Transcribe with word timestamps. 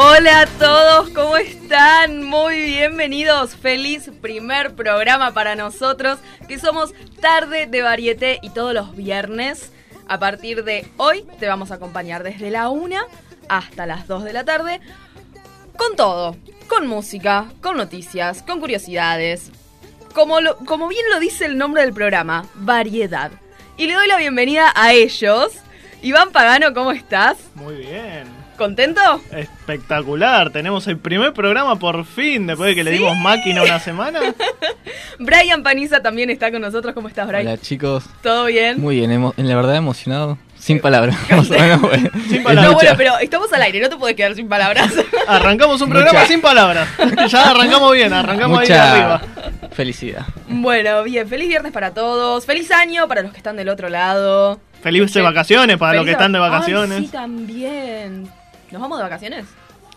Hola 0.00 0.42
a 0.42 0.46
todos, 0.46 1.10
¿cómo 1.10 1.36
están? 1.36 2.22
Muy 2.22 2.54
bienvenidos. 2.54 3.56
Feliz 3.56 4.08
primer 4.22 4.76
programa 4.76 5.34
para 5.34 5.56
nosotros, 5.56 6.20
que 6.46 6.60
somos 6.60 6.94
Tarde 7.20 7.66
de 7.66 7.82
Varieté 7.82 8.38
y 8.40 8.50
todos 8.50 8.72
los 8.72 8.94
viernes. 8.94 9.72
A 10.06 10.20
partir 10.20 10.62
de 10.62 10.88
hoy 10.98 11.24
te 11.40 11.48
vamos 11.48 11.72
a 11.72 11.74
acompañar 11.74 12.22
desde 12.22 12.52
la 12.52 12.68
1 12.68 12.94
hasta 13.48 13.86
las 13.86 14.06
2 14.06 14.22
de 14.22 14.32
la 14.32 14.44
tarde 14.44 14.80
con 15.76 15.96
todo, 15.96 16.36
con 16.68 16.86
música, 16.86 17.46
con 17.60 17.76
noticias, 17.76 18.44
con 18.44 18.60
curiosidades. 18.60 19.50
Como, 20.14 20.36
como 20.64 20.86
bien 20.86 21.06
lo 21.10 21.18
dice 21.18 21.44
el 21.44 21.58
nombre 21.58 21.82
del 21.82 21.92
programa, 21.92 22.46
variedad. 22.54 23.32
Y 23.76 23.88
le 23.88 23.94
doy 23.94 24.06
la 24.06 24.18
bienvenida 24.18 24.72
a 24.76 24.92
ellos. 24.92 25.54
Iván 26.02 26.30
Pagano, 26.30 26.72
¿cómo 26.72 26.92
estás? 26.92 27.36
Muy 27.56 27.78
bien. 27.78 28.37
¿Contento? 28.58 29.00
Espectacular. 29.32 30.50
Tenemos 30.50 30.86
el 30.88 30.98
primer 30.98 31.32
programa 31.32 31.78
por 31.78 32.04
fin, 32.04 32.46
después 32.46 32.68
de 32.70 32.74
que 32.74 32.84
le 32.84 32.90
dimos 32.90 33.16
máquina 33.16 33.62
una 33.62 33.78
semana. 33.78 34.20
Brian 35.18 35.62
Paniza 35.62 36.02
también 36.02 36.28
está 36.30 36.50
con 36.50 36.60
nosotros. 36.60 36.92
¿Cómo 36.94 37.08
estás, 37.08 37.26
Brian? 37.28 37.46
Hola 37.46 37.58
chicos, 37.58 38.04
¿Todo 38.22 38.46
bien? 38.46 38.80
muy 38.80 38.96
bien, 38.96 39.10
emo- 39.12 39.32
la 39.36 39.54
verdad 39.56 39.76
emocionado, 39.76 40.38
sin 40.58 40.80
palabras. 40.80 41.16
Más 41.30 41.48
o 41.50 41.54
menos, 41.54 41.80
bueno. 41.80 42.10
Sin 42.28 42.36
Es 42.38 42.42
palabras. 42.44 42.72
No, 42.72 42.74
bueno, 42.78 42.94
pero 42.96 43.18
estamos 43.18 43.52
al 43.52 43.62
aire, 43.62 43.80
no 43.80 43.88
te 43.88 43.96
puedes 43.96 44.16
quedar 44.16 44.34
sin 44.34 44.48
palabras. 44.48 44.92
Arrancamos 45.28 45.80
un 45.80 45.90
programa 45.90 46.18
Mucha- 46.18 46.28
sin 46.28 46.40
palabras. 46.40 46.88
Ya 47.28 47.50
arrancamos 47.50 47.92
bien, 47.94 48.12
arrancamos 48.12 48.58
ahí 48.60 48.66
de 48.68 48.74
mucha 48.74 48.92
arriba. 48.92 49.22
felicidad. 49.72 50.26
bueno, 50.48 51.02
bien, 51.04 51.28
feliz 51.28 51.48
viernes 51.48 51.72
para 51.72 51.92
todos. 51.94 52.44
Feliz 52.44 52.70
año 52.72 53.06
para 53.08 53.22
los 53.22 53.30
que 53.32 53.38
están 53.38 53.56
del 53.56 53.68
otro 53.68 53.88
lado. 53.88 54.60
Felices 54.82 55.22
vacaciones 55.22 55.76
para 55.76 55.94
los 55.94 56.04
que 56.04 56.12
están 56.12 56.30
de 56.32 56.38
Ay, 56.38 56.50
vacaciones. 56.50 56.98
sí, 57.00 57.08
también. 57.08 58.28
¿Nos 58.70 58.80
vamos 58.82 58.98
de 58.98 59.04
vacaciones? 59.04 59.46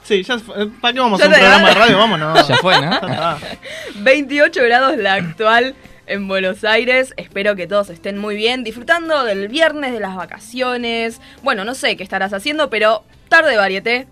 Sí, 0.04 0.24
ya 0.24 0.40
fue- 0.40 0.68
¿para 0.82 0.94
qué 0.94 1.00
vamos 1.00 1.22
a 1.22 1.26
un 1.26 1.32
programa 1.32 1.68
de 1.70 1.74
radio? 1.76 1.98
Vámonos. 1.98 2.48
Ya 2.48 2.58
fue, 2.58 2.76
¿no? 2.82 2.92
Ya 2.92 2.98
está. 2.98 3.38
28 3.98 4.64
grados 4.64 4.98
la 4.98 5.14
actual 5.14 5.76
en 6.08 6.28
Buenos 6.28 6.64
Aires. 6.64 7.14
Espero 7.18 7.56
que 7.56 7.68
todos 7.68 7.90
estén 7.90 8.18
muy 8.18 8.36
bien, 8.36 8.64
disfrutando 8.64 9.24
del 9.24 9.48
viernes, 9.48 9.94
de 9.94 10.00
las 10.00 10.16
vacaciones. 10.16 11.22
Bueno, 11.44 11.64
no 11.66 11.76
sé 11.76 11.96
qué 11.98 12.04
estarás 12.04 12.34
haciendo, 12.34 12.70
pero 12.70 13.04
tarde 13.30 13.58
varieté 13.58 14.08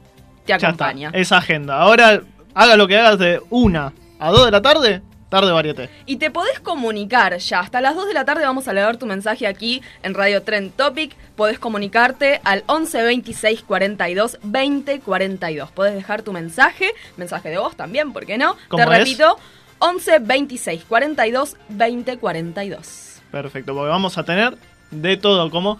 te 0.45 0.49
Ya 0.49 0.55
está. 0.55 0.67
acompaña. 0.67 1.09
Esa 1.13 1.37
agenda. 1.37 1.77
Ahora, 1.81 2.21
haga 2.53 2.75
lo 2.77 2.87
que 2.87 2.97
hagas 2.97 3.17
de 3.19 3.41
una 3.49 3.93
a 4.19 4.29
dos 4.31 4.45
de 4.45 4.51
la 4.51 4.61
tarde, 4.61 5.01
tarde 5.29 5.51
varieté. 5.51 5.89
Y 6.05 6.17
te 6.17 6.31
podés 6.31 6.59
comunicar 6.59 7.37
ya. 7.37 7.59
Hasta 7.59 7.81
las 7.81 7.95
2 7.95 8.07
de 8.07 8.13
la 8.13 8.25
tarde 8.25 8.43
vamos 8.45 8.67
a 8.67 8.73
leer 8.73 8.97
tu 8.97 9.05
mensaje 9.05 9.47
aquí 9.47 9.81
en 10.03 10.13
Radio 10.13 10.41
Trend 10.43 10.73
Topic. 10.73 11.15
Podés 11.35 11.59
comunicarte 11.59 12.41
al 12.43 12.63
11 12.67 13.03
26 13.03 13.61
42 13.63 14.39
20 14.43 14.99
42. 14.99 15.71
Podés 15.71 15.93
dejar 15.95 16.21
tu 16.23 16.33
mensaje, 16.33 16.91
mensaje 17.17 17.49
de 17.49 17.57
voz 17.57 17.75
también, 17.75 18.11
¿por 18.11 18.25
qué 18.25 18.37
no? 18.37 18.55
Te 18.55 18.59
¿Cómo 18.69 18.91
es? 18.91 18.99
repito, 18.99 19.37
11 19.79 20.19
26 20.19 20.83
42 20.85 21.55
20 21.69 22.17
42. 22.17 23.21
Perfecto, 23.31 23.73
porque 23.75 23.89
vamos 23.89 24.17
a 24.17 24.23
tener 24.23 24.57
de 24.91 25.15
todo. 25.17 25.49
Como 25.51 25.79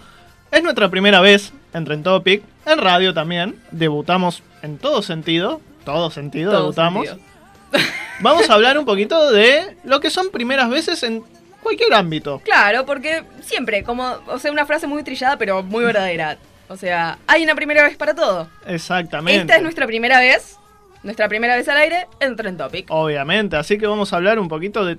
es 0.51 0.63
nuestra 0.63 0.89
primera 0.89 1.19
vez 1.21 1.51
en 1.73 1.85
Trend 1.85 2.03
Topic, 2.03 2.43
en 2.65 2.77
radio 2.77 3.13
también. 3.13 3.55
Debutamos 3.71 4.43
en 4.61 4.77
todo 4.77 5.01
sentido. 5.01 5.59
Todo 5.85 6.11
sentido, 6.11 6.51
Todo 6.51 6.61
debutamos. 6.61 7.07
sentido. 7.07 7.27
Vamos 8.21 8.49
a 8.49 8.53
hablar 8.53 8.77
un 8.77 8.85
poquito 8.85 9.31
de 9.31 9.77
lo 9.83 9.99
que 9.99 10.09
son 10.09 10.29
primeras 10.29 10.69
veces 10.69 11.03
en 11.03 11.23
cualquier 11.63 11.93
ámbito. 11.93 12.41
Claro, 12.43 12.85
porque 12.85 13.23
siempre, 13.41 13.83
como, 13.83 14.17
o 14.27 14.39
sea, 14.39 14.51
una 14.51 14.65
frase 14.65 14.87
muy 14.87 15.03
trillada, 15.03 15.37
pero 15.37 15.63
muy 15.63 15.85
verdadera. 15.85 16.37
O 16.67 16.75
sea, 16.75 17.17
hay 17.27 17.43
una 17.43 17.55
primera 17.55 17.83
vez 17.83 17.95
para 17.97 18.13
todo. 18.13 18.49
Exactamente. 18.67 19.41
Esta 19.41 19.55
es 19.55 19.61
nuestra 19.61 19.87
primera 19.87 20.19
vez, 20.19 20.57
nuestra 21.01 21.27
primera 21.29 21.55
vez 21.55 21.67
al 21.69 21.77
aire 21.77 22.07
en 22.19 22.35
Trend 22.35 22.57
Topic. 22.57 22.87
Obviamente, 22.89 23.55
así 23.55 23.77
que 23.77 23.87
vamos 23.87 24.11
a 24.11 24.17
hablar 24.17 24.37
un 24.37 24.49
poquito 24.49 24.85
de 24.85 24.97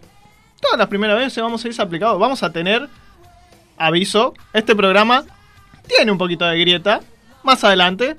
todas 0.61 0.79
las 0.79 0.89
primeras 0.89 1.19
veces, 1.19 1.43
vamos 1.43 1.65
a 1.65 1.69
ir 1.69 1.81
aplicados. 1.81 2.19
Vamos 2.19 2.43
a 2.43 2.51
tener, 2.51 2.89
aviso, 3.77 4.35
este 4.53 4.75
programa 4.75 5.25
tiene 5.87 6.11
un 6.11 6.19
poquito 6.19 6.47
de 6.47 6.59
grieta, 6.59 7.01
más 7.43 7.63
adelante, 7.65 8.17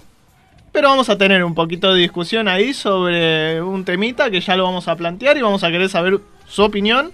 pero 0.72 0.90
vamos 0.90 1.10
a 1.10 1.18
tener 1.18 1.44
un 1.44 1.54
poquito 1.54 1.94
de 1.94 2.02
discusión 2.02 2.48
ahí 2.48 2.74
sobre 2.74 3.62
un 3.62 3.84
temita 3.84 4.30
que 4.30 4.40
ya 4.42 4.56
lo 4.56 4.64
vamos 4.64 4.88
a 4.88 4.96
plantear 4.96 5.38
y 5.38 5.42
vamos 5.42 5.64
a 5.64 5.72
querer 5.72 5.90
saber 5.90 6.20
su 6.48 6.64
opinión 6.64 7.12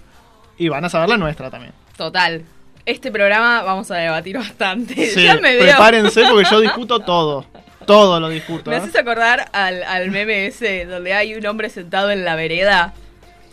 y 0.56 0.68
van 0.68 0.84
a 0.84 0.88
saber 0.88 1.08
la 1.08 1.16
nuestra 1.16 1.50
también. 1.50 1.72
Total. 1.96 2.42
Este 2.86 3.10
programa 3.10 3.62
vamos 3.62 3.90
a 3.90 3.96
debatir 3.96 4.38
bastante. 4.38 4.94
Sí, 5.14 5.24
ya 5.24 5.34
me 5.36 5.54
veo. 5.56 5.64
prepárense 5.64 6.24
porque 6.30 6.48
yo 6.50 6.60
discuto 6.62 7.00
todo, 7.00 7.44
todo 7.86 8.20
lo 8.20 8.28
discuto. 8.28 8.70
Me 8.70 8.76
¿eh? 8.76 8.80
haces 8.80 8.96
acordar 8.96 9.48
al, 9.52 9.82
al 9.82 10.10
meme 10.10 10.46
ese 10.46 10.84
donde 10.86 11.12
hay 11.14 11.34
un 11.34 11.44
hombre 11.46 11.68
sentado 11.68 12.10
en 12.10 12.24
la 12.24 12.34
vereda 12.36 12.94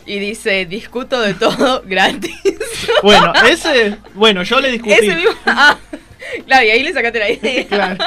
y 0.05 0.19
dice, 0.19 0.65
discuto 0.65 1.19
de 1.19 1.33
todo 1.33 1.81
gratis. 1.85 2.35
Bueno, 3.01 3.33
ese, 3.49 3.97
bueno, 4.13 4.43
yo 4.43 4.59
le 4.59 4.71
discutí. 4.71 4.93
ese 4.93 5.15
mismo... 5.15 5.31
Ah, 5.45 5.77
claro, 6.45 6.65
y 6.65 6.69
ahí 6.69 6.83
le 6.83 6.93
sacaste 6.93 7.19
la 7.19 7.29
idea. 7.31 7.67
Claro. 7.67 8.05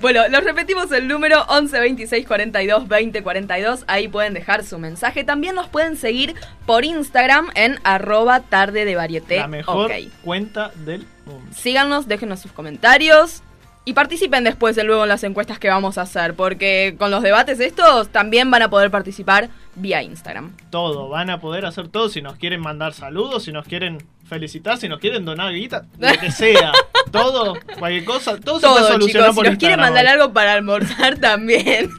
Bueno, 0.00 0.28
los 0.28 0.44
repetimos 0.44 0.92
el 0.92 1.08
número 1.08 1.42
11 1.48 1.80
26 1.80 2.26
42 2.26 2.86
20 2.86 3.22
42. 3.22 3.84
Ahí 3.88 4.06
pueden 4.08 4.32
dejar 4.32 4.64
su 4.64 4.78
mensaje. 4.78 5.24
También 5.24 5.56
nos 5.56 5.68
pueden 5.68 5.96
seguir 5.96 6.34
por 6.66 6.84
Instagram 6.84 7.50
en 7.54 7.78
arroba 7.82 8.40
tarde 8.40 8.84
de 8.84 8.94
varieté. 8.94 9.38
La 9.38 9.48
mejor 9.48 9.90
Ok. 9.90 9.96
cuenta 10.22 10.70
del 10.84 11.04
mundo. 11.26 11.50
Síganos, 11.52 12.06
déjenos 12.06 12.38
sus 12.40 12.52
comentarios. 12.52 13.42
Y 13.84 13.94
participen 13.94 14.44
después 14.44 14.76
de 14.76 14.84
luego 14.84 15.04
en 15.04 15.08
las 15.08 15.24
encuestas 15.24 15.58
que 15.58 15.68
vamos 15.68 15.96
a 15.96 16.02
hacer, 16.02 16.34
porque 16.34 16.94
con 16.98 17.10
los 17.10 17.22
debates 17.22 17.58
estos 17.58 18.10
también 18.10 18.50
van 18.50 18.60
a 18.60 18.68
poder 18.68 18.90
participar 18.90 19.48
vía 19.76 20.02
Instagram. 20.02 20.52
Todo, 20.68 21.08
van 21.08 21.30
a 21.30 21.40
poder 21.40 21.64
hacer 21.64 21.88
todo 21.88 22.10
si 22.10 22.20
nos 22.20 22.36
quieren 22.36 22.60
mandar 22.60 22.92
saludos, 22.92 23.44
si 23.44 23.52
nos 23.52 23.66
quieren 23.66 23.96
felicitar, 24.28 24.76
si 24.78 24.88
nos 24.88 24.98
quieren 25.00 25.24
donar 25.24 25.52
guita, 25.52 25.84
lo 25.98 26.08
que 26.20 26.30
sea. 26.30 26.72
todo, 27.10 27.56
cualquier 27.78 28.04
cosa, 28.04 28.36
todo, 28.38 28.60
se 28.60 28.66
puede 28.66 28.80
Todo, 28.80 28.88
solucionar 28.92 29.30
chicos, 29.30 29.34
si 29.34 29.34
por 29.36 29.46
nos 29.48 29.58
quieren 29.58 29.80
mandar 29.80 30.06
algo 30.06 30.32
para 30.32 30.52
almorzar 30.52 31.16
también. 31.20 31.90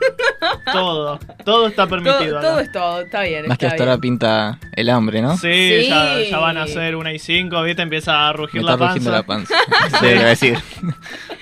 Todo, 0.71 1.19
todo 1.43 1.67
está 1.67 1.87
todo, 1.87 1.89
permitido. 2.03 2.39
todo 2.39 2.59
es 2.59 2.71
todo, 2.71 3.01
está 3.01 3.21
bien. 3.23 3.47
Más 3.47 3.57
que 3.57 3.67
hasta 3.67 3.83
ahora 3.83 3.97
pinta 3.97 4.59
el 4.75 4.89
hambre, 4.89 5.21
¿no? 5.21 5.35
Sí, 5.37 5.81
Sí. 5.81 5.87
Ya, 5.89 6.21
ya 6.21 6.37
van 6.37 6.57
a 6.57 6.67
ser 6.67 6.95
una 6.95 7.11
y 7.13 7.19
cinco, 7.19 7.61
¿viste? 7.63 7.81
Empieza 7.81 8.27
a 8.29 8.33
rugir 8.33 8.61
Me 8.61 8.67
la 8.67 8.73
está 8.73 8.85
panza. 8.85 8.93
rugiendo 8.95 9.11
la 9.11 9.23
panza. 9.23 9.55
Sí, 9.99 10.05
iba 10.07 10.21
a 10.21 10.25
decir. 10.25 10.57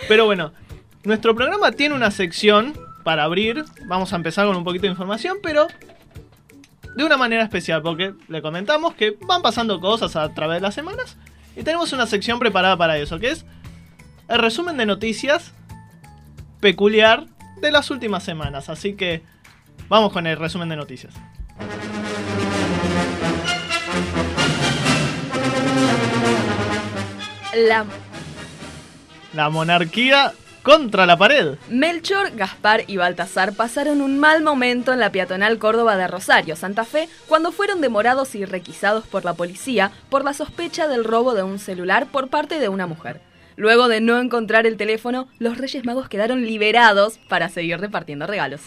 Pero 0.08 0.26
bueno, 0.26 0.54
nuestro 1.04 1.36
programa 1.36 1.72
tiene 1.72 1.96
una 1.96 2.12
sección 2.12 2.74
para 3.04 3.24
abrir. 3.24 3.64
Vamos 3.86 4.14
a 4.14 4.16
empezar 4.16 4.46
con 4.48 4.56
un 4.56 4.64
poquito 4.64 4.84
de 4.84 4.90
información, 4.90 5.38
pero 5.44 5.68
de 6.98 7.04
una 7.04 7.16
manera 7.16 7.44
especial, 7.44 7.84
porque 7.84 8.16
le 8.28 8.42
comentamos 8.42 8.96
que 8.96 9.16
van 9.28 9.44
pasando 9.44 9.80
cosas 9.80 10.16
a 10.16 10.34
través 10.34 10.58
de 10.58 10.62
las 10.62 10.74
semanas 10.74 11.16
y 11.56 11.62
tenemos 11.62 11.94
una 11.94 12.08
sección 12.08 12.40
preparada 12.40 12.76
para 12.76 12.98
eso, 12.98 13.20
que 13.20 13.30
es 13.30 13.46
el 14.28 14.40
resumen 14.40 14.78
de 14.78 14.88
noticias 14.88 15.54
peculiar 16.60 17.28
de 17.62 17.72
las 17.72 17.92
últimas 17.92 18.24
semanas. 18.24 18.68
Así 18.70 18.96
que 18.96 19.22
vamos 19.88 20.12
con 20.12 20.26
el 20.26 20.38
resumen 20.38 20.70
de 20.70 20.76
noticias. 20.76 21.14
La 27.54 27.86
La 29.34 29.50
monarquía 29.52 30.34
contra 30.68 31.06
la 31.06 31.16
pared. 31.16 31.56
Melchor, 31.70 32.36
Gaspar 32.36 32.84
y 32.88 32.98
Baltasar 32.98 33.54
pasaron 33.54 34.02
un 34.02 34.20
mal 34.20 34.44
momento 34.44 34.92
en 34.92 35.00
la 35.00 35.14
peatonal 35.14 35.60
Córdoba 35.60 35.96
de 35.96 36.08
Rosario, 36.08 36.58
Santa 36.58 36.84
Fe, 36.84 37.08
cuando 37.26 37.54
fueron 37.54 37.80
demorados 37.80 38.36
y 38.36 38.44
requisados 38.44 39.08
por 39.08 39.24
la 39.24 39.34
policía 39.34 39.92
por 40.10 40.26
la 40.26 40.34
sospecha 40.34 40.90
del 40.90 41.06
robo 41.06 41.36
de 41.36 41.44
un 41.44 41.58
celular 41.58 42.08
por 42.08 42.28
parte 42.28 42.60
de 42.60 42.68
una 42.68 42.86
mujer. 42.86 43.22
Luego 43.56 43.88
de 43.88 44.02
no 44.02 44.20
encontrar 44.20 44.68
el 44.68 44.76
teléfono, 44.76 45.30
los 45.40 45.58
Reyes 45.58 45.86
Magos 45.86 46.10
quedaron 46.10 46.46
liberados 46.46 47.18
para 47.30 47.48
seguir 47.48 47.80
repartiendo 47.80 48.28
regalos. 48.28 48.60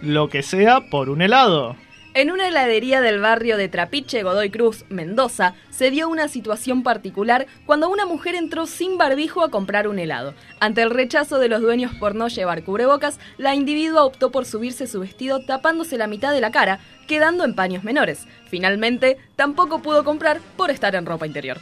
Lo 0.00 0.30
que 0.30 0.42
sea 0.42 0.88
por 0.88 1.10
un 1.10 1.20
helado. 1.20 1.76
En 2.16 2.30
una 2.30 2.48
heladería 2.48 3.02
del 3.02 3.20
barrio 3.20 3.58
de 3.58 3.68
Trapiche, 3.68 4.22
Godoy 4.22 4.48
Cruz, 4.48 4.86
Mendoza, 4.88 5.52
se 5.68 5.90
dio 5.90 6.08
una 6.08 6.28
situación 6.28 6.82
particular 6.82 7.46
cuando 7.66 7.90
una 7.90 8.06
mujer 8.06 8.34
entró 8.34 8.66
sin 8.66 8.96
barbijo 8.96 9.44
a 9.44 9.50
comprar 9.50 9.86
un 9.86 9.98
helado. 9.98 10.32
Ante 10.58 10.80
el 10.80 10.88
rechazo 10.88 11.38
de 11.38 11.50
los 11.50 11.60
dueños 11.60 11.92
por 12.00 12.14
no 12.14 12.28
llevar 12.28 12.64
cubrebocas, 12.64 13.20
la 13.36 13.54
individua 13.54 14.06
optó 14.06 14.30
por 14.30 14.46
subirse 14.46 14.86
su 14.86 15.00
vestido 15.00 15.44
tapándose 15.44 15.98
la 15.98 16.06
mitad 16.06 16.32
de 16.32 16.40
la 16.40 16.50
cara, 16.50 16.80
quedando 17.06 17.44
en 17.44 17.54
paños 17.54 17.84
menores. 17.84 18.26
Finalmente, 18.48 19.18
tampoco 19.36 19.82
pudo 19.82 20.02
comprar 20.02 20.40
por 20.56 20.70
estar 20.70 20.94
en 20.94 21.04
ropa 21.04 21.26
interior. 21.26 21.58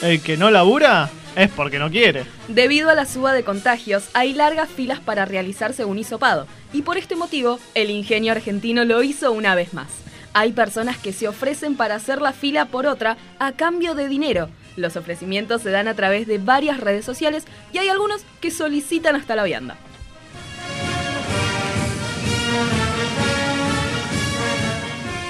El 0.00 0.22
que 0.22 0.38
no 0.38 0.50
labura 0.50 1.10
es 1.36 1.50
porque 1.50 1.78
no 1.78 1.90
quiere. 1.90 2.24
Debido 2.48 2.90
a 2.90 2.94
la 2.94 3.06
suba 3.06 3.32
de 3.32 3.44
contagios, 3.44 4.08
hay 4.14 4.34
largas 4.34 4.68
filas 4.68 5.00
para 5.00 5.24
realizarse 5.24 5.84
un 5.84 5.98
hisopado, 5.98 6.46
y 6.72 6.82
por 6.82 6.98
este 6.98 7.16
motivo, 7.16 7.58
el 7.74 7.90
ingenio 7.90 8.32
argentino 8.32 8.84
lo 8.84 9.02
hizo 9.02 9.32
una 9.32 9.54
vez 9.54 9.74
más. 9.74 9.88
Hay 10.34 10.52
personas 10.52 10.96
que 10.96 11.12
se 11.12 11.28
ofrecen 11.28 11.76
para 11.76 11.94
hacer 11.94 12.22
la 12.22 12.32
fila 12.32 12.66
por 12.66 12.86
otra 12.86 13.16
a 13.38 13.52
cambio 13.52 13.94
de 13.94 14.08
dinero. 14.08 14.48
Los 14.76 14.96
ofrecimientos 14.96 15.60
se 15.62 15.70
dan 15.70 15.88
a 15.88 15.94
través 15.94 16.26
de 16.26 16.38
varias 16.38 16.80
redes 16.80 17.04
sociales 17.04 17.44
y 17.72 17.78
hay 17.78 17.88
algunos 17.88 18.24
que 18.40 18.50
solicitan 18.50 19.14
hasta 19.16 19.36
la 19.36 19.44
vianda. 19.44 19.76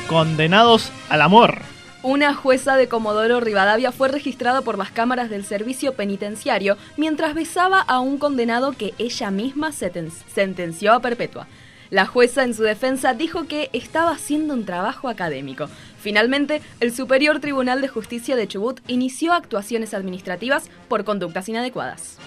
Condenados 0.08 0.92
al 1.08 1.22
amor. 1.22 1.62
Una 2.04 2.34
jueza 2.34 2.76
de 2.76 2.88
Comodoro 2.88 3.38
Rivadavia 3.38 3.92
fue 3.92 4.08
registrada 4.08 4.62
por 4.62 4.76
las 4.76 4.90
cámaras 4.90 5.30
del 5.30 5.44
servicio 5.44 5.94
penitenciario 5.94 6.76
mientras 6.96 7.32
besaba 7.32 7.80
a 7.80 8.00
un 8.00 8.18
condenado 8.18 8.72
que 8.72 8.92
ella 8.98 9.30
misma 9.30 9.70
sentenció 9.70 10.94
a 10.94 11.00
perpetua. 11.00 11.46
La 11.90 12.06
jueza 12.06 12.42
en 12.42 12.54
su 12.54 12.64
defensa 12.64 13.14
dijo 13.14 13.46
que 13.46 13.70
estaba 13.72 14.10
haciendo 14.10 14.52
un 14.52 14.64
trabajo 14.64 15.08
académico. 15.08 15.68
Finalmente, 16.00 16.60
el 16.80 16.92
Superior 16.92 17.38
Tribunal 17.38 17.80
de 17.80 17.88
Justicia 17.88 18.34
de 18.34 18.48
Chubut 18.48 18.80
inició 18.88 19.32
actuaciones 19.32 19.94
administrativas 19.94 20.64
por 20.88 21.04
conductas 21.04 21.48
inadecuadas. 21.48 22.18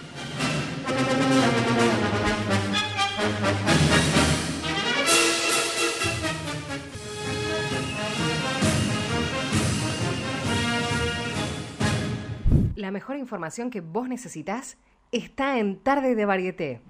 Mejor 12.96 13.18
información 13.18 13.72
que 13.72 13.82
vos 13.82 14.08
necesitas 14.08 14.78
está 15.12 15.60
en 15.60 15.78
Tarde 15.78 16.16
de 16.16 16.24
Varieté. 16.24 16.82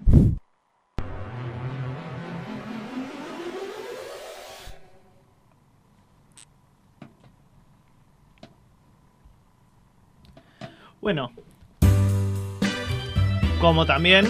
Bueno, 11.00 11.32
como 13.60 13.84
también 13.84 14.26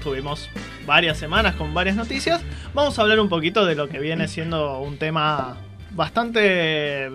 tuvimos 0.00 0.48
varias 0.86 1.18
semanas 1.18 1.56
con 1.56 1.74
varias 1.74 1.96
noticias, 1.96 2.40
vamos 2.72 2.96
a 2.96 3.02
hablar 3.02 3.18
un 3.18 3.28
poquito 3.28 3.66
de 3.66 3.74
lo 3.74 3.88
que 3.88 3.98
viene 3.98 4.28
siendo 4.28 4.78
un 4.78 4.96
tema 4.96 5.56
bastante, 5.90 7.10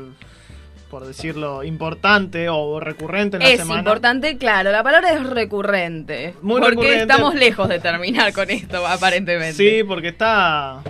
por 0.93 1.07
decirlo, 1.07 1.63
importante 1.63 2.49
o 2.49 2.79
recurrente 2.79 3.37
en 3.37 3.41
la 3.43 3.49
Es 3.49 3.57
semana. 3.61 3.79
importante, 3.79 4.37
claro, 4.37 4.71
la 4.71 4.83
palabra 4.83 5.11
es 5.13 5.23
recurrente. 5.27 6.35
Muy 6.43 6.61
porque 6.61 6.69
recurrente. 6.75 7.01
estamos 7.01 7.33
lejos 7.33 7.67
de 7.67 7.79
terminar 7.79 8.31
con 8.31 8.47
esto, 8.51 8.85
aparentemente. 8.85 9.53
Sí, 9.53 9.83
porque 9.83 10.09
está. 10.09 10.81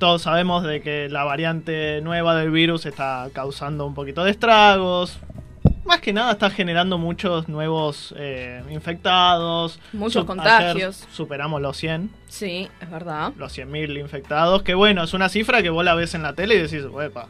Todos 0.00 0.22
sabemos 0.22 0.64
de 0.64 0.82
que 0.82 1.08
la 1.08 1.22
variante 1.22 2.00
nueva 2.02 2.34
del 2.34 2.50
virus 2.50 2.84
está 2.84 3.28
causando 3.32 3.86
un 3.86 3.94
poquito 3.94 4.24
de 4.24 4.32
estragos. 4.32 5.20
Más 5.84 6.00
que 6.00 6.12
nada 6.12 6.32
está 6.32 6.50
generando 6.50 6.98
muchos 6.98 7.48
nuevos 7.48 8.12
eh, 8.18 8.60
infectados. 8.72 9.78
Muchos 9.92 10.24
contagios. 10.24 10.74
ayer 10.74 10.92
superamos 11.12 11.62
los 11.62 11.76
100, 11.76 12.10
Sí, 12.26 12.68
es 12.80 12.90
verdad. 12.90 13.32
los 13.36 13.56
100.000 13.56 14.00
infectados. 14.00 14.64
Que 14.64 14.74
bueno, 14.74 15.04
es 15.04 15.14
una 15.14 15.28
cifra 15.28 15.62
que 15.62 15.70
vos 15.70 15.84
la 15.84 15.94
ves 15.94 16.14
en 16.16 16.24
la 16.24 16.32
tele 16.32 16.56
y 16.56 16.58
decís, 16.62 16.84
"Uepa". 16.90 17.28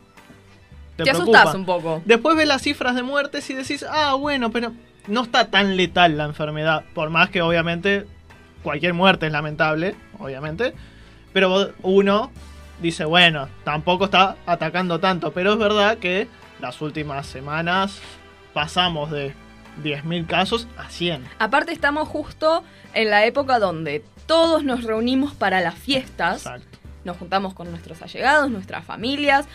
Te, 0.96 1.10
asustás 1.10 1.54
un 1.54 1.64
poco. 1.64 2.02
Después 2.04 2.36
ves 2.36 2.46
las 2.46 2.62
cifras 2.62 2.94
de 2.94 3.02
muertes 3.02 3.48
y 3.50 3.54
decís, 3.54 3.84
ah, 3.88 4.14
bueno, 4.14 4.50
pero 4.50 4.72
no 5.06 5.22
está 5.22 5.50
tan 5.50 5.76
letal 5.76 6.16
la 6.16 6.24
enfermedad. 6.24 6.84
Por 6.94 7.10
más 7.10 7.30
que 7.30 7.42
obviamente 7.42 8.06
cualquier 8.62 8.94
muerte 8.94 9.26
es 9.26 9.32
lamentable, 9.32 9.94
obviamente. 10.18 10.74
Pero 11.32 11.72
uno 11.82 12.30
dice, 12.80 13.04
bueno, 13.04 13.48
tampoco 13.64 14.06
está 14.06 14.36
atacando 14.46 15.00
tanto. 15.00 15.32
Pero 15.32 15.52
es 15.52 15.58
verdad 15.58 15.98
que 15.98 16.28
las 16.60 16.80
últimas 16.80 17.26
semanas 17.26 18.00
pasamos 18.52 19.10
de 19.10 19.34
10.000 19.82 20.26
casos 20.26 20.68
a 20.76 20.88
100. 20.88 21.24
Aparte 21.38 21.72
estamos 21.72 22.08
justo 22.08 22.64
en 22.94 23.10
la 23.10 23.24
época 23.26 23.58
donde 23.58 24.04
todos 24.26 24.64
nos 24.64 24.84
reunimos 24.84 25.34
para 25.34 25.60
las 25.60 25.74
fiestas, 25.74 26.46
Exacto. 26.46 26.78
nos 27.04 27.16
juntamos 27.16 27.54
con 27.54 27.70
nuestros 27.70 28.00
allegados, 28.02 28.50
nuestras 28.50 28.84
familias, 28.84 29.46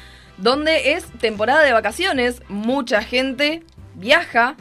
donde 0.42 0.94
es 0.94 1.06
temporada 1.20 1.64
de 1.64 1.74
vacaciones, 1.74 2.42
mucha 2.50 3.02
gente 3.04 3.64
viaja. 3.96 4.56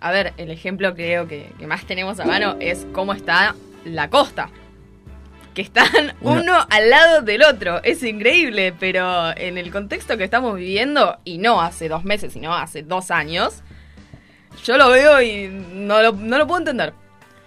A 0.00 0.10
ver, 0.12 0.32
el 0.38 0.50
ejemplo 0.50 0.94
creo 0.94 1.28
que, 1.28 1.52
que 1.58 1.66
más 1.66 1.84
tenemos 1.84 2.18
a 2.20 2.24
mano 2.24 2.56
es 2.60 2.86
cómo 2.92 3.12
está 3.12 3.54
la 3.84 4.08
costa. 4.08 4.48
Que 5.54 5.62
están 5.62 6.14
Uno- 6.20 6.40
uno 6.42 6.66
al 6.70 6.90
lado 6.90 7.22
del 7.22 7.42
otro. 7.42 7.82
Es 7.82 8.02
increíble, 8.02 8.72
pero 8.78 9.36
en 9.36 9.58
el 9.58 9.70
contexto 9.70 10.16
que 10.16 10.24
estamos 10.24 10.56
viviendo, 10.56 11.18
y 11.24 11.38
no 11.38 11.60
hace 11.60 11.88
dos 11.88 12.04
meses, 12.04 12.32
sino 12.32 12.54
hace 12.54 12.82
dos 12.82 13.10
años, 13.10 13.62
yo 14.64 14.76
lo 14.78 14.88
veo 14.88 15.20
y 15.20 15.48
no 15.48 16.00
lo, 16.02 16.12
no 16.12 16.38
lo 16.38 16.46
puedo 16.46 16.60
entender. 16.60 16.94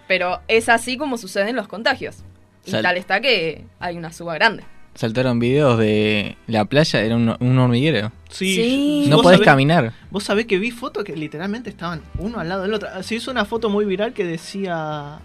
Pero 0.07 0.41
es 0.47 0.69
así 0.69 0.97
como 0.97 1.17
suceden 1.17 1.55
los 1.55 1.67
contagios. 1.67 2.17
Y 2.65 2.71
Sal- 2.71 2.83
tal 2.83 2.97
está 2.97 3.19
que 3.19 3.65
hay 3.79 3.97
una 3.97 4.11
suba 4.13 4.35
grande. 4.35 4.63
Saltaron 4.95 5.39
videos 5.39 5.79
de 5.79 6.37
la 6.47 6.65
playa, 6.65 7.01
era 7.01 7.15
un, 7.15 7.35
un 7.39 7.57
hormiguero. 7.57 8.11
Sí, 8.29 8.55
Sí. 8.55 9.05
No 9.09 9.21
podés 9.21 9.39
sabés- 9.39 9.45
caminar. 9.45 9.93
Vos 10.11 10.23
sabés 10.23 10.45
que 10.45 10.59
vi 10.59 10.69
fotos 10.71 11.03
que 11.03 11.15
literalmente 11.15 11.69
estaban 11.71 12.01
uno 12.19 12.39
al 12.39 12.49
lado 12.49 12.61
del 12.63 12.73
otro. 12.75 12.87
Se 13.01 13.15
hizo 13.15 13.31
una 13.31 13.45
foto 13.45 13.69
muy 13.69 13.85
viral 13.85 14.13
que 14.13 14.23
decía 14.25 15.19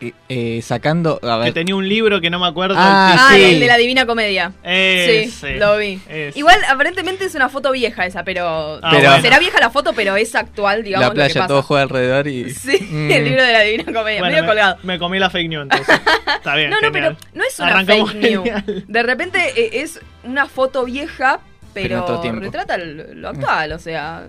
Eh, 0.00 0.12
eh, 0.28 0.60
sacando. 0.62 1.18
A 1.22 1.38
que 1.38 1.44
ver, 1.44 1.54
tenía 1.54 1.74
un 1.74 1.88
libro 1.88 2.20
que 2.20 2.28
no 2.28 2.38
me 2.38 2.46
acuerdo. 2.46 2.74
Ah, 2.78 3.12
el 3.14 3.18
Ah, 3.18 3.28
sí. 3.34 3.54
el 3.54 3.60
de 3.60 3.66
la 3.66 3.76
Divina 3.78 4.04
Comedia. 4.06 4.52
Ese, 4.62 5.30
sí, 5.30 5.54
lo 5.58 5.78
vi. 5.78 5.98
ese. 6.08 6.38
Igual, 6.38 6.58
aparentemente 6.68 7.24
es 7.24 7.34
una 7.34 7.48
foto 7.48 7.72
vieja 7.72 8.04
esa, 8.04 8.22
pero. 8.22 8.78
Ah, 8.82 8.90
Pero- 8.92 9.20
Será 9.22 9.38
vieja 9.38 9.58
la 9.60 9.70
foto, 9.70 9.92
pero 9.94 10.14
es 10.16 10.34
actual, 10.34 10.82
digamos. 10.84 11.02
la 11.02 11.08
lo 11.08 11.12
que 11.12 11.16
playa, 11.16 11.34
pasa. 11.34 11.46
todo 11.48 11.62
juega 11.62 11.82
alrededor 11.84 12.28
y. 12.28 12.50
Sí, 12.50 12.78
Mm. 12.90 13.10
el 13.10 13.24
libro 13.24 13.42
de 13.42 13.52
la 13.52 13.60
Divina 13.62 13.84
Comedia. 13.84 14.20
Bueno, 14.20 14.24
medio 14.32 14.42
me, 14.42 14.48
colgado. 14.48 14.76
me 14.82 14.98
comí 14.98 15.18
la 15.18 15.30
fake 15.30 15.48
news 15.48 15.62
entonces. 15.62 16.00
Está 16.36 16.54
bien. 16.54 16.70
No, 16.70 16.80
no, 16.80 16.92
pero 16.92 17.16
no 17.32 17.42
es 17.44 17.58
una 17.58 17.68
Arrancamos 17.68 18.12
fake 18.12 18.30
news. 18.30 18.44
genial. 18.44 18.84
De 18.86 19.02
repente 19.02 19.38
eh, 19.56 19.70
es 19.82 20.00
una 20.24 20.46
foto 20.46 20.84
vieja, 20.84 21.40
Pero 21.72 22.20
retrata 22.38 22.76
lo, 22.76 23.14
lo 23.14 23.28
actual. 23.30 23.72
O 23.72 23.78
sea, 23.78 24.26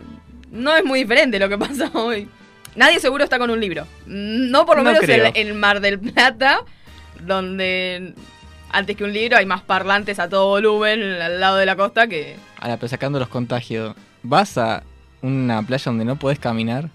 no 0.51 0.73
es 0.75 0.85
muy 0.85 0.99
diferente 1.01 1.37
lo 1.37 1.49
que 1.49 1.57
pasa 1.57 1.91
hoy. 1.93 2.29
Nadie 2.75 2.99
seguro 2.99 3.23
está 3.23 3.37
con 3.37 3.49
un 3.49 3.59
libro. 3.59 3.85
No 4.05 4.65
por 4.65 4.77
lo 4.77 4.83
No 4.83 4.91
menos 4.91 5.07
en, 5.07 5.31
en 5.35 5.59
Mar 5.59 5.79
del 5.79 5.99
Plata, 5.99 6.61
donde 7.21 8.13
antes 8.71 8.97
que 8.97 9.03
un 9.03 9.13
libro 9.13 9.37
hay 9.37 9.45
más 9.45 9.61
parlantes 9.61 10.19
a 10.19 10.27
todo 10.27 10.47
volumen 10.47 11.01
al 11.21 11.39
lado 11.39 11.57
de 11.57 11.65
la 11.65 11.75
costa 11.75 12.07
que... 12.07 12.35
Ahora, 12.59 12.77
pero 12.77 12.89
sacando 12.89 13.19
los 13.19 13.27
contagios, 13.27 13.95
¿vas 14.23 14.57
a 14.57 14.83
una 15.21 15.61
playa 15.61 15.83
donde 15.85 16.05
no 16.05 16.17
podés 16.17 16.39
caminar? 16.39 16.89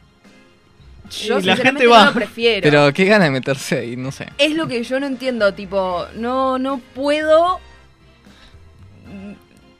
Yo 1.10 1.38
Y 1.38 1.42
la 1.42 1.56
gente 1.56 1.84
no 1.84 1.90
va. 1.90 2.06
lo 2.06 2.12
prefiero. 2.12 2.62
Pero 2.62 2.92
qué 2.92 3.04
gana 3.04 3.24
de 3.24 3.30
meterse 3.30 3.78
ahí, 3.78 3.96
no 3.96 4.10
sé. 4.12 4.26
Es 4.38 4.54
lo 4.54 4.66
que 4.66 4.82
yo 4.82 4.98
no 5.00 5.06
entiendo, 5.06 5.54
tipo, 5.54 6.06
no, 6.16 6.58
no 6.58 6.78
puedo 6.94 7.60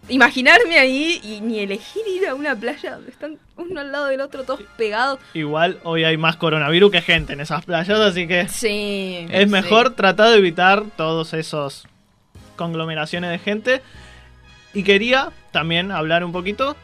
imaginarme 0.09 0.79
ahí 0.79 1.21
y 1.23 1.41
ni 1.41 1.61
elegir 1.61 2.03
ir 2.09 2.29
a 2.29 2.35
una 2.35 2.55
playa 2.57 2.93
donde 2.95 3.11
están 3.11 3.37
uno 3.59 3.81
al 3.81 3.93
lado 3.93 4.07
del 4.07 4.21
otro 4.21 4.45
todos 4.45 4.61
pegados. 4.77 5.19
Igual 5.35 5.79
hoy 5.85 6.05
hay 6.05 6.17
más 6.17 6.37
coronavirus 6.37 6.91
que 6.93 7.03
gente 7.03 7.33
en 7.35 7.41
esas 7.41 7.65
playas, 7.65 7.99
así 8.01 8.27
que 8.27 8.49
Sí. 8.49 9.27
es 9.31 9.45
sí. 9.45 9.51
mejor 9.51 9.91
tratar 9.91 10.31
de 10.31 10.39
evitar 10.39 10.85
todos 10.97 11.35
esos 11.35 11.87
conglomeraciones 12.57 13.31
de 13.31 13.39
gente. 13.39 13.83
Y 14.75 14.83
quería 14.83 15.31
también 15.51 15.91
hablar 15.93 16.25
un 16.25 16.33
poquito 16.33 16.77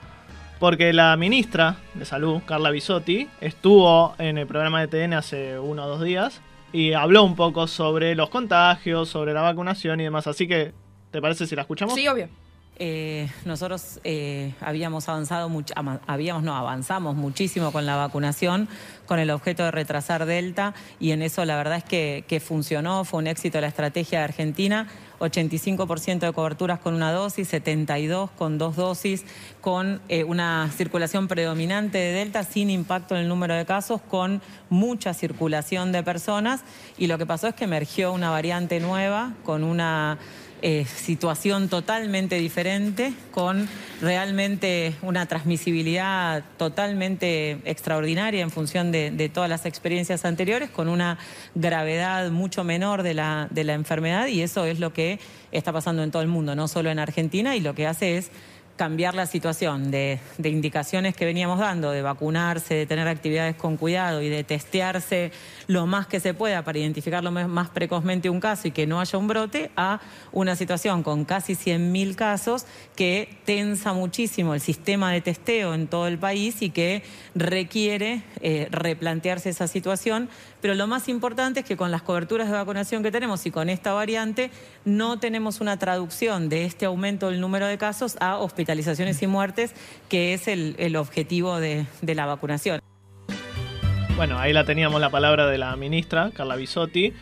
porque 0.59 0.93
la 0.93 1.17
ministra 1.17 1.77
de 1.95 2.05
Salud, 2.05 2.41
Carla 2.47 2.71
Bisotti, 2.71 3.29
estuvo 3.41 4.15
en 4.19 4.39
el 4.39 4.47
programa 4.47 4.81
de 4.81 4.89
TN 4.89 5.15
hace 5.15 5.59
uno 5.59 5.85
o 5.85 5.89
dos 5.89 6.03
días 6.03 6.41
y 6.73 6.93
habló 6.95 7.23
un 7.25 7.37
poco 7.37 7.67
sobre 7.67 8.15
los 8.15 8.31
contagios, 8.31 9.09
sobre 9.09 9.33
la 9.33 9.43
vacunación 9.43 10.01
y 10.01 10.05
demás. 10.05 10.27
Así 10.27 10.49
que, 10.49 10.73
¿te 11.11 11.21
parece 11.21 11.47
si 11.47 11.55
la 11.55 11.63
escuchamos? 11.63 11.95
Sí, 11.95 12.09
obvio. 12.09 12.29
Eh, 12.77 13.29
nosotros 13.45 14.01
eh, 14.03 14.53
habíamos 14.61 15.09
avanzado 15.09 15.49
mucho, 15.49 15.73
ama- 15.77 16.01
habíamos 16.09 16.43
no 16.43 16.57
avanzamos 16.57 17.15
muchísimo 17.15 17.71
con 17.71 17.87
la 17.87 17.95
vacunación 17.95 18.69
con 19.07 19.21
el 19.21 19.31
objeto 19.31 19.63
de 19.63 19.71
retrasar 19.71 20.27
Delta 20.27 20.75
y 20.99 21.13
en 21.13 21.23
eso 21.23 21.45
la 21.45 21.57
verdad 21.57 21.77
es 21.77 21.85
que, 21.85 22.25
que 22.27 22.41
funcionó, 22.41 23.05
fue 23.05 23.19
un 23.21 23.29
éxito 23.29 23.61
la 23.61 23.69
estrategia 23.69 24.19
de 24.19 24.25
Argentina. 24.25 24.89
85% 25.21 26.19
de 26.19 26.33
coberturas 26.33 26.81
con 26.81 26.93
una 26.95 27.13
dosis, 27.13 27.47
72 27.49 28.31
con 28.33 28.59
dos 28.59 28.75
dosis, 28.77 29.25
con 29.61 30.01
eh, 30.09 30.25
una 30.25 30.69
circulación 30.77 31.29
predominante 31.29 31.97
de 31.99 32.13
Delta 32.13 32.43
sin 32.43 32.69
impacto 32.69 33.15
en 33.15 33.23
el 33.23 33.29
número 33.29 33.55
de 33.55 33.65
casos, 33.65 34.01
con 34.03 34.43
mucha 34.71 35.15
circulación 35.15 35.93
de 35.93 36.03
personas 36.03 36.63
y 36.99 37.07
lo 37.07 37.17
que 37.17 37.27
pasó 37.27 37.47
es 37.47 37.55
que 37.55 37.65
emergió 37.65 38.13
una 38.13 38.31
variante 38.31 38.81
nueva 38.81 39.33
con 39.45 39.63
una 39.63 40.19
eh, 40.67 40.87
situación 40.87 41.69
totalmente 41.69 42.37
diferente, 42.37 43.13
con 43.33 43.69
realmente 44.01 44.95
una 45.03 45.27
transmisibilidad 45.27 46.43
totalmente 46.57 47.59
extraordinaria 47.67 48.41
en 48.41 48.51
función 48.51 48.91
de, 48.91 49.11
de 49.11 49.29
todas 49.29 49.51
las 49.51 49.67
experiencias 49.67 50.25
anteriores, 50.25 50.71
con 50.71 50.89
una 50.89 51.19
gravedad 51.55 52.31
mucho 52.31 52.65
menor 52.65 53.03
de 53.03 53.13
la, 53.13 53.47
de 53.51 53.63
la 53.65 53.75
enfermedad 53.75 54.29
y 54.29 54.41
eso 54.41 54.65
es 54.65 54.81
lo 54.81 54.95
que 54.95 55.21
está 55.53 55.71
pasando 55.71 56.03
en 56.03 56.11
todo 56.11 56.23
el 56.23 56.29
mundo, 56.29 56.55
no 56.55 56.67
solo 56.67 56.89
en 56.89 56.99
Argentina, 56.99 57.55
y 57.57 57.61
lo 57.61 57.75
que 57.75 57.87
hace 57.87 58.17
es 58.17 58.31
cambiar 58.77 59.15
la 59.15 59.27
situación 59.27 59.91
de, 59.91 60.19
indicaciones 60.43 61.15
que 61.15 61.25
veníamos 61.25 61.61
dando, 61.61 61.93
de 61.93 62.03
vacunarse, 62.03 62.75
de 62.75 62.87
tener 62.87 63.07
actividades 63.07 63.55
con 63.55 63.77
cuidado 63.77 64.21
y 64.21 64.29
de 64.29 64.43
testearse 64.43 65.31
lo 65.69 65.87
más 65.87 66.07
que 66.07 66.19
se 66.19 66.35
pueda 66.35 66.63
para 66.65 66.79
identificar 66.79 67.23
lo 67.23 67.31
más- 67.31 67.71
precozmente 67.71 68.29
un 68.31 68.41
caso 68.41 68.69
y 68.69 68.73
que 68.73 68.87
no 68.87 69.01
haya 69.01 69.19
un 69.19 69.29
brote, 69.29 69.71
a 69.77 70.01
una 70.33 70.57
situación 70.57 71.03
con 71.03 71.25
casi 71.25 71.55
100.000 71.55 72.17
casos 72.17 72.67
que 72.97 73.37
tensa 73.45 73.93
muchísimo 73.93 74.55
el 74.55 74.61
sistema 74.61 75.13
de 75.13 75.21
testeo 75.21 75.75
en 75.75 75.87
todo 75.87 76.09
el 76.09 76.19
país 76.19 76.61
y 76.61 76.71
que 76.71 77.03
requiere 77.35 78.23
eh, 78.41 78.69
replantearse 78.71 79.51
esa 79.51 79.69
situación. 79.69 80.29
Pero 80.61 80.75
lo 80.75 80.87
más 80.87 81.09
importante 81.09 81.61
es 81.61 81.67
que 81.67 81.77
con 81.77 81.91
las 81.91 82.03
coberturas 82.03 82.49
de 82.49 82.55
vacunación 82.55 83.03
que 83.03 83.11
tenemos 83.11 83.45
y 83.47 83.51
con 83.51 83.69
esta 83.69 83.93
variante 83.93 84.51
no 84.85 85.19
tenemos 85.19 85.61
una 85.61 85.79
traducción 85.79 86.49
de 86.49 86.65
este 86.65 86.87
aumento 86.87 87.31
del 87.31 87.41
número 87.41 87.67
de 87.67 87.77
casos 87.79 88.17
a 88.21 88.39
hospitalizaciones 88.69 89.23
y 89.23 89.27
muertes, 89.27 89.75
que 90.09 90.33
es 90.33 90.49
el, 90.49 90.97
objetivo 90.97 91.61
de- 91.61 91.85
de 92.01 92.15
la 92.15 92.25
vacunación. 92.25 92.81
Bueno, 94.17 94.39
ahí 94.39 94.53
la 94.55 94.65
teníamos 94.65 95.01
la 95.01 95.11
palabra 95.11 95.47
de 95.47 95.59
la 95.59 95.77
ministra, 95.77 96.31
Carla 96.35 96.57
Bisotti, 96.57 97.13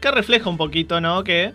que 0.00 0.10
refleja 0.10 0.48
un 0.48 0.56
poquito, 0.56 1.00
¿no? 1.02 1.22
Que, 1.22 1.52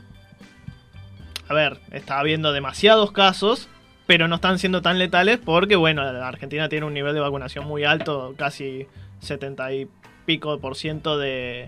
a 1.48 1.54
ver, 1.54 1.80
está 1.92 2.20
habiendo 2.20 2.52
demasiados 2.54 3.12
casos, 3.12 3.68
pero 4.06 4.28
no 4.28 4.36
están 4.36 4.60
siendo 4.60 4.82
tan 4.84 5.00
letales 5.00 5.40
porque, 5.44 5.76
bueno, 5.76 6.04
la 6.12 6.28
Argentina 6.28 6.70
tiene 6.70 6.86
un 6.86 6.94
nivel 6.94 7.14
de 7.16 7.20
vacunación 7.22 7.66
muy 7.66 7.84
alto, 7.84 8.36
casi 8.38 8.86
70 9.22 9.74
y 9.74 9.88
pico 10.26 10.60
por 10.60 10.76
ciento 10.76 11.18
de, 11.18 11.68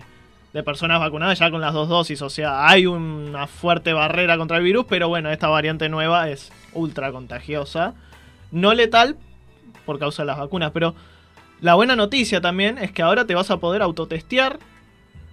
de 0.54 0.62
personas 0.62 1.00
vacunadas 1.00 1.38
ya 1.38 1.50
con 1.50 1.60
las 1.60 1.74
dos 1.74 1.88
dosis. 1.90 2.22
O 2.22 2.30
sea, 2.30 2.66
hay 2.66 2.86
una 2.86 3.46
fuerte 3.46 3.92
barrera 3.92 4.38
contra 4.38 4.56
el 4.56 4.62
virus, 4.62 4.86
pero 4.88 5.08
bueno, 5.08 5.30
esta 5.30 5.48
variante 5.48 5.90
nueva 5.90 6.30
es 6.30 6.50
ultra 6.72 7.12
contagiosa. 7.12 7.92
No 8.52 8.72
letal 8.72 9.16
por 9.84 9.98
causa 9.98 10.22
de 10.22 10.28
las 10.28 10.38
vacunas, 10.38 10.70
pero 10.72 10.94
la 11.60 11.74
buena 11.74 11.96
noticia 11.96 12.40
también 12.40 12.78
es 12.78 12.92
que 12.92 13.02
ahora 13.02 13.26
te 13.26 13.34
vas 13.34 13.50
a 13.50 13.58
poder 13.58 13.82
autotestear 13.82 14.58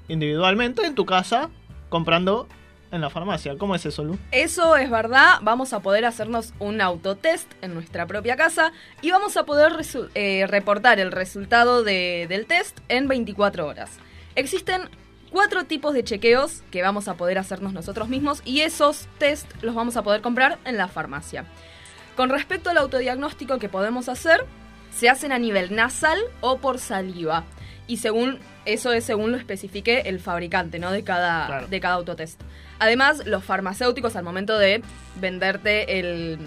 individualmente 0.08 0.86
en 0.86 0.96
tu 0.96 1.06
casa 1.06 1.50
comprando 1.90 2.48
en 2.92 3.00
la 3.02 3.10
farmacia. 3.10 3.58
¿Cómo 3.58 3.76
es 3.76 3.86
eso, 3.86 4.04
Lu? 4.04 4.18
Eso 4.32 4.76
es 4.76 4.90
verdad, 4.90 5.36
vamos 5.42 5.72
a 5.72 5.80
poder 5.82 6.04
hacernos 6.06 6.54
un 6.60 6.82
autotest 6.82 7.50
en 7.62 7.74
nuestra 7.74 8.06
propia 8.06 8.36
casa 8.36 8.74
y 9.02 9.12
vamos 9.12 9.38
a 9.38 9.46
poder 9.46 9.74
eh, 10.16 10.46
reportar 10.48 11.00
el 11.00 11.12
resultado 11.12 11.84
de- 11.84 12.26
del 12.28 12.46
test 12.48 12.80
en 12.90 13.08
24 13.08 13.66
horas. 13.68 13.98
Existen 14.36 14.90
cuatro 15.32 15.64
tipos 15.66 15.94
de 15.94 16.04
chequeos 16.04 16.62
que 16.72 16.82
vamos 16.82 17.08
a 17.08 17.16
poder 17.16 17.38
hacernos 17.38 17.74
nosotros 17.74 18.10
mismos 18.10 18.42
y 18.46 18.62
esos 18.62 19.08
test 19.18 19.50
los 19.64 19.74
vamos 19.76 19.98
a 19.98 20.04
poder 20.04 20.22
comprar 20.22 20.60
en 20.66 20.78
la 20.78 20.88
farmacia. 20.88 21.46
Con 22.16 22.30
respecto 22.30 22.70
al 22.70 22.78
autodiagnóstico 22.78 23.58
que 23.58 23.70
podemos 23.70 24.10
hacer, 24.10 24.46
se 24.96 25.10
hacen 25.10 25.32
a 25.32 25.40
nivel 25.40 25.74
nasal 25.76 26.20
o 26.42 26.58
por 26.58 26.78
saliva. 26.80 27.46
Y 27.88 27.98
según 27.98 28.40
eso 28.66 28.92
es 28.94 29.06
según 29.06 29.32
lo 29.32 29.38
especifique 29.38 30.02
el 30.06 30.20
fabricante, 30.20 30.78
¿no? 30.80 30.92
De 30.92 31.04
cada, 31.04 31.48
Claro. 31.48 31.68
de 31.68 31.80
cada 31.80 31.96
autotest. 31.96 32.40
Además, 32.80 33.26
los 33.26 33.44
farmacéuticos 33.44 34.16
al 34.16 34.24
momento 34.24 34.58
de 34.58 34.82
venderte 35.16 36.00
el, 36.00 36.38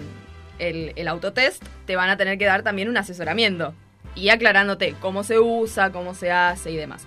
el, 0.59 0.93
el 0.95 1.07
autotest, 1.07 1.63
te 1.85 1.95
van 1.95 2.09
a 2.09 2.17
tener 2.17 2.37
que 2.37 2.45
dar 2.45 2.61
también 2.63 2.87
un 2.89 2.97
asesoramiento. 2.97 3.73
Y 4.15 4.29
aclarándote 4.29 4.95
cómo 5.01 5.23
se 5.23 5.39
usa, 5.39 5.91
cómo 5.91 6.13
se 6.13 6.31
hace 6.31 6.71
y 6.71 6.77
demás. 6.77 7.05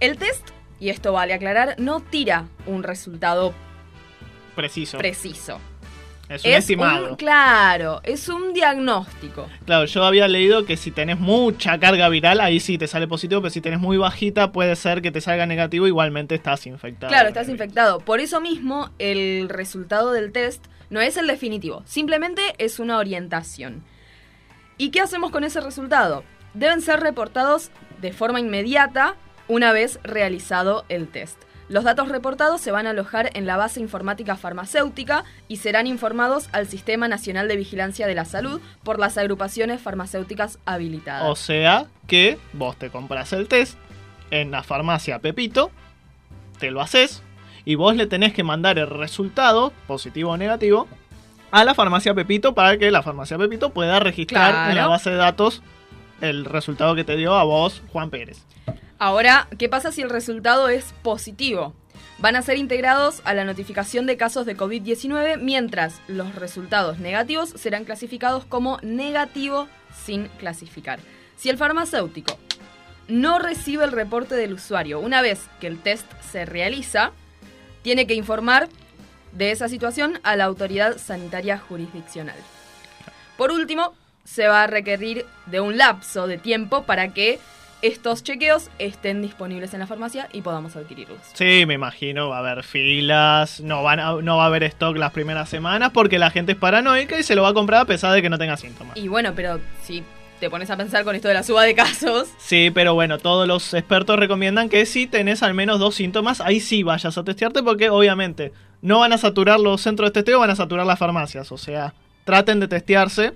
El 0.00 0.18
test, 0.18 0.50
y 0.82 0.90
esto 0.90 1.12
vale 1.12 1.32
aclarar, 1.32 1.76
no 1.78 2.00
tira 2.00 2.48
un 2.66 2.82
resultado 2.82 3.54
Preciso. 4.56 4.98
preciso. 4.98 5.60
es 6.28 6.44
un 6.44 6.50
es 6.50 6.58
estimado. 6.58 7.10
un, 7.10 7.16
claro, 7.16 8.00
es 8.02 8.28
un 8.28 8.52
diagnóstico. 8.52 9.48
Claro, 9.64 9.84
yo 9.84 10.02
había 10.02 10.26
leído 10.26 10.66
que 10.66 10.76
si 10.76 10.90
tenés 10.90 11.20
mucha 11.20 11.78
carga 11.78 12.08
viral, 12.08 12.40
ahí 12.40 12.58
sí 12.58 12.78
te 12.78 12.88
sale 12.88 13.06
positivo, 13.06 13.40
pero 13.40 13.52
si 13.52 13.60
tenés 13.60 13.78
muy 13.78 13.96
bajita, 13.96 14.50
puede 14.50 14.74
ser 14.74 15.02
que 15.02 15.12
te 15.12 15.20
salga 15.20 15.46
negativo, 15.46 15.86
igualmente 15.86 16.34
estás 16.34 16.66
infectado. 16.66 17.12
Claro, 17.12 17.28
estás 17.28 17.48
infectado. 17.48 18.00
Por 18.00 18.18
eso 18.18 18.40
mismo, 18.40 18.90
el 18.98 19.48
resultado 19.48 20.10
del 20.10 20.32
test 20.32 20.66
no 20.90 21.00
es 21.00 21.16
el 21.16 21.28
definitivo, 21.28 21.84
simplemente 21.86 22.42
es 22.58 22.80
una 22.80 22.98
orientación. 22.98 23.84
¿Y 24.78 24.90
qué 24.90 25.00
hacemos 25.00 25.30
con 25.30 25.44
ese 25.44 25.60
resultado? 25.60 26.24
Deben 26.54 26.82
ser 26.82 26.98
reportados 26.98 27.70
de 28.00 28.12
forma 28.12 28.40
inmediata 28.40 29.14
una 29.48 29.72
vez 29.72 29.98
realizado 30.02 30.84
el 30.88 31.08
test. 31.08 31.42
Los 31.68 31.84
datos 31.84 32.08
reportados 32.08 32.60
se 32.60 32.70
van 32.70 32.86
a 32.86 32.90
alojar 32.90 33.30
en 33.34 33.46
la 33.46 33.56
base 33.56 33.80
informática 33.80 34.36
farmacéutica 34.36 35.24
y 35.48 35.56
serán 35.56 35.86
informados 35.86 36.48
al 36.52 36.66
Sistema 36.66 37.08
Nacional 37.08 37.48
de 37.48 37.56
Vigilancia 37.56 38.06
de 38.06 38.14
la 38.14 38.24
Salud 38.24 38.60
por 38.82 38.98
las 38.98 39.16
agrupaciones 39.16 39.80
farmacéuticas 39.80 40.58
habilitadas. 40.66 41.28
O 41.30 41.36
sea 41.36 41.86
que 42.06 42.38
vos 42.52 42.76
te 42.76 42.90
compras 42.90 43.32
el 43.32 43.48
test 43.48 43.78
en 44.30 44.50
la 44.50 44.62
farmacia 44.62 45.20
Pepito, 45.20 45.70
te 46.58 46.70
lo 46.70 46.82
haces 46.82 47.22
y 47.64 47.76
vos 47.76 47.96
le 47.96 48.06
tenés 48.06 48.34
que 48.34 48.42
mandar 48.42 48.78
el 48.78 48.90
resultado, 48.90 49.72
positivo 49.86 50.32
o 50.32 50.36
negativo, 50.36 50.88
a 51.52 51.64
la 51.64 51.74
farmacia 51.74 52.14
Pepito 52.14 52.54
para 52.54 52.76
que 52.76 52.90
la 52.90 53.02
farmacia 53.02 53.38
Pepito 53.38 53.70
pueda 53.70 54.00
registrar 54.00 54.70
en 54.70 54.76
la 54.76 54.88
base 54.88 55.10
de 55.10 55.16
datos 55.16 55.62
el 56.20 56.44
resultado 56.44 56.94
que 56.94 57.04
te 57.04 57.16
dio 57.16 57.34
a 57.34 57.44
vos, 57.44 57.82
Juan 57.92 58.10
Pérez. 58.10 58.44
Ahora, 59.04 59.48
¿qué 59.58 59.68
pasa 59.68 59.90
si 59.90 60.00
el 60.00 60.10
resultado 60.10 60.68
es 60.68 60.94
positivo? 61.02 61.74
Van 62.18 62.36
a 62.36 62.42
ser 62.42 62.56
integrados 62.56 63.20
a 63.24 63.34
la 63.34 63.42
notificación 63.42 64.06
de 64.06 64.16
casos 64.16 64.46
de 64.46 64.56
COVID-19, 64.56 65.40
mientras 65.40 66.00
los 66.06 66.36
resultados 66.36 67.00
negativos 67.00 67.48
serán 67.48 67.84
clasificados 67.84 68.44
como 68.44 68.78
negativo 68.82 69.66
sin 70.04 70.28
clasificar. 70.38 71.00
Si 71.36 71.48
el 71.48 71.58
farmacéutico 71.58 72.38
no 73.08 73.40
recibe 73.40 73.82
el 73.82 73.90
reporte 73.90 74.36
del 74.36 74.52
usuario 74.52 75.00
una 75.00 75.20
vez 75.20 75.48
que 75.60 75.66
el 75.66 75.82
test 75.82 76.06
se 76.30 76.44
realiza, 76.44 77.10
tiene 77.82 78.06
que 78.06 78.14
informar 78.14 78.68
de 79.32 79.50
esa 79.50 79.68
situación 79.68 80.20
a 80.22 80.36
la 80.36 80.44
autoridad 80.44 80.98
sanitaria 80.98 81.58
jurisdiccional. 81.58 82.38
Por 83.36 83.50
último, 83.50 83.94
se 84.22 84.46
va 84.46 84.62
a 84.62 84.68
requerir 84.68 85.26
de 85.46 85.60
un 85.60 85.76
lapso 85.76 86.28
de 86.28 86.38
tiempo 86.38 86.84
para 86.84 87.12
que 87.12 87.40
estos 87.82 88.22
chequeos 88.22 88.70
estén 88.78 89.22
disponibles 89.22 89.74
en 89.74 89.80
la 89.80 89.86
farmacia 89.86 90.28
y 90.32 90.40
podamos 90.42 90.76
adquirirlos. 90.76 91.18
Sí, 91.34 91.64
me 91.66 91.74
imagino, 91.74 92.28
va 92.28 92.36
a 92.36 92.38
haber 92.38 92.62
filas, 92.64 93.60
no, 93.60 93.82
van 93.82 94.00
a- 94.00 94.22
no 94.22 94.36
va 94.36 94.44
a 94.44 94.46
haber 94.46 94.62
stock 94.64 94.96
las 94.96 95.12
primeras 95.12 95.48
semanas 95.48 95.90
porque 95.92 96.18
la 96.18 96.30
gente 96.30 96.52
es 96.52 96.58
paranoica 96.58 97.18
y 97.18 97.22
se 97.22 97.34
lo 97.34 97.42
va 97.42 97.48
a 97.48 97.54
comprar 97.54 97.80
a 97.82 97.84
pesar 97.84 98.12
de 98.12 98.22
que 98.22 98.30
no 98.30 98.38
tenga 98.38 98.56
síntomas. 98.56 98.96
Y 98.96 99.08
bueno, 99.08 99.32
pero 99.34 99.58
si 99.82 100.02
te 100.40 100.48
pones 100.50 100.70
a 100.70 100.76
pensar 100.76 101.04
con 101.04 101.14
esto 101.14 101.28
de 101.28 101.34
la 101.34 101.42
suba 101.42 101.62
de 101.64 101.74
casos, 101.74 102.28
Sí, 102.38 102.70
pero 102.74 102.94
bueno, 102.94 103.18
todos 103.18 103.46
los 103.46 103.74
expertos 103.74 104.18
recomiendan 104.18 104.68
que 104.68 104.86
si 104.86 105.06
tenés 105.06 105.42
al 105.42 105.54
menos 105.54 105.78
dos 105.78 105.94
síntomas, 105.94 106.40
ahí 106.40 106.60
sí 106.60 106.82
vayas 106.82 107.16
a 107.18 107.24
testearte 107.24 107.62
porque 107.62 107.90
obviamente 107.90 108.52
no 108.80 108.98
van 109.00 109.12
a 109.12 109.18
saturar 109.18 109.60
los 109.60 109.80
centros 109.80 110.08
de 110.10 110.12
testeo, 110.14 110.40
van 110.40 110.50
a 110.50 110.56
saturar 110.56 110.84
las 110.86 110.98
farmacias. 110.98 111.52
O 111.52 111.56
sea, 111.58 111.94
traten 112.24 112.58
de 112.58 112.66
testearse 112.68 113.32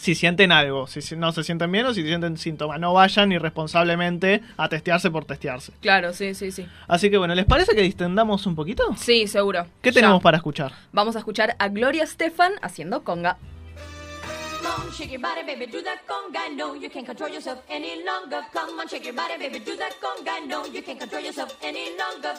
si 0.00 0.14
sienten 0.14 0.50
algo, 0.50 0.86
si 0.86 1.14
no 1.14 1.30
se 1.30 1.44
sienten 1.44 1.70
bien 1.70 1.84
o 1.84 1.92
si 1.92 2.02
sienten 2.02 2.38
síntomas. 2.38 2.80
No 2.80 2.94
vayan 2.94 3.32
irresponsablemente 3.32 4.40
a 4.56 4.66
testearse 4.70 5.10
por 5.10 5.26
testearse. 5.26 5.72
claro, 5.82 6.14
sí, 6.14 6.34
sí, 6.34 6.50
sí. 6.50 6.66
Así 6.88 7.10
que 7.10 7.18
bueno, 7.18 7.34
¿les 7.34 7.44
parece 7.44 7.74
que 7.74 7.82
distendamos 7.82 8.46
un 8.46 8.54
poquito? 8.54 8.82
Sí, 8.96 9.26
seguro. 9.26 9.66
¿Qué 9.82 9.90
Ya. 9.90 9.96
tenemos 10.00 10.22
para 10.22 10.38
escuchar? 10.38 10.72
Vamos 10.92 11.16
a 11.16 11.18
escuchar 11.18 11.54
a 11.58 11.68
Gloria 11.68 12.04
Estefan 12.04 12.52
haciendo 12.62 13.04
conga. 13.04 13.36
Come 14.62 14.68
on, 14.86 14.90
shake 14.92 15.10
your 15.10 15.20
body, 15.20 15.42
baby, 15.46 15.66
do 15.70 15.82
that 15.82 15.98
conga. 16.06 16.48
No, 16.54 16.74
you 16.74 16.88
can't 16.90 17.06
control 17.06 17.30
yourself 17.30 17.60
any 17.68 17.96
longer. 18.02 18.40
Come 18.52 18.78
on, 18.80 18.88
shake 18.88 19.04
your 19.04 19.14
body, 19.14 19.34
baby, 19.38 19.58
do 19.58 19.76
that 19.76 19.92
conga. 20.00 20.40
No, 20.46 20.64
you 20.66 20.82
can't 20.82 20.98
control 20.98 21.22
yourself 21.22 21.54
any 21.62 21.90
longer. 21.98 22.34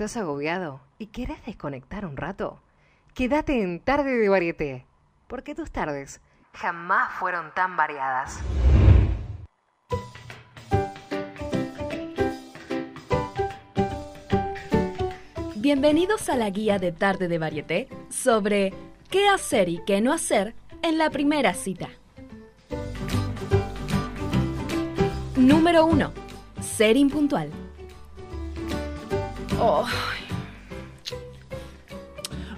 ¿Estás 0.00 0.16
agobiado 0.16 0.80
y 0.98 1.08
querés 1.08 1.44
desconectar 1.44 2.06
un 2.06 2.16
rato? 2.16 2.58
Quédate 3.12 3.60
en 3.60 3.80
Tarde 3.80 4.16
de 4.16 4.30
Varieté, 4.30 4.86
porque 5.26 5.54
tus 5.54 5.70
tardes 5.70 6.22
jamás 6.54 7.12
fueron 7.18 7.52
tan 7.52 7.76
variadas. 7.76 8.40
Bienvenidos 15.56 16.30
a 16.30 16.36
la 16.36 16.48
guía 16.48 16.78
de 16.78 16.92
Tarde 16.92 17.28
de 17.28 17.36
Varieté 17.36 17.88
sobre 18.08 18.72
qué 19.10 19.28
hacer 19.28 19.68
y 19.68 19.84
qué 19.84 20.00
no 20.00 20.14
hacer 20.14 20.54
en 20.80 20.96
la 20.96 21.10
primera 21.10 21.52
cita. 21.52 21.90
Número 25.36 25.84
1. 25.84 26.10
Ser 26.62 26.96
impuntual. 26.96 27.52
Oh, 29.62 29.86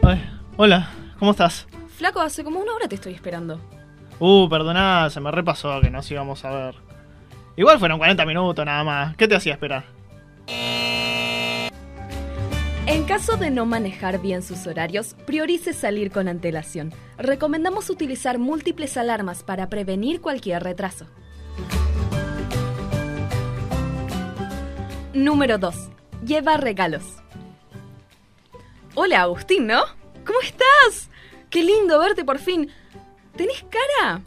Ay, 0.04 0.22
hola, 0.56 0.88
¿cómo 1.18 1.32
estás? 1.32 1.66
flaco, 1.96 2.20
hace 2.20 2.44
como 2.44 2.60
una 2.60 2.72
hora 2.72 2.88
te 2.88 2.94
estoy 2.94 3.12
esperando. 3.12 3.60
Uh, 4.18 4.48
perdoná, 4.48 5.10
se 5.10 5.20
me 5.20 5.30
repasó 5.30 5.80
que 5.80 5.90
nos 5.90 6.08
íbamos 6.10 6.44
a 6.44 6.50
ver. 6.50 6.74
Igual 7.56 7.78
fueron 7.78 7.98
40 7.98 8.24
minutos 8.24 8.64
nada 8.64 8.84
más. 8.84 9.16
¿Qué 9.16 9.26
te 9.28 9.34
hacía 9.34 9.52
esperar? 9.54 9.84
En 12.86 13.04
caso 13.04 13.36
de 13.36 13.50
no 13.50 13.66
manejar 13.66 14.20
bien 14.20 14.42
sus 14.42 14.66
horarios, 14.66 15.14
priorice 15.26 15.72
salir 15.72 16.10
con 16.10 16.28
antelación. 16.28 16.92
Recomendamos 17.18 17.90
utilizar 17.90 18.38
múltiples 18.38 18.96
alarmas 18.96 19.42
para 19.42 19.68
prevenir 19.68 20.20
cualquier 20.20 20.62
retraso. 20.62 21.06
Número 25.14 25.58
2. 25.58 25.90
Lleva 26.24 26.56
regalos. 26.56 27.02
Hola 28.94 29.22
Agustín, 29.22 29.66
¿no? 29.66 29.80
¿Cómo 30.24 30.40
estás? 30.40 31.10
Qué 31.50 31.64
lindo 31.64 31.98
verte 31.98 32.24
por 32.24 32.38
fin. 32.38 32.70
¿Tenés 33.36 33.64
cara 33.64 34.22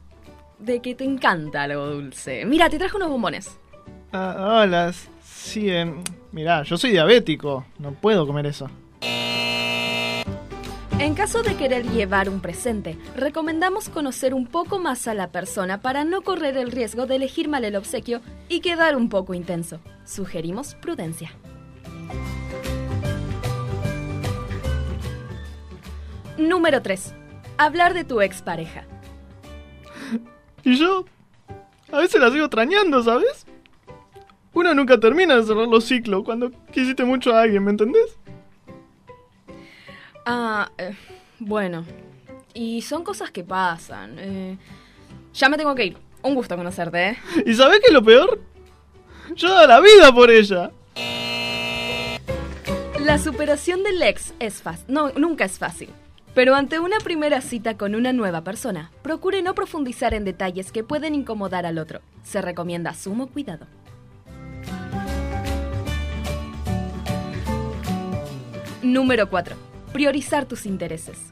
de 0.59 0.81
que 0.81 0.95
te 0.95 1.03
encanta 1.03 1.63
algo 1.63 1.87
dulce? 1.87 2.45
Mira, 2.45 2.69
te 2.69 2.77
traje 2.77 2.97
unos 2.97 3.09
bombones. 3.09 3.59
Ah, 4.11 4.61
hola, 4.63 4.93
sí, 5.23 5.69
eh, 5.69 5.93
mirá, 6.31 6.63
yo 6.63 6.77
soy 6.77 6.91
diabético, 6.91 7.65
no 7.79 7.91
puedo 7.93 8.25
comer 8.25 8.47
eso. 8.47 8.69
En 10.97 11.13
caso 11.13 11.43
de 11.43 11.55
querer 11.55 11.85
llevar 11.91 12.29
un 12.29 12.39
presente, 12.39 12.97
recomendamos 13.15 13.89
conocer 13.89 14.33
un 14.33 14.47
poco 14.47 14.79
más 14.79 15.07
a 15.07 15.13
la 15.13 15.31
persona 15.31 15.81
para 15.81 16.03
no 16.03 16.21
correr 16.21 16.57
el 16.57 16.71
riesgo 16.71 17.05
de 17.05 17.17
elegir 17.17 17.47
mal 17.47 17.65
el 17.65 17.75
obsequio 17.75 18.21
y 18.49 18.61
quedar 18.61 18.95
un 18.95 19.09
poco 19.09 19.33
intenso. 19.33 19.79
Sugerimos 20.05 20.75
prudencia. 20.75 21.31
Número 26.37 26.81
3. 26.81 27.13
Hablar 27.57 27.93
de 27.93 28.03
tu 28.03 28.21
expareja. 28.21 28.85
Y 30.63 30.75
yo, 30.77 31.05
a 31.91 31.99
veces 31.99 32.19
la 32.19 32.31
sigo 32.31 32.45
extrañando, 32.45 33.01
¿sabes? 33.03 33.45
Uno 34.53 34.73
nunca 34.73 34.99
termina 34.99 35.35
de 35.35 35.43
cerrar 35.43 35.67
los 35.67 35.85
ciclos 35.85 36.23
cuando 36.23 36.51
quisiste 36.71 37.03
mucho 37.03 37.33
a 37.35 37.41
alguien, 37.41 37.63
¿me 37.63 37.71
entendés? 37.71 38.17
Ah, 40.25 40.69
eh, 40.77 40.95
bueno. 41.39 41.85
Y 42.53 42.81
son 42.81 43.03
cosas 43.03 43.31
que 43.31 43.43
pasan. 43.43 44.15
eh. 44.17 44.57
ya 45.33 45.49
me 45.49 45.57
tengo 45.57 45.75
que 45.75 45.85
ir. 45.85 45.97
Un 46.23 46.33
gusto 46.35 46.55
conocerte, 46.55 47.09
¿eh? 47.09 47.17
¿Y 47.45 47.53
sabés 47.53 47.79
qué 47.81 47.87
es 47.87 47.93
lo 47.93 48.03
peor? 48.03 48.41
Yo 49.35 49.49
daba 49.49 49.67
la 49.67 49.79
vida 49.81 50.11
por 50.13 50.31
ella. 50.31 50.71
La 53.05 53.19
superación 53.19 53.83
del 53.83 54.01
ex 54.01 54.33
es 54.39 54.63
fácil. 54.63 54.85
No, 54.87 55.11
nunca 55.11 55.45
es 55.45 55.59
fácil. 55.59 55.89
Pero 56.33 56.55
ante 56.55 56.79
una 56.79 56.97
primera 56.97 57.39
cita 57.39 57.77
con 57.77 57.93
una 57.93 58.13
nueva 58.13 58.41
persona, 58.41 58.89
procure 59.03 59.43
no 59.43 59.53
profundizar 59.53 60.15
en 60.15 60.25
detalles 60.25 60.71
que 60.71 60.83
pueden 60.83 61.13
incomodar 61.13 61.67
al 61.67 61.77
otro. 61.77 62.01
Se 62.23 62.41
recomienda 62.41 62.95
sumo 62.95 63.27
cuidado. 63.27 63.67
Número 68.81 69.29
4. 69.29 69.55
Priorizar 69.93 70.45
tus 70.45 70.65
intereses. 70.65 71.31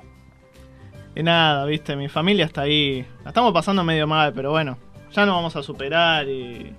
Y 1.16 1.24
nada, 1.24 1.66
viste, 1.66 1.96
mi 1.96 2.08
familia 2.08 2.46
está 2.46 2.62
ahí. 2.62 3.04
La 3.24 3.32
estamos 3.32 3.52
pasando 3.52 3.84
medio 3.84 4.06
mal, 4.06 4.32
pero 4.32 4.52
bueno, 4.52 4.78
ya 5.12 5.26
nos 5.26 5.34
vamos 5.34 5.56
a 5.56 5.64
superar 5.64 6.30
y... 6.30 6.72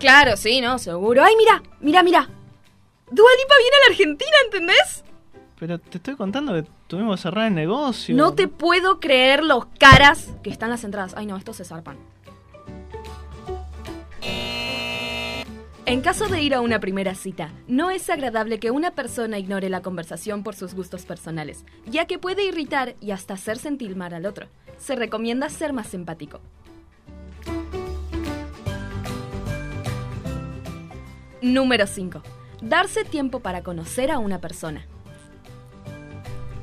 Claro, 0.00 0.38
sí, 0.38 0.62
no, 0.62 0.78
seguro. 0.78 1.22
¡Ay, 1.22 1.34
mira! 1.36 1.62
¡Mira, 1.80 2.02
mira! 2.02 2.26
Dua 3.14 3.30
Lipa 3.38 3.54
viene 3.60 3.76
a 3.76 3.80
la 3.80 3.92
Argentina, 3.92 4.36
¿entendés? 4.44 5.04
Pero 5.60 5.78
te 5.78 5.98
estoy 5.98 6.16
contando 6.16 6.52
que 6.52 6.68
tuvimos 6.88 7.14
que 7.14 7.22
cerrar 7.22 7.46
el 7.46 7.54
negocio. 7.54 8.16
No 8.16 8.34
te 8.34 8.48
puedo 8.48 8.98
creer 8.98 9.44
los 9.44 9.66
caras 9.78 10.34
que 10.42 10.50
están 10.50 10.68
las 10.70 10.82
entradas. 10.82 11.14
Ay, 11.16 11.26
no, 11.26 11.36
estos 11.36 11.56
se 11.56 11.64
zarpan. 11.64 11.96
En 15.86 16.00
caso 16.00 16.26
de 16.26 16.42
ir 16.42 16.54
a 16.54 16.60
una 16.60 16.80
primera 16.80 17.14
cita, 17.14 17.52
no 17.68 17.92
es 17.92 18.10
agradable 18.10 18.58
que 18.58 18.72
una 18.72 18.96
persona 18.96 19.38
ignore 19.38 19.68
la 19.68 19.80
conversación 19.80 20.42
por 20.42 20.56
sus 20.56 20.74
gustos 20.74 21.04
personales, 21.04 21.64
ya 21.86 22.06
que 22.06 22.18
puede 22.18 22.44
irritar 22.44 22.96
y 23.00 23.12
hasta 23.12 23.34
hacer 23.34 23.58
sentir 23.58 23.94
mal 23.94 24.12
al 24.12 24.26
otro. 24.26 24.48
Se 24.76 24.96
recomienda 24.96 25.48
ser 25.50 25.72
más 25.72 25.94
empático. 25.94 26.40
Número 31.42 31.86
5. 31.86 32.20
Darse 32.64 33.04
tiempo 33.04 33.40
para 33.40 33.62
conocer 33.62 34.10
a 34.10 34.18
una 34.18 34.40
persona. 34.40 34.86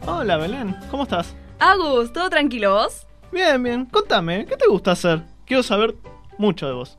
Hola, 0.08 0.38
Belén, 0.38 0.76
¿cómo 0.90 1.04
estás? 1.04 1.36
Agus, 1.60 2.12
¿todo 2.12 2.28
tranquilo 2.28 2.74
vos? 2.74 3.06
Bien, 3.32 3.62
bien, 3.62 3.86
contame, 3.86 4.48
¿qué 4.48 4.58
te 4.58 4.68
gusta 4.68 4.94
hacer? 4.94 5.22
Quiero 5.46 5.62
saber 5.62 5.94
mucho 6.40 6.66
de 6.66 6.74
vos. 6.74 6.98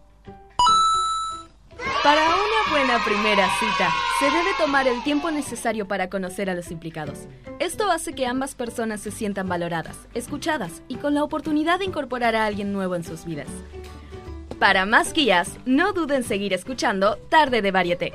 Para 2.04 2.22
una 2.22 2.70
buena 2.70 3.04
primera 3.04 3.48
cita, 3.58 3.90
se 4.20 4.26
debe 4.26 4.50
tomar 4.56 4.86
el 4.86 5.02
tiempo 5.02 5.32
necesario 5.32 5.88
para 5.88 6.08
conocer 6.08 6.48
a 6.48 6.54
los 6.54 6.70
implicados. 6.70 7.26
Esto 7.58 7.90
hace 7.90 8.12
que 8.12 8.26
ambas 8.26 8.54
personas 8.54 9.00
se 9.00 9.10
sientan 9.10 9.48
valoradas, 9.48 9.96
escuchadas 10.14 10.80
y 10.86 10.94
con 10.94 11.14
la 11.14 11.24
oportunidad 11.24 11.80
de 11.80 11.86
incorporar 11.86 12.36
a 12.36 12.46
alguien 12.46 12.72
nuevo 12.72 12.94
en 12.94 13.02
sus 13.02 13.24
vidas. 13.24 13.48
Para 14.60 14.86
más 14.86 15.12
guías, 15.12 15.58
no 15.66 15.92
duden 15.92 16.18
en 16.18 16.24
seguir 16.24 16.52
escuchando 16.52 17.16
Tarde 17.28 17.62
de 17.62 17.72
Varieté. 17.72 18.12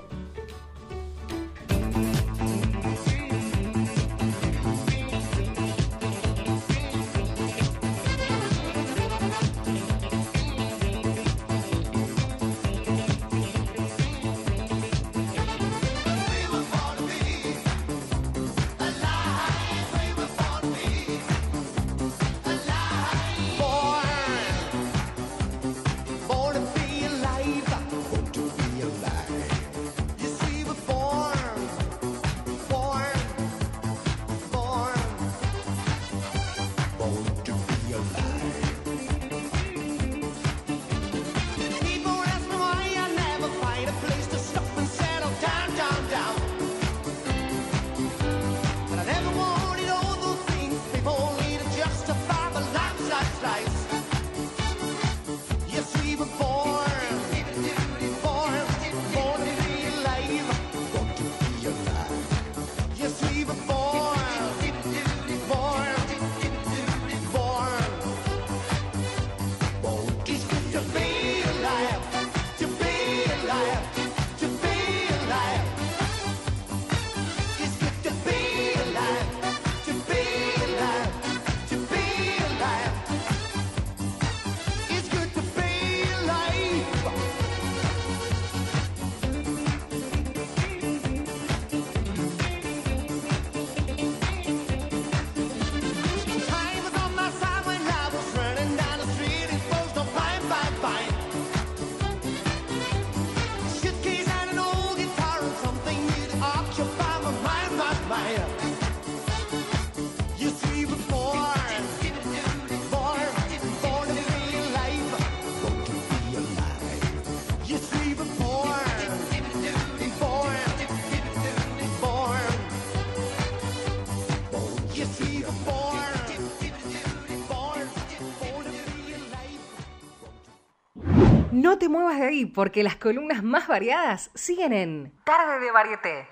Te 131.80 131.90
muevas 131.90 132.20
de 132.20 132.26
ahí 132.26 132.46
porque 132.46 132.82
las 132.82 132.96
columnas 132.96 133.44
más 133.44 133.68
variadas 133.68 134.32
siguen 134.34 134.74
en 134.74 135.14
Tarde 135.24 135.60
de 135.60 135.72
Varieté. 135.72 136.28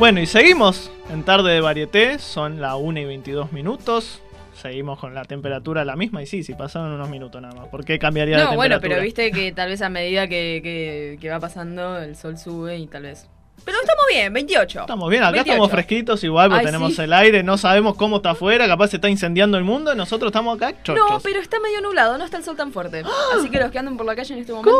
Bueno, 0.00 0.20
y 0.20 0.26
seguimos 0.26 0.90
en 1.10 1.22
tarde 1.22 1.52
de 1.52 1.60
varieté, 1.60 2.18
son 2.18 2.60
la 2.60 2.74
1 2.74 2.98
y 2.98 3.04
22 3.04 3.52
minutos. 3.52 4.20
Seguimos 4.64 4.98
con 4.98 5.14
la 5.14 5.26
temperatura 5.26 5.84
la 5.84 5.94
misma 5.94 6.22
y 6.22 6.26
sí, 6.26 6.42
si 6.42 6.54
pasaron 6.54 6.90
unos 6.92 7.10
minutos 7.10 7.42
nada 7.42 7.54
más. 7.54 7.68
¿Por 7.68 7.84
qué 7.84 7.98
cambiaría 7.98 8.36
No, 8.38 8.44
temperatura? 8.48 8.78
bueno, 8.78 8.80
pero 8.80 9.02
viste 9.02 9.30
que 9.30 9.52
tal 9.52 9.68
vez 9.68 9.82
a 9.82 9.90
medida 9.90 10.26
que, 10.26 10.60
que- 10.62 11.18
que 11.20 11.28
va 11.28 11.38
pasando 11.38 11.98
el 11.98 12.16
sol 12.16 12.38
sube 12.38 12.78
y 12.78 12.86
tal 12.86 13.02
vez... 13.02 13.28
Pero 13.62 13.76
estamos 13.82 14.04
bien, 14.10 14.32
28. 14.32 14.80
Estamos 14.80 15.10
bien, 15.10 15.22
acá 15.22 15.32
28. 15.32 15.52
estamos 15.52 15.70
fresquitos 15.70 16.24
igual, 16.24 16.48
porque 16.48 16.60
Ay, 16.60 16.64
tenemos 16.66 16.94
sí. 16.96 17.02
el 17.02 17.12
aire, 17.12 17.42
no 17.42 17.58
sabemos 17.58 17.94
cómo 17.96 18.16
está 18.16 18.30
afuera, 18.30 18.66
capaz 18.66 18.88
se 18.88 18.96
está 18.96 19.10
incendiando 19.10 19.58
el 19.58 19.64
mundo 19.64 19.92
y 19.92 19.96
nosotros 19.98 20.30
estamos 20.30 20.56
acá 20.56 20.72
chochos. 20.82 21.10
No, 21.10 21.20
pero 21.20 21.40
está 21.40 21.60
medio 21.60 21.82
nublado, 21.82 22.16
no 22.16 22.24
está 22.24 22.38
el 22.38 22.44
sol 22.44 22.56
tan 22.56 22.72
fuerte. 22.72 23.02
Así 23.38 23.50
que 23.50 23.60
los 23.60 23.70
que 23.70 23.78
andan 23.78 23.98
por 23.98 24.06
la 24.06 24.16
calle 24.16 24.32
en 24.32 24.40
este 24.40 24.52
momento... 24.54 24.72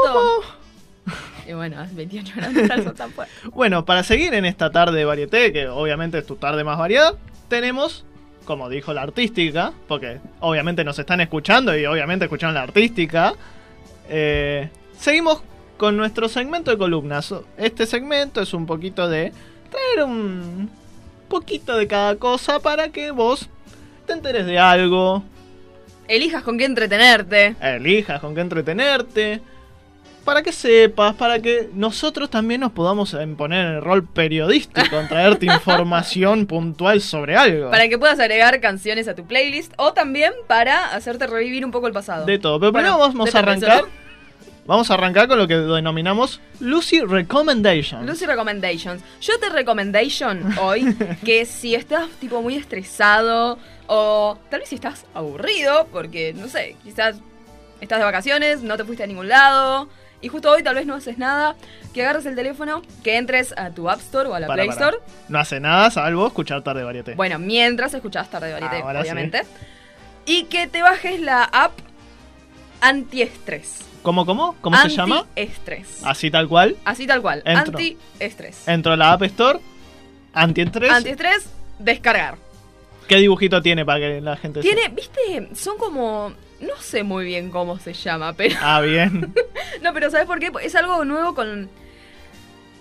Y 1.46 1.52
bueno, 1.52 1.82
es 1.82 1.94
28 1.94 2.32
grados, 2.36 2.54
no 2.54 2.60
está 2.62 2.74
el 2.76 2.84
sol 2.84 2.94
tan 2.94 3.10
fuerte. 3.10 3.34
Bueno, 3.52 3.84
para 3.84 4.02
seguir 4.02 4.32
en 4.32 4.46
esta 4.46 4.70
tarde 4.70 4.96
de 4.96 5.04
varieté, 5.04 5.52
que 5.52 5.68
obviamente 5.68 6.16
es 6.16 6.24
tu 6.26 6.36
tarde 6.36 6.64
más 6.64 6.78
variada, 6.78 7.16
tenemos, 7.48 8.06
como 8.44 8.68
dijo 8.68 8.92
la 8.92 9.02
artística, 9.02 9.72
porque 9.88 10.20
obviamente 10.40 10.84
nos 10.84 10.98
están 10.98 11.20
escuchando 11.20 11.76
y 11.76 11.84
obviamente 11.86 12.26
escucharon 12.26 12.54
la 12.54 12.62
artística, 12.62 13.34
eh, 14.08 14.68
seguimos 14.96 15.42
con 15.76 15.96
nuestro 15.96 16.28
segmento 16.28 16.70
de 16.70 16.78
columnas. 16.78 17.34
Este 17.56 17.86
segmento 17.86 18.40
es 18.40 18.54
un 18.54 18.66
poquito 18.66 19.08
de 19.08 19.32
traer 19.70 20.06
un 20.06 20.70
poquito 21.28 21.76
de 21.76 21.86
cada 21.86 22.16
cosa 22.16 22.60
para 22.60 22.90
que 22.90 23.10
vos 23.10 23.48
te 24.06 24.12
enteres 24.12 24.46
de 24.46 24.58
algo, 24.58 25.24
Elijas 26.08 26.42
con 26.42 26.58
qué 26.58 26.64
entretenerte. 26.64 27.56
elijas 27.60 28.20
con 28.20 28.34
qué 28.34 28.42
entretenerte, 28.42 29.40
para 30.24 30.42
que 30.42 30.52
sepas, 30.52 31.14
para 31.14 31.38
que 31.38 31.68
nosotros 31.74 32.30
también 32.30 32.60
nos 32.62 32.72
podamos 32.72 33.16
poner 33.36 33.66
en 33.66 33.72
el 33.74 33.82
rol 33.82 34.04
periodístico, 34.04 34.98
en 34.98 35.08
traerte 35.08 35.46
información 35.54 36.46
puntual 36.46 37.00
sobre 37.00 37.36
algo. 37.36 37.70
Para 37.70 37.88
que 37.88 37.98
puedas 37.98 38.18
agregar 38.18 38.58
canciones 38.60 39.06
a 39.06 39.14
tu 39.14 39.26
playlist 39.26 39.72
o 39.76 39.92
también 39.92 40.32
para 40.46 40.94
hacerte 40.94 41.26
revivir 41.26 41.64
un 41.64 41.70
poco 41.70 41.86
el 41.86 41.92
pasado. 41.92 42.26
De 42.26 42.38
todo. 42.38 42.58
Pero 42.58 42.72
Bueno, 42.72 42.96
primero 42.96 43.14
vamos 43.14 43.34
a 43.34 43.38
arrancar. 43.38 43.84
Vamos 44.66 44.90
a 44.90 44.94
arrancar 44.94 45.28
con 45.28 45.38
lo 45.38 45.46
que 45.46 45.56
denominamos 45.56 46.40
Lucy 46.58 47.00
Recommendation. 47.00 48.06
Lucy 48.06 48.24
Recommendations. 48.24 49.02
Yo 49.20 49.38
te 49.38 49.50
recommendation 49.50 50.56
hoy 50.58 50.96
que 51.24 51.44
si 51.44 51.74
estás 51.74 52.08
tipo 52.18 52.40
muy 52.40 52.56
estresado 52.56 53.58
o 53.88 54.38
tal 54.48 54.60
vez 54.60 54.70
si 54.70 54.76
estás 54.76 55.04
aburrido 55.12 55.86
porque 55.92 56.32
no 56.32 56.48
sé, 56.48 56.76
quizás 56.82 57.16
estás 57.82 57.98
de 57.98 58.04
vacaciones, 58.06 58.62
no 58.62 58.78
te 58.78 58.84
fuiste 58.84 59.04
a 59.04 59.06
ningún 59.06 59.28
lado 59.28 59.90
y 60.24 60.28
justo 60.28 60.50
hoy 60.50 60.62
tal 60.62 60.74
vez 60.74 60.86
no 60.86 60.94
haces 60.94 61.18
nada, 61.18 61.54
que 61.92 62.02
agarres 62.02 62.24
el 62.24 62.34
teléfono, 62.34 62.80
que 63.02 63.18
entres 63.18 63.52
a 63.58 63.70
tu 63.70 63.90
App 63.90 64.00
Store 64.00 64.30
o 64.30 64.34
a 64.34 64.40
la 64.40 64.46
Para, 64.46 64.62
Play 64.62 64.74
para. 64.74 64.86
Store. 64.86 65.04
No 65.28 65.38
hace 65.38 65.60
nada 65.60 65.90
salvo 65.90 66.26
escuchar 66.26 66.62
tarde 66.62 66.82
varieté. 66.82 67.14
Bueno, 67.14 67.38
mientras 67.38 67.92
escuchás 67.92 68.30
Tarde 68.30 68.46
de 68.46 68.52
Varieté, 68.54 68.76
Ahora 68.78 69.00
sí. 69.00 69.02
obviamente. 69.02 69.42
Y 70.24 70.44
que 70.44 70.66
te 70.66 70.80
bajes 70.80 71.20
la 71.20 71.44
app 71.44 71.72
Antiestrés. 72.80 73.80
¿Cómo, 74.02 74.24
cómo? 74.24 74.56
¿Cómo 74.62 74.76
se 74.78 74.88
llama? 74.88 75.20
Antiestrés. 75.20 76.00
Así 76.04 76.30
tal 76.30 76.48
cual. 76.48 76.76
Así 76.86 77.06
tal 77.06 77.20
cual. 77.20 77.42
Antiestrés. 77.44 78.66
Entro 78.66 78.92
a 78.92 78.96
la 78.96 79.12
App 79.12 79.22
Store. 79.24 79.60
Antiestrés. 80.32 80.90
Antiestrés, 80.90 81.50
descargar. 81.78 82.36
¿Qué 83.08 83.16
dibujito 83.16 83.60
tiene 83.60 83.84
para 83.84 84.00
que 84.00 84.20
la 84.22 84.36
gente 84.36 84.60
Tiene, 84.60 84.88
viste, 84.88 85.48
son 85.54 85.76
como. 85.76 86.32
No 86.66 86.76
sé 86.80 87.02
muy 87.02 87.24
bien 87.24 87.50
cómo 87.50 87.78
se 87.78 87.92
llama, 87.92 88.32
pero. 88.32 88.56
Ah, 88.60 88.80
bien. 88.80 89.32
No, 89.82 89.92
pero 89.92 90.10
¿sabes 90.10 90.26
por 90.26 90.38
qué? 90.38 90.50
Es 90.62 90.74
algo 90.74 91.04
nuevo 91.04 91.34
con. 91.34 91.68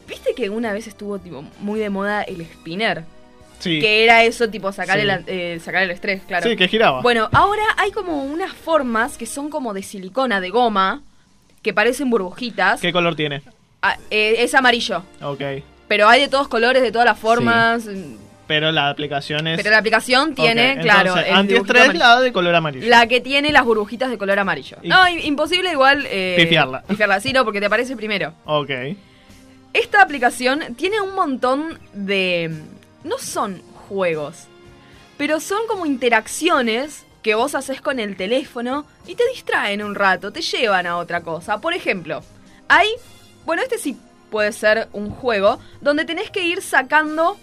Viste 0.08 0.34
que 0.36 0.50
una 0.50 0.72
vez 0.74 0.88
estuvo 0.88 1.20
tipo 1.20 1.44
muy 1.60 1.80
de 1.80 1.90
moda 1.90 2.22
el 2.24 2.46
spinner. 2.46 3.04
Sí. 3.60 3.80
Que 3.80 4.04
era 4.04 4.24
eso, 4.24 4.50
tipo, 4.50 4.72
sacar, 4.72 5.00
Sí. 5.00 5.08
el, 5.08 5.24
eh, 5.28 5.60
sacar 5.64 5.84
el 5.84 5.92
estrés, 5.92 6.22
claro. 6.28 6.48
Sí, 6.50 6.56
que 6.56 6.68
giraba. 6.68 7.02
Bueno, 7.02 7.30
ahora 7.32 7.64
hay 7.78 7.92
como 7.92 8.24
unas 8.24 8.52
formas 8.54 9.18
que 9.18 9.26
son 9.26 9.50
como 9.50 9.74
de 9.74 9.84
silicona, 9.84 10.40
de 10.42 10.50
goma, 10.50 11.02
que 11.62 11.74
parecen 11.74 12.10
burbujitas. 12.10 12.82
¿Qué 12.82 12.92
color 12.92 13.16
tiene? 13.16 13.42
Ah, 13.82 13.98
eh, 14.12 14.36
es 14.40 14.54
amarillo. 14.54 15.04
Ok. 15.22 15.42
Pero 15.88 16.08
hay 16.10 16.22
de 16.22 16.28
todos 16.28 16.48
colores, 16.48 16.82
de 16.84 16.92
todas 16.92 17.06
las 17.06 17.18
formas. 17.20 17.88
Pero 18.48 18.72
la 18.72 18.90
aplicación 18.90 19.48
es. 19.48 19.58
Pero 19.58 19.70
la 19.72 19.78
aplicación 19.78 20.36
tiene, 20.36 20.74
Ok, 20.74 20.82
claro, 20.82 21.16
antiestrés, 21.32 21.94
la 21.96 22.20
de 22.20 22.34
color 22.34 22.54
amarillo. 22.56 22.88
La 22.88 23.08
que 23.08 23.22
tiene 23.22 23.52
las 23.52 23.64
burbujitas 23.64 24.10
de 24.10 24.18
color 24.18 24.38
amarillo. 24.40 24.78
Y- 24.82 24.90
No, 24.90 25.08
imposible 25.08 25.72
igual... 25.72 26.06
Eh, 26.10 26.36
Pifiarla. 26.38 26.82
Pifiarla, 26.84 27.20
sí, 27.22 27.32
no, 27.32 27.44
porque 27.46 27.60
te 27.62 27.68
aparece 27.68 27.96
primero. 27.96 28.34
Ok. 28.46 28.70
Esta 29.74 30.02
aplicación 30.02 30.76
tiene 30.76 31.02
un 31.02 31.16
montón 31.16 31.80
de... 31.94 32.52
No 33.04 33.18
son 33.18 33.62
juegos, 33.88 34.48
pero 35.18 35.40
son 35.40 35.68
como 35.68 35.86
interacciones 35.86 37.06
que 37.22 37.36
vos 37.36 37.56
haces 37.56 37.82
con 37.82 38.00
el 38.00 38.16
teléfono 38.18 38.86
y 39.08 39.16
te 39.16 39.24
distraen 39.34 39.82
un 39.84 39.96
rato, 39.96 40.32
te 40.32 40.42
llevan 40.42 40.86
a 40.86 40.98
otra 40.98 41.22
cosa. 41.22 41.60
Por 41.62 41.74
ejemplo, 41.74 42.22
hay... 42.68 42.88
Bueno, 43.46 43.62
este 43.62 43.78
sí 43.78 43.98
puede 44.30 44.52
ser 44.52 44.88
un 44.94 45.10
juego 45.10 45.60
donde 45.82 46.06
tenés 46.06 46.30
que 46.30 46.44
ir 46.44 46.62
sacando 46.62 47.38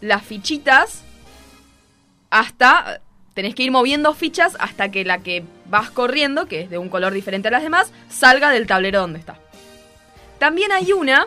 las 0.00 0.22
fichitas 0.22 1.02
hasta... 2.30 3.00
Tenés 3.34 3.54
que 3.54 3.64
ir 3.64 3.70
moviendo 3.70 4.14
fichas 4.14 4.56
hasta 4.58 4.90
que 4.90 5.04
la 5.04 5.18
que 5.18 5.44
vas 5.66 5.90
corriendo, 5.90 6.46
que 6.46 6.62
es 6.62 6.70
de 6.70 6.78
un 6.78 6.88
color 6.88 7.12
diferente 7.12 7.48
a 7.48 7.50
las 7.50 7.62
demás, 7.62 7.92
salga 8.08 8.50
del 8.50 8.66
tablero 8.66 9.00
donde 9.00 9.18
está. 9.18 9.38
También 10.38 10.72
hay 10.72 10.92
una 10.92 11.26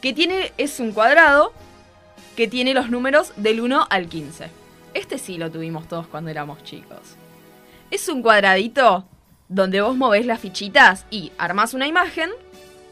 que 0.00 0.12
tiene 0.12 0.52
es 0.58 0.80
un 0.80 0.90
cuadrado 0.92 1.52
que 2.36 2.48
tiene 2.48 2.74
los 2.74 2.90
números 2.90 3.32
del 3.36 3.60
1 3.60 3.86
al 3.90 4.08
15. 4.08 4.50
Este 4.94 5.18
sí 5.18 5.38
lo 5.38 5.50
tuvimos 5.50 5.88
todos 5.88 6.06
cuando 6.06 6.30
éramos 6.30 6.62
chicos. 6.64 7.16
Es 7.90 8.08
un 8.08 8.22
cuadradito 8.22 9.06
donde 9.48 9.80
vos 9.80 9.96
movés 9.96 10.26
las 10.26 10.40
fichitas 10.40 11.06
y 11.10 11.32
armás 11.38 11.74
una 11.74 11.86
imagen 11.86 12.30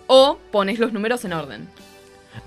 o 0.07 0.39
pones 0.51 0.79
los 0.79 0.93
números 0.93 1.25
en 1.25 1.33
orden. 1.33 1.69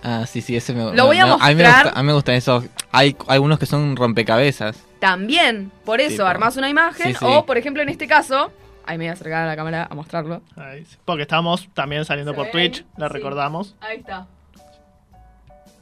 Ah, 0.04 0.26
sí, 0.28 0.42
sí, 0.42 0.56
ese 0.56 0.74
me 0.74 0.94
Lo 0.96 1.06
voy 1.06 1.18
a 1.20 1.26
me- 1.26 1.32
mí 1.34 1.38
me 1.38 1.54
mostrar. 1.64 1.84
gusta, 1.86 2.00
a 2.00 2.04
mí 2.04 2.08
me 2.08 2.14
gustan 2.14 2.36
esos. 2.36 2.66
Hay 2.92 3.16
algunos 3.28 3.60
que 3.60 3.66
son 3.66 3.96
rompecabezas. 3.96 4.84
También, 5.00 5.72
por 5.86 6.02
eso, 6.02 6.18
Tipo, 6.18 6.26
armás 6.26 6.58
una 6.58 6.70
imagen 6.70 7.08
sí, 7.08 7.14
sí. 7.14 7.26
o, 7.28 7.46
por 7.46 7.58
ejemplo, 7.58 7.82
en 7.82 7.90
este 7.90 8.08
caso, 8.08 8.52
ahí 8.86 8.98
me 8.98 9.06
voy 9.06 9.10
a 9.10 9.14
acercar 9.14 9.44
a 9.44 9.48
la 9.48 9.56
cámara 9.56 9.88
a 9.90 9.96
mostrarlo. 9.96 10.42
Ahí 10.58 10.84
sí. 10.86 10.98
Porque 11.06 11.22
estamos 11.24 11.70
también 11.74 12.04
saliendo 12.06 12.32
¿Se 12.32 12.36
por 12.36 12.46
ven? 12.46 12.52
Twitch, 12.52 12.86
la 12.98 13.08
Sí. 13.08 13.14
recordamos. 13.14 13.76
Ahí 13.82 13.98
está. 13.98 14.28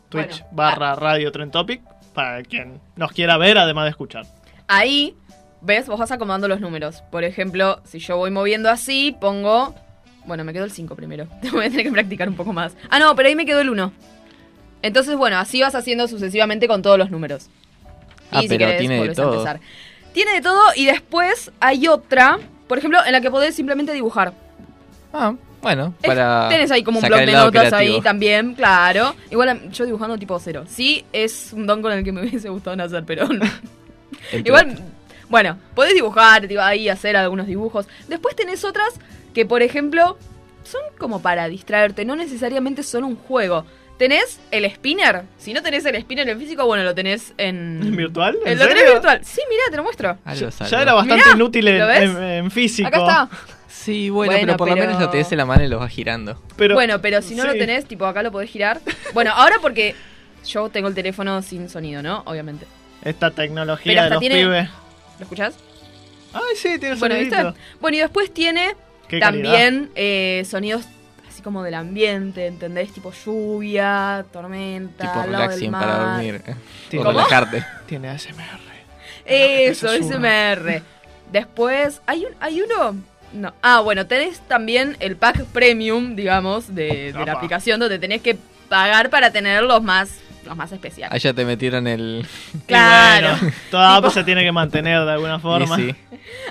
Twitch 0.10 0.40
Bueno. 0.40 0.52
barra 0.52 0.96
Radio 0.96 1.32
Trend 1.32 1.52
Topic. 1.52 1.82
Para 2.14 2.42
quien 2.44 2.80
nos 2.96 3.12
quiera 3.12 3.38
ver, 3.38 3.58
además 3.58 3.86
de 3.86 3.90
escuchar. 3.92 4.26
Ahí, 4.68 5.16
¿ves? 5.62 5.88
Vos 5.88 6.00
vas 6.00 6.12
acomodando 6.12 6.48
los 6.48 6.60
números. 6.60 7.04
Por 7.12 7.24
ejemplo, 7.24 7.80
si 7.84 8.00
yo 8.00 8.18
voy 8.18 8.32
moviendo 8.32 8.70
así, 8.70 9.16
pongo... 9.20 9.76
Bueno, 10.28 10.44
me 10.44 10.54
quedó 10.54 10.66
el 10.66 10.72
5 10.72 10.96
primero. 10.96 11.28
Voy 11.52 11.66
a 11.66 11.70
tener 11.70 11.86
que 11.86 11.92
practicar 11.92 12.30
un 12.30 12.36
poco 12.36 12.54
más. 12.54 12.74
Ah, 12.90 13.00
no, 13.00 13.16
pero 13.16 13.30
ahí 13.30 13.36
me 13.36 13.46
quedó 13.46 13.62
el 13.62 13.70
1. 13.70 13.92
Entonces, 14.84 15.16
bueno, 15.16 15.38
así 15.38 15.62
vas 15.62 15.74
haciendo 15.74 16.08
sucesivamente 16.08 16.68
con 16.68 16.82
todos 16.82 16.98
los 17.00 17.10
números. 17.10 17.50
Ah, 18.32 18.40
y 18.40 18.44
si 18.44 18.50
pero 18.50 18.66
querés, 18.66 18.80
tiene 18.80 19.08
de 19.08 19.16
todo. 19.16 19.32
empezar. 19.34 19.60
Tiene 20.14 20.34
de 20.34 20.42
todo 20.42 20.62
y 20.76 20.86
después 20.86 21.52
hay 21.60 21.88
otra, 21.88 22.38
por 22.68 22.78
ejemplo, 22.78 23.00
en 23.06 23.12
la 23.12 23.22
que 23.22 23.32
podés 23.32 23.56
simplemente 23.56 23.94
dibujar. 23.94 24.34
Ah, 25.14 25.34
bueno, 25.62 25.94
Es- 26.02 26.08
para. 26.08 26.48
Tenés 26.50 26.70
ahí 26.72 26.84
como 26.84 27.00
un 27.00 27.06
blog 27.08 27.20
de 27.22 27.32
notas 27.32 27.70
creativo. 27.70 27.96
ahí 27.96 28.02
también, 28.02 28.54
claro. 28.54 29.16
Igual 29.32 29.50
em, 29.50 29.72
yo 29.72 29.86
dibujando 29.86 30.18
tipo 30.18 30.38
cero. 30.40 30.66
Sí, 30.68 31.06
es 31.14 31.54
un 31.54 31.66
don 31.66 31.82
con 31.82 31.92
el 31.92 32.04
que 32.04 32.12
me 32.12 32.22
hubiese 32.28 32.50
gustado 32.50 32.76
nacer, 32.76 33.04
pero 33.06 33.28
no. 33.28 33.46
Igual, 34.34 34.78
bueno, 35.30 35.58
podés 35.74 35.94
dibujar, 35.94 36.48
digo, 36.48 36.62
ahí 36.62 36.90
hacer 36.90 37.16
algunos 37.18 37.48
dibujos. 37.48 37.88
Después 38.08 38.36
tenés 38.36 38.64
otras 38.66 38.94
que, 39.38 39.46
por 39.46 39.62
ejemplo, 39.62 40.18
son 40.64 40.82
como 40.98 41.22
para 41.22 41.48
distraerte, 41.48 42.06
no 42.06 42.16
necesariamente 42.16 42.82
son 42.82 43.04
un 43.04 43.16
juego. 43.16 43.66
Tenés 44.00 44.40
el 44.50 44.66
spinner. 44.72 45.26
Si 45.38 45.54
no 45.54 45.62
tenés 45.62 45.86
el 45.86 45.96
spinner 46.02 46.28
en 46.28 46.40
físico, 46.40 46.66
bueno, 46.66 46.84
lo 46.84 46.96
tenés 46.96 47.36
en. 47.38 47.80
¿En 47.84 47.96
virtual? 47.96 48.36
¿En 48.48 48.58
¿Lo 48.58 48.68
tenés 48.68 48.92
virtual? 48.92 49.22
Sí, 49.24 49.42
mirá, 49.48 49.62
te 49.70 49.78
lo 49.78 49.84
muestro. 49.84 50.18
Algo 50.26 50.50
Ya, 50.50 50.66
algo. 50.66 50.78
era 50.82 50.94
bastante 50.96 51.24
Mirá, 51.24 51.36
inútil 51.36 51.68
en, 51.68 52.50
físico. 52.50 52.88
Acá 52.88 52.98
está. 52.98 53.30
Sí, 53.68 54.10
bueno, 54.10 54.32
Bueno, 54.32 54.46
pero 54.48 54.58
por 54.58 54.70
lo 54.70 54.76
menos 54.76 55.00
lo 55.00 55.08
tenés 55.12 55.32
en 55.32 55.38
la 55.38 55.46
mano 55.46 55.64
y 55.64 55.68
lo 55.68 55.78
vas 55.78 55.92
girando. 55.92 56.42
Pero, 56.56 56.74
bueno, 56.74 57.00
pero 57.00 57.22
si 57.22 57.36
no 57.36 57.44
lo 57.46 57.54
tenés, 57.54 57.86
tipo 57.86 58.08
acá 58.08 58.24
lo 58.24 58.32
podés 58.32 58.50
girar. 58.50 58.82
Bueno, 59.14 59.34
ahora 59.36 59.58
porque 59.62 59.94
yo 60.48 60.70
tengo 60.70 60.88
el 60.88 60.96
teléfono 60.96 61.44
sin 61.44 61.70
sonido, 61.70 62.02
¿no? 62.02 62.24
Obviamente. 62.26 62.66
Esta 63.04 63.30
Pero 63.30 63.36
tecnología 63.44 64.04
de 64.06 64.10
los 64.10 64.20
tiene- 64.20 64.36
pibes. 64.42 64.70
¿Lo 65.20 65.24
escuchás? 65.26 65.54
Ay, 66.34 66.56
sí, 66.56 66.80
tiene 66.80 66.96
Bueno, 66.96 67.16
¿viste? 67.16 67.54
Bueno, 67.80 67.98
y 67.98 68.00
después 68.00 68.34
tiene 68.34 68.76
Qué 69.08 69.20
también 69.20 69.90
eh, 69.96 70.44
sonidos 70.50 70.86
así 71.30 71.42
como 71.42 71.64
del 71.64 71.76
ambiente, 71.76 72.48
¿entendés? 72.48 72.92
Tipo 72.92 73.12
lluvia, 73.26 74.26
tormenta, 74.34 75.06
Tipo 75.06 75.20
al 75.22 75.32
lado 75.32 75.42
del 75.50 75.50
relaxing 75.52 75.72
mar. 75.72 75.82
para 75.86 75.98
dormir. 76.14 76.42
Sí. 76.90 76.98
O 76.98 77.04
¿Cómo? 77.04 77.12
relajarte. 77.12 77.64
Tiene 77.86 78.10
ASMR. 78.10 78.68
Eso, 79.26 79.88
que 79.88 79.98
se 79.98 80.04
suba. 80.04 80.16
SMR. 80.56 80.82
Después, 81.32 82.02
¿hay, 82.06 82.26
un, 82.26 82.32
¿hay 82.40 82.62
uno? 82.62 82.96
No. 83.34 83.54
Ah, 83.62 83.82
bueno, 83.82 84.08
tenés 84.08 84.40
también 84.42 84.96
el 85.00 85.18
pack 85.18 85.44
premium, 85.48 86.16
digamos, 86.16 86.74
de, 86.74 87.12
de 87.14 87.26
la 87.26 87.34
aplicación 87.34 87.80
donde 87.80 88.00
tenés 88.00 88.22
que 88.22 88.38
pagar 88.70 89.10
para 89.10 89.32
tener 89.32 89.64
los 89.64 89.84
más, 89.84 90.10
los 90.48 90.56
más 90.58 90.72
especiales. 90.72 91.14
Allá 91.14 91.34
te 91.34 91.46
metieron 91.46 91.86
el. 91.88 92.26
Claro. 92.66 93.36
Bueno, 93.40 93.54
toda 93.72 93.96
app 93.98 94.10
se 94.12 94.24
tiene 94.24 94.44
que 94.44 94.52
mantener 94.52 95.04
de 95.06 95.12
alguna 95.12 95.36
y 95.36 95.40
forma. 95.40 95.76
sí. 95.76 95.96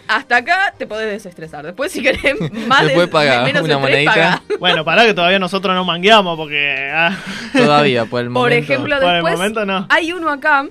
Hasta 0.08 0.36
acá 0.38 0.74
te 0.78 0.86
podés 0.86 1.10
desestresar. 1.10 1.64
Después, 1.66 1.90
si 1.92 2.02
querés 2.02 2.34
más 2.68 2.84
Después 2.84 3.06
de, 3.06 3.08
paga 3.08 3.42
menos 3.42 3.62
una 3.62 3.78
monedita. 3.78 4.12
paga. 4.12 4.42
Bueno, 4.60 4.84
pará 4.84 5.04
que 5.04 5.14
todavía 5.14 5.38
nosotros 5.38 5.74
no 5.74 5.84
mangueamos 5.84 6.36
porque 6.36 6.90
ah, 6.94 7.16
Todavía, 7.52 8.04
por 8.06 8.20
el 8.20 8.26
Por 8.26 8.34
momento. 8.34 8.56
ejemplo, 8.72 8.96
por 9.00 9.08
el 9.08 9.14
después 9.14 9.34
momento 9.36 9.66
no. 9.66 9.86
hay 9.90 10.12
uno 10.12 10.30
acá 10.30 10.66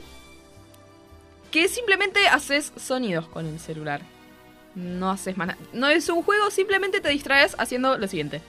que 1.52 1.68
simplemente 1.68 2.28
haces 2.28 2.74
sonidos 2.78 3.28
con 3.28 3.46
el 3.48 3.60
celular. 3.60 4.02
No 4.76 5.10
haces 5.12 5.38
más 5.38 5.48
nada. 5.48 5.60
No 5.72 5.88
es 5.88 6.10
un 6.10 6.22
juego, 6.22 6.52
simplemente 6.52 7.00
te 7.00 7.08
distraes 7.10 7.56
haciendo 7.58 7.98
lo 7.98 8.08
siguiente. 8.08 8.42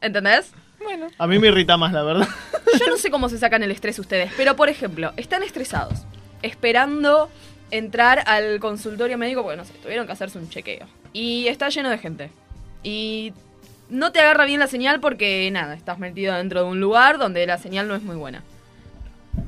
¿Entendés? 0.00 0.52
A 1.18 1.26
mí 1.26 1.38
me 1.38 1.48
irrita 1.48 1.76
más, 1.76 1.92
la 1.92 2.02
verdad. 2.02 2.28
Yo 2.78 2.86
no 2.86 2.96
sé 2.96 3.10
cómo 3.10 3.28
se 3.28 3.38
sacan 3.38 3.62
el 3.62 3.70
estrés 3.70 3.98
ustedes, 3.98 4.32
pero 4.36 4.56
por 4.56 4.68
ejemplo, 4.68 5.12
están 5.16 5.42
estresados, 5.42 6.04
esperando 6.42 7.30
entrar 7.70 8.22
al 8.26 8.60
consultorio 8.60 9.18
médico 9.18 9.42
porque 9.42 9.56
no 9.56 9.64
sé, 9.64 9.72
tuvieron 9.82 10.06
que 10.06 10.12
hacerse 10.12 10.38
un 10.38 10.48
chequeo. 10.48 10.86
Y 11.12 11.48
está 11.48 11.68
lleno 11.68 11.90
de 11.90 11.98
gente. 11.98 12.30
Y 12.82 13.32
no 13.88 14.12
te 14.12 14.20
agarra 14.20 14.44
bien 14.44 14.60
la 14.60 14.66
señal 14.66 15.00
porque 15.00 15.48
nada, 15.52 15.74
estás 15.74 15.98
metido 15.98 16.34
dentro 16.34 16.64
de 16.64 16.66
un 16.68 16.80
lugar 16.80 17.18
donde 17.18 17.46
la 17.46 17.58
señal 17.58 17.88
no 17.88 17.94
es 17.94 18.02
muy 18.02 18.16
buena. 18.16 18.42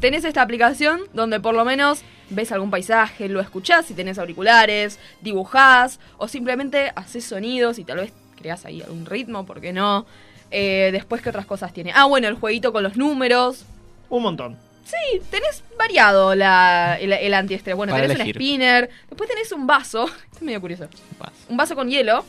Tenés 0.00 0.24
esta 0.24 0.42
aplicación 0.42 1.00
donde 1.12 1.40
por 1.40 1.54
lo 1.54 1.64
menos 1.64 2.02
ves 2.30 2.52
algún 2.52 2.70
paisaje, 2.70 3.28
lo 3.28 3.40
escuchás 3.40 3.86
si 3.86 3.94
tenés 3.94 4.18
auriculares, 4.18 4.98
dibujás 5.22 5.98
o 6.18 6.28
simplemente 6.28 6.92
haces 6.94 7.24
sonidos 7.24 7.78
y 7.78 7.84
tal 7.84 7.98
vez 7.98 8.12
creas 8.36 8.64
ahí 8.64 8.82
algún 8.82 9.06
ritmo, 9.06 9.44
¿por 9.46 9.60
qué 9.60 9.72
no? 9.72 10.06
Eh, 10.50 10.90
después, 10.92 11.20
¿qué 11.22 11.28
otras 11.28 11.46
cosas 11.46 11.72
tiene? 11.72 11.92
Ah, 11.94 12.04
bueno, 12.06 12.28
el 12.28 12.34
jueguito 12.34 12.72
con 12.72 12.82
los 12.82 12.96
números. 12.96 13.64
Un 14.08 14.22
montón. 14.22 14.56
Sí, 14.84 15.20
tenés 15.30 15.62
variado 15.78 16.34
la, 16.34 16.96
el, 16.98 17.12
el 17.12 17.34
antiestrés. 17.34 17.76
Bueno, 17.76 17.92
Para 17.92 18.02
tenés 18.04 18.16
elegir. 18.16 18.36
un 18.36 18.42
spinner. 18.42 18.90
Después 19.10 19.28
tenés 19.28 19.52
un 19.52 19.66
vaso. 19.66 20.04
Esto 20.24 20.36
es 20.36 20.42
medio 20.42 20.60
curioso. 20.60 20.88
Vas. 21.18 21.32
Un 21.48 21.56
vaso 21.58 21.74
con 21.74 21.90
hielo. 21.90 22.24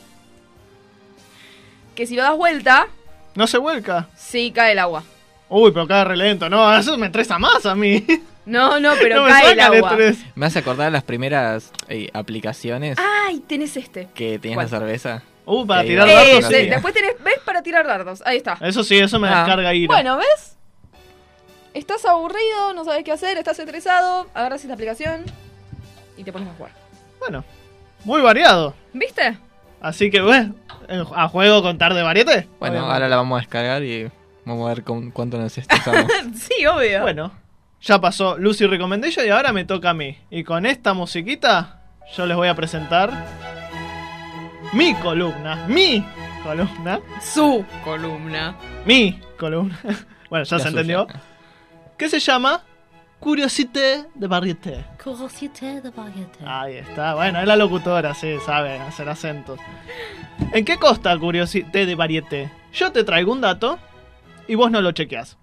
Que 1.94 2.06
si 2.06 2.16
lo 2.16 2.22
das 2.22 2.36
vuelta, 2.36 2.86
No 3.34 3.46
se 3.46 3.58
vuelca. 3.58 4.08
sí 4.16 4.52
cae 4.54 4.72
el 4.72 4.78
agua. 4.78 5.02
Uy, 5.48 5.72
pero 5.72 5.86
cae 5.88 6.04
relento. 6.04 6.48
No, 6.48 6.76
eso 6.78 6.96
me 6.98 7.06
estresa 7.06 7.38
más 7.38 7.64
a 7.66 7.74
mí. 7.74 8.04
No, 8.46 8.78
no, 8.80 8.92
pero 9.00 9.16
no 9.20 9.24
me 9.24 9.30
cae 9.30 9.52
el 9.52 9.60
agua. 9.60 9.90
estrés. 9.90 10.18
Me 10.34 10.46
hace 10.46 10.58
acordar 10.60 10.92
las 10.92 11.02
primeras 11.02 11.72
eh, 11.88 12.08
aplicaciones 12.12 12.98
Ay, 13.26 13.40
tenés 13.40 13.76
este. 13.76 14.08
que 14.14 14.38
tenías 14.38 14.56
¿cuál? 14.56 14.66
la 14.70 14.78
cerveza. 14.78 15.22
Uh, 15.46 15.66
para 15.66 15.82
tirar 15.82 16.08
Eh, 16.08 16.14
dardos, 16.14 16.46
sí. 16.46 16.66
Después 16.68 16.94
tenés, 16.94 17.12
¿ves? 17.22 17.38
Para 17.44 17.62
tirar 17.62 17.86
dardos. 17.86 18.22
Ahí 18.24 18.36
está. 18.38 18.56
Eso 18.60 18.84
sí, 18.84 18.98
eso 18.98 19.18
me 19.18 19.28
Ah. 19.28 19.38
descarga 19.40 19.74
ira. 19.74 19.92
Bueno, 19.92 20.16
¿ves? 20.18 20.56
Estás 21.74 22.04
aburrido, 22.04 22.74
no 22.74 22.84
sabes 22.84 23.04
qué 23.04 23.12
hacer, 23.12 23.38
estás 23.38 23.58
estresado, 23.58 24.26
agarras 24.34 24.60
esta 24.62 24.74
aplicación 24.74 25.24
y 26.16 26.24
te 26.24 26.32
pones 26.32 26.48
a 26.48 26.52
jugar. 26.54 26.72
Bueno, 27.20 27.44
muy 28.04 28.20
variado. 28.20 28.74
¿Viste? 28.92 29.38
Así 29.80 30.10
que, 30.10 30.20
bueno, 30.20 30.54
a 31.14 31.28
juego 31.28 31.62
con 31.62 31.78
tarde 31.78 32.02
variete. 32.02 32.48
Bueno, 32.58 32.80
ahora 32.90 33.08
la 33.08 33.16
vamos 33.16 33.38
a 33.38 33.40
descargar 33.40 33.82
y 33.84 34.10
vamos 34.44 34.66
a 34.66 34.74
ver 34.74 34.82
con 34.84 35.10
cuánto 35.12 35.38
nos 35.38 35.56
estresamos. 35.56 36.10
sí, 36.36 36.66
obvio. 36.66 37.02
Bueno, 37.02 37.32
ya 37.80 38.00
pasó 38.00 38.36
Lucy 38.36 38.66
Recommendation 38.66 39.24
y 39.26 39.30
ahora 39.30 39.52
me 39.52 39.64
toca 39.64 39.90
a 39.90 39.94
mí. 39.94 40.18
Y 40.28 40.42
con 40.44 40.66
esta 40.66 40.92
musiquita, 40.92 41.82
yo 42.16 42.26
les 42.26 42.36
voy 42.36 42.48
a 42.48 42.54
presentar 42.54 43.10
mi 44.72 44.94
columna. 44.94 45.66
Mi 45.68 46.04
columna. 46.42 47.00
Su 47.20 47.64
columna. 47.84 48.54
Mi 48.84 49.20
columna. 49.38 49.78
bueno, 50.30 50.44
ya 50.44 50.56
La 50.56 50.62
se 50.64 50.68
suya. 50.68 50.68
entendió. 50.68 51.06
Que 51.98 52.08
se 52.08 52.18
llama 52.20 52.62
Curiosité 53.18 54.06
de 54.14 54.26
Variété. 54.26 54.84
Curiosité 55.02 55.80
de 55.82 55.90
variété. 55.90 56.38
Ahí 56.46 56.76
está. 56.76 57.14
Bueno, 57.14 57.40
es 57.40 57.46
la 57.46 57.56
locutora, 57.56 58.14
sí, 58.14 58.36
sabe 58.46 58.78
hacer 58.78 59.08
acentos. 59.08 59.58
¿En 60.52 60.64
qué 60.64 60.78
consta 60.78 61.16
Curiosité 61.18 61.84
de 61.84 61.94
Variété? 61.94 62.50
Yo 62.72 62.90
te 62.92 63.04
traigo 63.04 63.32
un 63.32 63.40
dato 63.42 63.78
y 64.48 64.54
vos 64.54 64.70
no 64.70 64.80
lo 64.80 64.92
chequeás. 64.92 65.36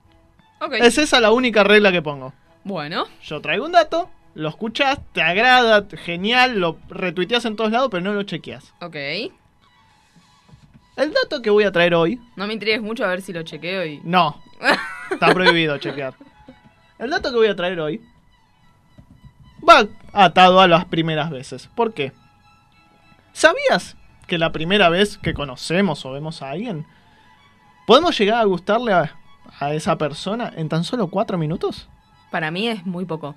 Ok. 0.59 0.73
Es 0.79 0.97
esa 0.97 1.19
la 1.19 1.31
única 1.31 1.63
regla 1.63 1.91
que 1.91 2.01
pongo. 2.01 2.33
Bueno. 2.63 3.05
Yo 3.23 3.39
traigo 3.41 3.65
un 3.65 3.71
dato, 3.73 4.09
lo 4.38 4.50
escuchás, 4.50 5.00
te 5.13 5.23
agrada, 5.23 5.88
genial, 5.97 6.60
lo 6.60 6.78
retuiteas 6.89 7.45
en 7.45 7.56
todos 7.56 7.71
lados, 7.71 7.89
pero 7.89 8.04
no 8.04 8.13
lo 8.13 8.21
chequeas. 8.21 8.71
Ok. 8.82 8.95
El 10.95 11.12
dato 11.12 11.41
que 11.41 11.50
voy 11.50 11.63
a 11.63 11.71
traer 11.71 11.95
hoy, 11.95 12.21
No 12.36 12.45
me 12.45 12.54
intrigues 12.54 12.82
mucho 12.82 13.04
a 13.04 13.08
ver 13.08 13.23
si 13.23 13.34
lo 13.34 13.41
chequeo 13.41 13.84
y. 13.84 14.00
no, 14.04 14.39
está 15.12 15.34
prohibido 15.34 15.80
chequear. 15.80 16.13
El 17.00 17.10
dato 17.10 17.32
que 17.32 17.36
voy 17.36 17.47
a 17.47 17.56
traer 17.56 17.80
hoy 17.80 18.00
va 19.67 19.88
atado 20.13 20.62
a 20.62 20.67
las 20.67 20.86
primeras 20.86 21.32
veces. 21.32 21.67
¿Por 21.73 21.95
qué? 21.95 22.13
¿Sabías 23.34 23.97
que 24.28 24.38
la 24.38 24.52
primera 24.52 24.89
vez 24.89 25.17
que 25.17 25.34
conocemos 25.34 26.06
o 26.06 26.12
vemos 26.12 26.43
a 26.43 26.52
alguien, 26.52 26.86
podemos 27.88 28.15
llegar 28.19 28.39
a 28.39 28.45
gustarle 28.45 28.93
a, 28.93 29.15
a 29.60 29.73
esa 29.73 29.97
persona 29.97 30.54
en 30.56 30.69
tan 30.69 30.84
solo 30.84 31.08
cuatro 31.08 31.39
minutos? 31.39 31.89
Para 32.30 32.52
mí 32.52 32.67
es 32.67 32.86
muy 32.86 33.06
poco. 33.06 33.36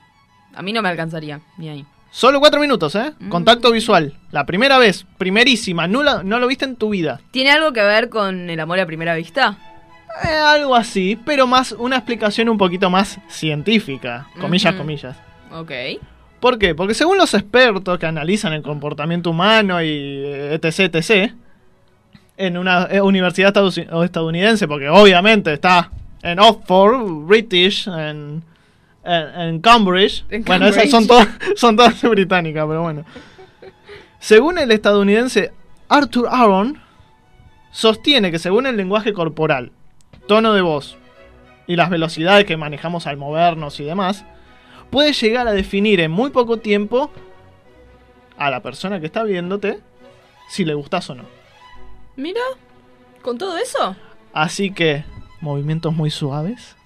A 0.55 0.63
mí 0.63 0.73
no 0.73 0.83
me 0.83 0.89
alcanzaría, 0.89 1.41
ni 1.59 1.69
ahí. 1.69 1.85
Solo 2.11 2.41
cuatro 2.41 2.61
minutos, 2.61 2.95
¿eh? 2.97 3.13
Mm. 3.21 3.29
Contacto 3.29 3.71
visual. 3.71 4.15
La 4.33 4.45
primera 4.45 4.79
vez, 4.79 5.07
primerísima, 5.17 5.87
no, 5.87 6.03
la- 6.03 6.23
no 6.25 6.39
lo 6.41 6.47
viste 6.49 6.65
en 6.65 6.75
tu 6.77 6.91
vida. 6.91 7.21
¿Tiene 7.31 7.51
algo 7.53 7.73
que 7.73 7.83
ver 7.83 8.09
con 8.09 8.51
el 8.51 8.59
amor 8.59 8.81
a 8.81 8.87
primera 8.87 9.15
vista? 9.15 9.57
Eh, 10.25 10.29
algo 10.29 10.75
así, 10.75 11.17
pero 11.25 11.47
más 11.47 11.71
una 11.73 11.97
explicación 11.97 12.49
un 12.49 12.59
poquito 12.59 12.91
más 12.91 13.21
científica. 13.29 14.27
Comillas, 14.41 14.75
comillas. 14.75 15.17
Ok. 15.53 15.71
¿Por 16.41 16.59
qué? 16.59 16.75
Porque 16.75 16.95
según 16.95 17.17
los 17.19 17.33
expertos 17.35 17.99
que 17.99 18.07
analizan 18.07 18.53
el 18.55 18.63
comportamiento 18.63 19.31
humano 19.31 19.81
y 19.83 19.89
eh, 19.89 20.55
etc, 20.61 20.95
etc, 20.97 21.33
en 22.37 22.57
una 22.57 22.89
eh, 22.91 23.01
universidad 23.01 23.53
estadounidense, 24.03 24.67
porque 24.67 24.89
obviamente 24.89 25.53
está 25.53 25.91
en 26.23 26.41
Oxford, 26.41 27.27
British, 27.27 27.87
en, 27.87 28.43
en, 29.05 29.41
en 29.41 29.61
Cambridge. 29.61 30.25
En 30.31 30.45
Bueno, 30.45 30.67
esas 30.67 30.91
son, 30.91 31.07
todas 31.07 31.29
son 31.57 31.77
todas 31.77 32.01
británicas, 32.03 32.67
pero 32.67 32.83
bueno. 32.83 33.05
Según 34.19 34.59
el 34.59 34.71
estadounidense 34.71 35.53
Arthur 35.89 36.29
Aaron, 36.31 36.81
sostiene 37.71 38.31
que 38.31 38.39
según 38.39 38.67
el 38.67 38.77
lenguaje 38.77 39.13
corporal, 39.13 39.73
tono 40.27 40.53
de 40.53 40.61
voz 40.61 40.99
y 41.67 41.77
las 41.77 41.91
velocidades 41.91 42.45
que 42.45 42.57
manejamos 42.57 43.07
al 43.07 43.17
movernos 43.17 43.81
y 43.81 43.85
demás, 43.85 44.25
puede 44.91 45.13
llegar 45.13 45.49
a 45.49 45.53
definir 45.53 46.01
en 46.01 46.11
muy 46.11 46.31
poco 46.31 46.59
tiempo 46.59 47.11
a 48.37 48.51
la 48.51 48.61
persona 48.61 49.01
que 49.01 49.07
está 49.07 49.23
viéndote 49.23 49.81
si 50.49 50.65
le 50.65 50.75
gustas 50.75 51.09
o 51.11 51.15
no. 51.15 51.25
Mira, 52.17 52.41
con 53.23 53.39
todo 53.39 53.57
eso. 53.57 53.97
Así 54.33 54.73
que, 54.73 55.05
movimientos 55.41 55.95
muy 55.95 56.11
suaves, 56.11 56.77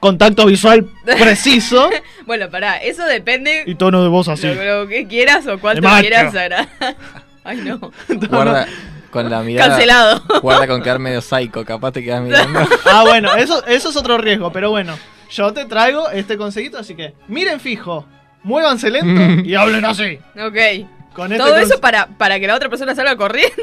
contacto 0.00 0.46
visual 0.46 0.84
preciso 1.04 1.88
Bueno, 2.26 2.50
pará, 2.50 2.78
eso 2.78 3.04
depende 3.04 3.62
y 3.66 3.74
tono 3.76 4.02
de 4.02 4.08
voz 4.08 4.28
así. 4.28 4.46
lo, 4.48 4.80
lo 4.82 4.88
que 4.88 5.06
quieras 5.06 5.46
o 5.46 5.58
cuánto 5.58 5.88
quieras 6.00 6.34
agradar. 6.34 6.68
Ay, 7.44 7.58
no. 7.58 7.92
Guarda 8.28 8.66
con 9.10 9.28
la 9.30 9.40
mirada. 9.42 9.70
Cancelado. 9.70 10.22
Guarda 10.40 10.66
con 10.66 10.82
quedar 10.82 10.98
medio 10.98 11.20
psycho, 11.20 11.64
capaz 11.64 11.92
te 11.92 12.02
quedas 12.04 12.22
mirando. 12.22 12.60
Ah, 12.84 13.02
bueno, 13.04 13.34
eso, 13.34 13.64
eso 13.66 13.90
es 13.90 13.96
otro 13.96 14.18
riesgo, 14.18 14.52
pero 14.52 14.70
bueno, 14.70 14.96
yo 15.30 15.52
te 15.52 15.64
traigo 15.64 16.10
este 16.10 16.36
consejito, 16.36 16.78
así 16.78 16.94
que 16.94 17.14
miren 17.28 17.60
fijo, 17.60 18.06
muévanse 18.42 18.90
lento 18.90 19.42
y 19.48 19.54
hablen 19.54 19.84
así. 19.84 20.18
Ok. 20.40 20.86
Con 21.14 21.32
este 21.32 21.44
Todo 21.44 21.56
eso 21.58 21.80
para, 21.80 22.06
para 22.06 22.38
que 22.38 22.46
la 22.46 22.54
otra 22.54 22.68
persona 22.68 22.94
salga 22.94 23.16
corriendo. 23.16 23.56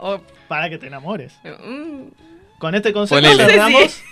o, 0.00 0.20
para 0.48 0.68
que 0.68 0.76
te 0.78 0.86
enamores. 0.88 1.32
mm, 1.44 2.58
Con 2.58 2.74
este 2.74 2.92
consejo 2.92 3.26
cerramos 3.36 4.02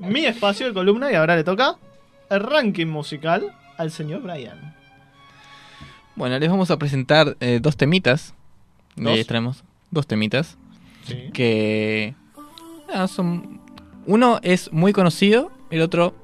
mi 0.00 0.26
espacio 0.26 0.66
de 0.66 0.72
columna 0.74 1.10
y 1.10 1.14
ahora 1.14 1.36
le 1.36 1.44
toca 1.44 1.76
el 2.30 2.40
ranking 2.40 2.86
musical 2.86 3.52
al 3.76 3.90
señor 3.90 4.22
Brian. 4.22 4.74
Bueno, 6.14 6.38
les 6.38 6.48
vamos 6.48 6.70
a 6.70 6.78
presentar 6.78 7.36
eh, 7.40 7.58
dos 7.60 7.76
temitas. 7.76 8.34
¿Dos? 8.96 9.16
Les 9.16 9.26
traemos 9.26 9.62
dos 9.90 10.06
temitas. 10.06 10.56
Sí. 11.04 11.30
Que. 11.32 12.14
ah, 12.92 13.06
son. 13.06 13.60
Uno 14.06 14.40
es 14.42 14.72
muy 14.72 14.92
conocido, 14.92 15.50
el 15.70 15.82
otro. 15.82 16.14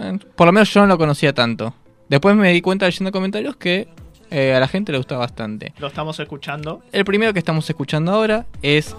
eh, 0.00 0.18
por 0.34 0.46
lo 0.46 0.52
menos 0.52 0.72
yo 0.72 0.80
no 0.80 0.86
lo 0.86 0.98
conocía 0.98 1.32
tanto. 1.34 1.74
Después 2.08 2.34
me 2.36 2.52
di 2.52 2.60
cuenta 2.62 2.86
leyendo 2.86 3.12
comentarios 3.12 3.56
que 3.56 3.88
eh, 4.30 4.54
a 4.54 4.60
la 4.60 4.68
gente 4.68 4.92
le 4.92 4.98
gusta 4.98 5.16
bastante. 5.16 5.74
Lo 5.78 5.88
estamos 5.88 6.18
escuchando. 6.18 6.82
El 6.92 7.04
primero 7.04 7.32
que 7.32 7.40
estamos 7.40 7.68
escuchando 7.68 8.12
ahora 8.12 8.46
es 8.62 8.94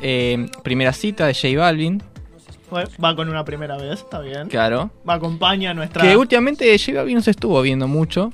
Primera 0.63 0.93
Cita 0.93 1.25
de 1.25 1.33
J 1.33 1.57
Balvin, 1.57 2.03
va 2.73 3.15
con 3.15 3.29
una 3.29 3.43
primera 3.45 3.77
vez, 3.77 3.99
está 4.01 4.19
bien. 4.19 4.47
claro. 4.49 4.91
Va, 5.07 5.15
acompaña 5.15 5.71
a 5.71 5.73
nuestra. 5.73 6.01
Que 6.01 6.17
últimamente 6.17 6.77
J 6.77 6.97
Balvin 6.97 7.15
no 7.15 7.21
se 7.21 7.31
estuvo 7.31 7.61
viendo 7.61 7.87
mucho. 7.87 8.31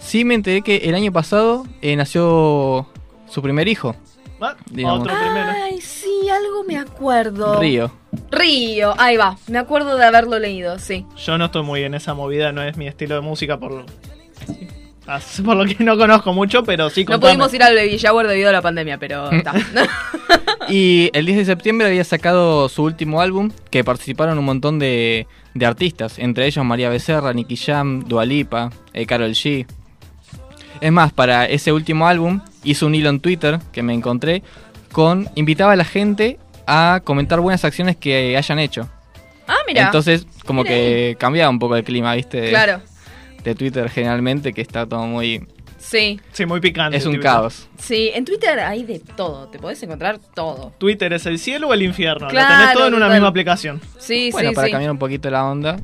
Sí 0.00 0.24
me 0.24 0.34
enteré 0.34 0.62
que 0.62 0.76
el 0.76 0.94
año 0.94 1.12
pasado 1.12 1.66
eh, 1.82 1.94
nació 1.96 2.86
su 3.28 3.42
primer 3.42 3.68
hijo, 3.68 3.94
Va, 4.42 4.56
digamos. 4.70 5.00
Otro 5.00 5.14
primero. 5.14 5.50
Ay, 5.64 5.80
sí, 5.80 6.28
algo 6.30 6.64
me 6.64 6.78
acuerdo. 6.78 7.60
Río. 7.60 7.90
Río, 8.30 8.94
ahí 8.96 9.16
va. 9.16 9.36
Me 9.48 9.58
acuerdo 9.58 9.96
de 9.96 10.04
haberlo 10.04 10.38
leído, 10.38 10.78
sí. 10.78 11.04
Yo 11.16 11.36
no 11.36 11.46
estoy 11.46 11.62
muy 11.62 11.82
en 11.82 11.94
esa 11.94 12.14
movida, 12.14 12.52
no 12.52 12.62
es 12.62 12.76
mi 12.76 12.86
estilo 12.86 13.16
de 13.16 13.20
música 13.20 13.58
por 13.58 13.72
lo, 13.72 13.80
Ah, 13.80 14.77
por 15.44 15.56
lo 15.56 15.64
que 15.64 15.82
no 15.82 15.96
conozco 15.96 16.32
mucho, 16.32 16.62
pero 16.64 16.90
sí 16.90 17.02
No 17.04 17.12
contame. 17.12 17.32
pudimos 17.32 17.54
ir 17.54 17.62
al 17.62 17.74
baby 17.74 17.96
shower 17.96 18.26
debido 18.26 18.48
a 18.50 18.52
la 18.52 18.62
pandemia, 18.62 18.98
pero 18.98 19.30
está. 19.32 19.52
Y 20.68 21.08
el 21.14 21.24
10 21.24 21.38
de 21.38 21.44
septiembre 21.46 21.86
había 21.86 22.04
sacado 22.04 22.68
su 22.68 22.82
último 22.82 23.22
álbum, 23.22 23.50
que 23.70 23.84
participaron 23.84 24.38
un 24.38 24.44
montón 24.44 24.78
de, 24.78 25.26
de 25.54 25.64
artistas, 25.66 26.18
entre 26.18 26.44
ellos 26.46 26.62
María 26.62 26.90
Becerra, 26.90 27.32
Nicky 27.32 27.56
Jam, 27.56 28.04
Dualipa, 28.06 28.70
Carol 29.06 29.30
G. 29.30 29.66
Es 30.82 30.92
más, 30.92 31.12
para 31.14 31.46
ese 31.46 31.72
último 31.72 32.06
álbum 32.06 32.42
hizo 32.64 32.86
un 32.86 32.94
hilo 32.94 33.08
en 33.08 33.20
Twitter 33.20 33.58
que 33.72 33.82
me 33.82 33.94
encontré 33.94 34.42
con 34.92 35.28
invitaba 35.36 35.72
a 35.72 35.76
la 35.76 35.84
gente 35.86 36.38
a 36.66 37.00
comentar 37.02 37.40
buenas 37.40 37.64
acciones 37.64 37.96
que 37.96 38.36
hayan 38.36 38.58
hecho. 38.58 38.88
ah, 39.46 39.56
mira. 39.66 39.84
Entonces, 39.86 40.26
como 40.44 40.64
que 40.64 41.16
cambiaba 41.18 41.48
un 41.48 41.58
poco 41.58 41.76
el 41.76 41.84
clima, 41.84 42.14
¿viste? 42.14 42.50
Claro. 42.50 42.82
De 43.44 43.54
Twitter 43.54 43.88
generalmente, 43.90 44.52
que 44.52 44.60
está 44.62 44.86
todo 44.86 45.02
muy... 45.06 45.46
Sí, 45.78 46.20
Sí, 46.32 46.44
muy 46.44 46.60
picante. 46.60 46.96
Es 46.96 47.06
un 47.06 47.12
Twitter. 47.12 47.30
caos. 47.30 47.68
sí. 47.78 48.10
En 48.12 48.24
Twitter 48.24 48.58
hay 48.58 48.82
de 48.82 48.98
todo. 48.98 49.48
Te 49.48 49.58
podés 49.60 49.80
encontrar 49.82 50.18
todo. 50.34 50.72
Twitter 50.78 51.12
es 51.12 51.24
el 51.26 51.38
cielo 51.38 51.68
o 51.68 51.72
el 51.74 51.82
infierno. 51.82 52.26
Claro, 52.28 52.48
Lo 52.52 52.58
tenés 52.60 52.72
todo 52.74 52.86
en 52.88 52.94
una 52.94 53.04
total. 53.06 53.16
misma 53.18 53.28
aplicación. 53.28 53.80
Sí, 53.98 54.30
Bueno, 54.32 54.48
sí, 54.50 54.54
para 54.56 54.66
sí. 54.66 54.72
cambiar 54.72 54.90
un 54.90 54.98
poquito 54.98 55.30
la 55.30 55.44
onda. 55.46 55.76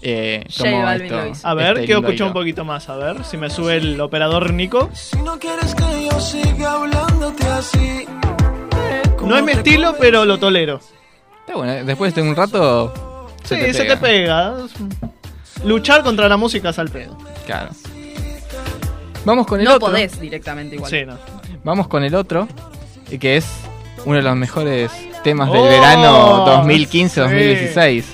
Eh, 0.00 0.44
esto-. 0.46 0.64
A 1.42 1.54
ver, 1.54 1.72
este 1.74 1.86
quiero 1.86 2.00
escuchar 2.02 2.28
un 2.28 2.32
poquito 2.34 2.64
más. 2.64 2.88
A 2.88 2.96
ver 2.96 3.24
si 3.24 3.36
me 3.36 3.50
sube 3.50 3.76
el 3.78 4.00
operador 4.00 4.52
Nico. 4.54 4.90
Si 4.94 5.16
no 5.22 5.38
quieres 5.40 5.74
que 5.74 6.08
yo 6.08 6.20
siga 6.20 6.72
hablándote 6.74 7.46
así. 7.46 8.06
No 9.24 9.36
es 9.36 9.42
mi 9.42 9.52
estilo, 9.52 9.96
pero 9.98 10.24
lo 10.24 10.38
tolero. 10.38 10.80
Está 11.40 11.56
bueno, 11.56 11.84
después 11.84 12.14
de 12.14 12.22
un 12.22 12.36
rato. 12.36 13.26
Sí, 13.42 13.56
se 13.72 13.84
te 13.84 13.96
pega. 13.96 14.54
Luchar 15.64 16.02
contra 16.02 16.28
la 16.28 16.36
música 16.36 16.70
es 16.70 16.78
al 16.78 16.88
pedo. 16.88 17.16
Claro. 17.46 17.70
Vamos 19.24 19.46
con 19.46 19.58
el 19.60 19.64
No 19.66 19.74
otro. 19.74 19.88
podés 19.88 20.20
directamente 20.20 20.76
igual. 20.76 20.90
Sí, 20.90 21.04
no. 21.04 21.16
Vamos 21.64 21.88
con 21.88 22.04
el 22.04 22.14
otro. 22.14 22.46
y 23.10 23.18
Que 23.18 23.36
es 23.36 23.46
uno 24.04 24.16
de 24.16 24.22
los 24.22 24.36
mejores 24.36 24.90
temas 25.24 25.50
del 25.50 25.60
Oh, 25.60 25.64
verano 25.64 26.46
2015-2016. 26.66 28.04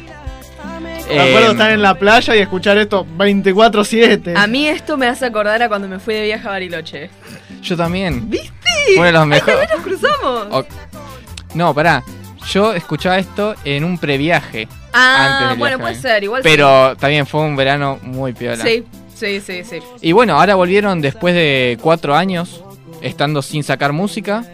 Me 1.09 1.19
acuerdo 1.21 1.49
Eh, 1.49 1.51
estar 1.53 1.71
en 1.73 1.83
la 1.83 1.95
playa 1.99 2.35
y 2.37 2.39
escuchar 2.39 2.79
esto 2.79 3.05
24-7. 3.19 4.35
A 4.37 4.47
mí 4.47 4.67
esto 4.69 4.97
me 4.97 5.07
hace 5.09 5.27
acordar 5.27 5.61
a 5.63 5.69
cuando 5.69 5.87
me 5.89 5.99
fui 5.99 6.15
de 6.15 6.23
viaje 6.25 6.47
a 6.47 6.51
Bariloche. 6.53 7.11
Yo 7.63 7.77
también. 7.77 8.31
¿Viste? 8.31 8.51
Uno 8.97 9.05
de 9.05 9.13
los 9.13 9.27
mejores. 9.27 9.69
Nos 9.75 9.83
cruzamos. 9.85 10.47
O- 10.51 10.65
No, 11.55 11.75
pará. 11.75 12.03
Yo 12.51 12.73
escuchaba 12.73 13.19
esto 13.19 13.55
en 13.65 13.85
un 13.85 13.99
previaje. 13.99 14.69
Antes 14.93 15.47
ah, 15.47 15.47
del 15.51 15.59
bueno, 15.59 15.79
viaje. 15.79 15.93
puede 15.93 16.03
ser. 16.03 16.25
Igual 16.25 16.43
Pero 16.43 16.97
también 16.97 17.27
fue 17.27 17.41
un 17.41 17.57
verano 17.57 17.99
muy 18.03 18.33
piola. 18.33 18.63
sí. 18.65 18.85
Sí, 19.15 19.41
sí, 19.41 19.63
sí. 19.63 19.79
Y 20.01 20.11
bueno, 20.11 20.37
ahora 20.41 20.57
volvieron 20.57 21.01
después 21.01 21.33
de 21.33 21.79
cuatro 21.81 22.17
años, 22.17 22.65
estando 23.03 23.41
sin 23.41 23.63
sacar 23.63 23.93
música. 23.93 24.45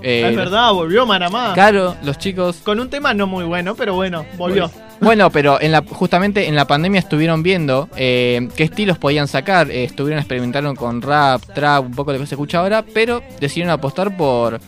Eh, 0.00 0.28
es 0.30 0.34
verdad, 0.34 0.72
volvió 0.72 1.04
Maramá. 1.04 1.52
Claro, 1.52 1.94
los 2.02 2.16
chicos. 2.16 2.56
Con 2.64 2.80
un 2.80 2.88
tema 2.88 3.12
no 3.12 3.26
muy 3.26 3.44
bueno, 3.44 3.74
pero 3.74 3.92
bueno, 3.94 4.24
volvió. 4.38 4.70
Bueno, 5.00 5.30
pero 5.30 5.60
en 5.60 5.72
la, 5.72 5.82
justamente 5.82 6.48
en 6.48 6.54
la 6.54 6.66
pandemia 6.66 6.98
estuvieron 6.98 7.42
viendo 7.42 7.88
eh, 7.96 8.48
qué 8.56 8.64
estilos 8.64 8.96
podían 8.98 9.28
sacar. 9.28 9.70
Eh, 9.70 9.84
estuvieron 9.84 10.18
experimentando 10.18 10.74
con 10.74 11.02
rap, 11.02 11.42
trap, 11.54 11.84
un 11.84 11.92
poco 11.92 12.12
de 12.12 12.18
lo 12.18 12.24
que 12.24 12.28
se 12.28 12.34
escucha 12.36 12.60
ahora, 12.60 12.82
pero 12.94 13.22
decidieron 13.38 13.70
apostar 13.70 14.16
por, 14.16 14.60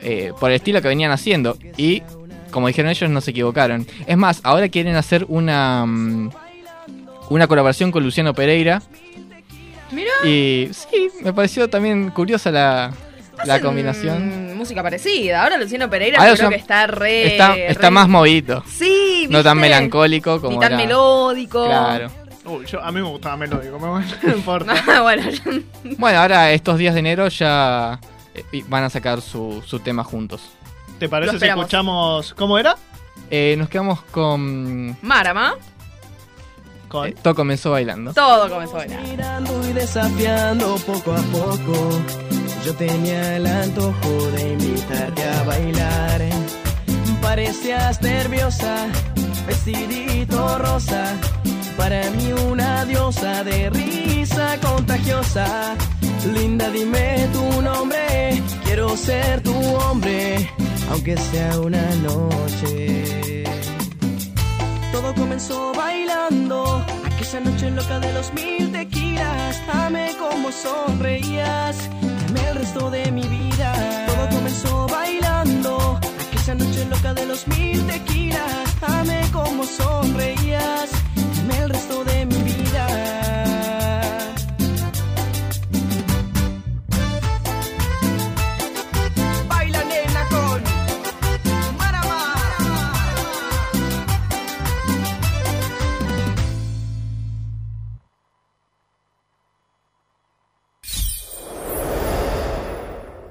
eh, 0.00 0.32
por 0.38 0.50
el 0.50 0.56
estilo 0.56 0.82
que 0.82 0.88
venían 0.88 1.12
haciendo. 1.12 1.56
Y 1.78 2.02
como 2.50 2.66
dijeron 2.68 2.90
ellos, 2.90 3.08
no 3.10 3.20
se 3.20 3.30
equivocaron. 3.30 3.86
Es 4.06 4.16
más, 4.16 4.40
ahora 4.42 4.68
quieren 4.68 4.96
hacer 4.96 5.24
una, 5.28 5.84
mm, 5.86 6.30
una 7.30 7.46
colaboración 7.46 7.90
con 7.92 8.02
Luciano 8.04 8.34
Pereira. 8.34 8.82
Y 10.24 10.68
sí, 10.72 11.08
me 11.22 11.32
pareció 11.32 11.68
también 11.68 12.10
curiosa 12.10 12.50
la, 12.50 12.92
la 13.44 13.60
combinación. 13.60 14.56
Música 14.56 14.82
parecida. 14.82 15.42
Ahora 15.42 15.56
Luciano 15.58 15.90
Pereira 15.90 16.18
Ahora 16.18 16.30
yo 16.32 16.36
creo 16.36 16.46
son- 16.46 16.52
que 16.54 16.60
está 16.60 16.86
re. 16.86 17.26
Está, 17.32 17.56
está 17.56 17.88
re- 17.88 17.90
más 17.90 18.08
movidito. 18.08 18.62
Sí, 18.68 19.26
No 19.30 19.42
tan 19.42 19.56
¿viste? 19.56 19.68
melancólico 19.68 20.40
como 20.40 20.54
Ni 20.54 20.60
tan 20.60 20.72
era. 20.74 20.82
melódico. 20.82 21.64
Claro. 21.66 22.10
Uy, 22.44 22.64
yo, 22.66 22.80
a 22.82 22.90
mí 22.92 23.00
me 23.00 23.08
gustaba 23.08 23.36
melódico, 23.36 23.78
no 24.22 24.32
importa. 24.34 24.74
Ah, 24.88 25.02
bueno, 25.02 25.28
yo- 25.28 25.60
Bueno, 25.98 26.18
ahora 26.20 26.52
estos 26.52 26.78
días 26.78 26.94
de 26.94 27.00
enero 27.00 27.26
ya 27.28 27.98
eh, 28.34 28.44
van 28.68 28.84
a 28.84 28.90
sacar 28.90 29.20
su, 29.20 29.62
su 29.66 29.80
tema 29.80 30.04
juntos. 30.04 30.42
¿Te 31.00 31.08
parece 31.08 31.30
si 31.30 31.36
esperamos. 31.36 31.64
escuchamos 31.64 32.34
cómo 32.34 32.58
era? 32.58 32.76
Eh, 33.30 33.54
nos 33.58 33.68
quedamos 33.70 34.02
con... 34.02 34.96
Marama. 35.00 35.54
Con... 36.88 37.08
eh, 37.08 37.14
todo 37.22 37.34
comenzó 37.34 37.70
bailando. 37.70 38.12
Todo 38.12 38.50
comenzó 38.50 38.74
a 38.74 38.78
bailar. 38.80 39.02
Mirando 39.02 39.68
y 39.68 39.72
desafiando 39.72 40.76
poco 40.86 41.12
a 41.12 41.22
poco. 41.32 42.00
Yo 42.66 42.74
tenía 42.74 43.36
el 43.36 43.46
antojo 43.46 44.10
de 44.32 44.52
invitarte 44.52 45.24
a 45.24 45.42
bailar. 45.44 46.20
Parecías 47.22 48.02
nerviosa, 48.02 48.86
vestidito 49.46 50.58
rosa. 50.58 51.16
Para 51.78 52.10
mí 52.10 52.32
una 52.32 52.84
diosa 52.84 53.42
de 53.42 53.70
risa 53.70 54.58
contagiosa. 54.60 55.76
Linda, 56.34 56.68
dime 56.70 57.26
tu 57.32 57.62
nombre. 57.62 58.42
Quiero 58.64 58.96
ser 58.96 59.42
tu 59.42 59.54
hombre, 59.76 60.50
aunque 60.90 61.16
sea 61.16 61.60
una 61.60 61.94
noche. 61.96 63.44
Todo 64.92 65.14
comenzó 65.14 65.72
bailando, 65.74 66.84
aquella 67.04 67.40
noche 67.40 67.70
loca 67.70 68.00
de 68.00 68.12
los 68.12 68.32
mil 68.34 68.72
tequilas. 68.72 69.62
Amé 69.72 70.10
como 70.18 70.50
sonreías, 70.52 71.76
amé 72.28 72.48
el 72.50 72.56
resto 72.56 72.90
de 72.90 73.10
mi 73.12 73.22
vida. 73.22 74.06
Todo 74.06 74.28
comenzó 74.36 74.86
bailando, 74.88 76.00
aquella 76.28 76.54
noche 76.56 76.84
loca 76.86 77.14
de 77.14 77.26
los 77.26 77.46
mil 77.48 77.86
tequilas. 77.86 78.76
Amé 78.82 79.20
como 79.32 79.64
sonreías, 79.64 80.90
amé 81.40 81.58
el 81.58 81.70
resto 81.70 82.04
de 82.04 82.12
mi 82.12 82.14
vida. 82.14 82.19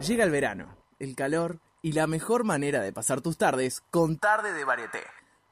Llega 0.10 0.24
el 0.24 0.32
verano, 0.32 0.76
el 0.98 1.16
calor 1.16 1.60
y 1.84 1.92
la 1.92 2.08
mejor 2.08 2.44
manera 2.44 2.82
de 2.82 2.92
pasar 2.92 3.22
tus 3.22 3.38
tardes 3.38 3.82
con 3.92 4.18
Tarde 4.18 4.54
de 4.54 4.66
Varieté 4.66 5.04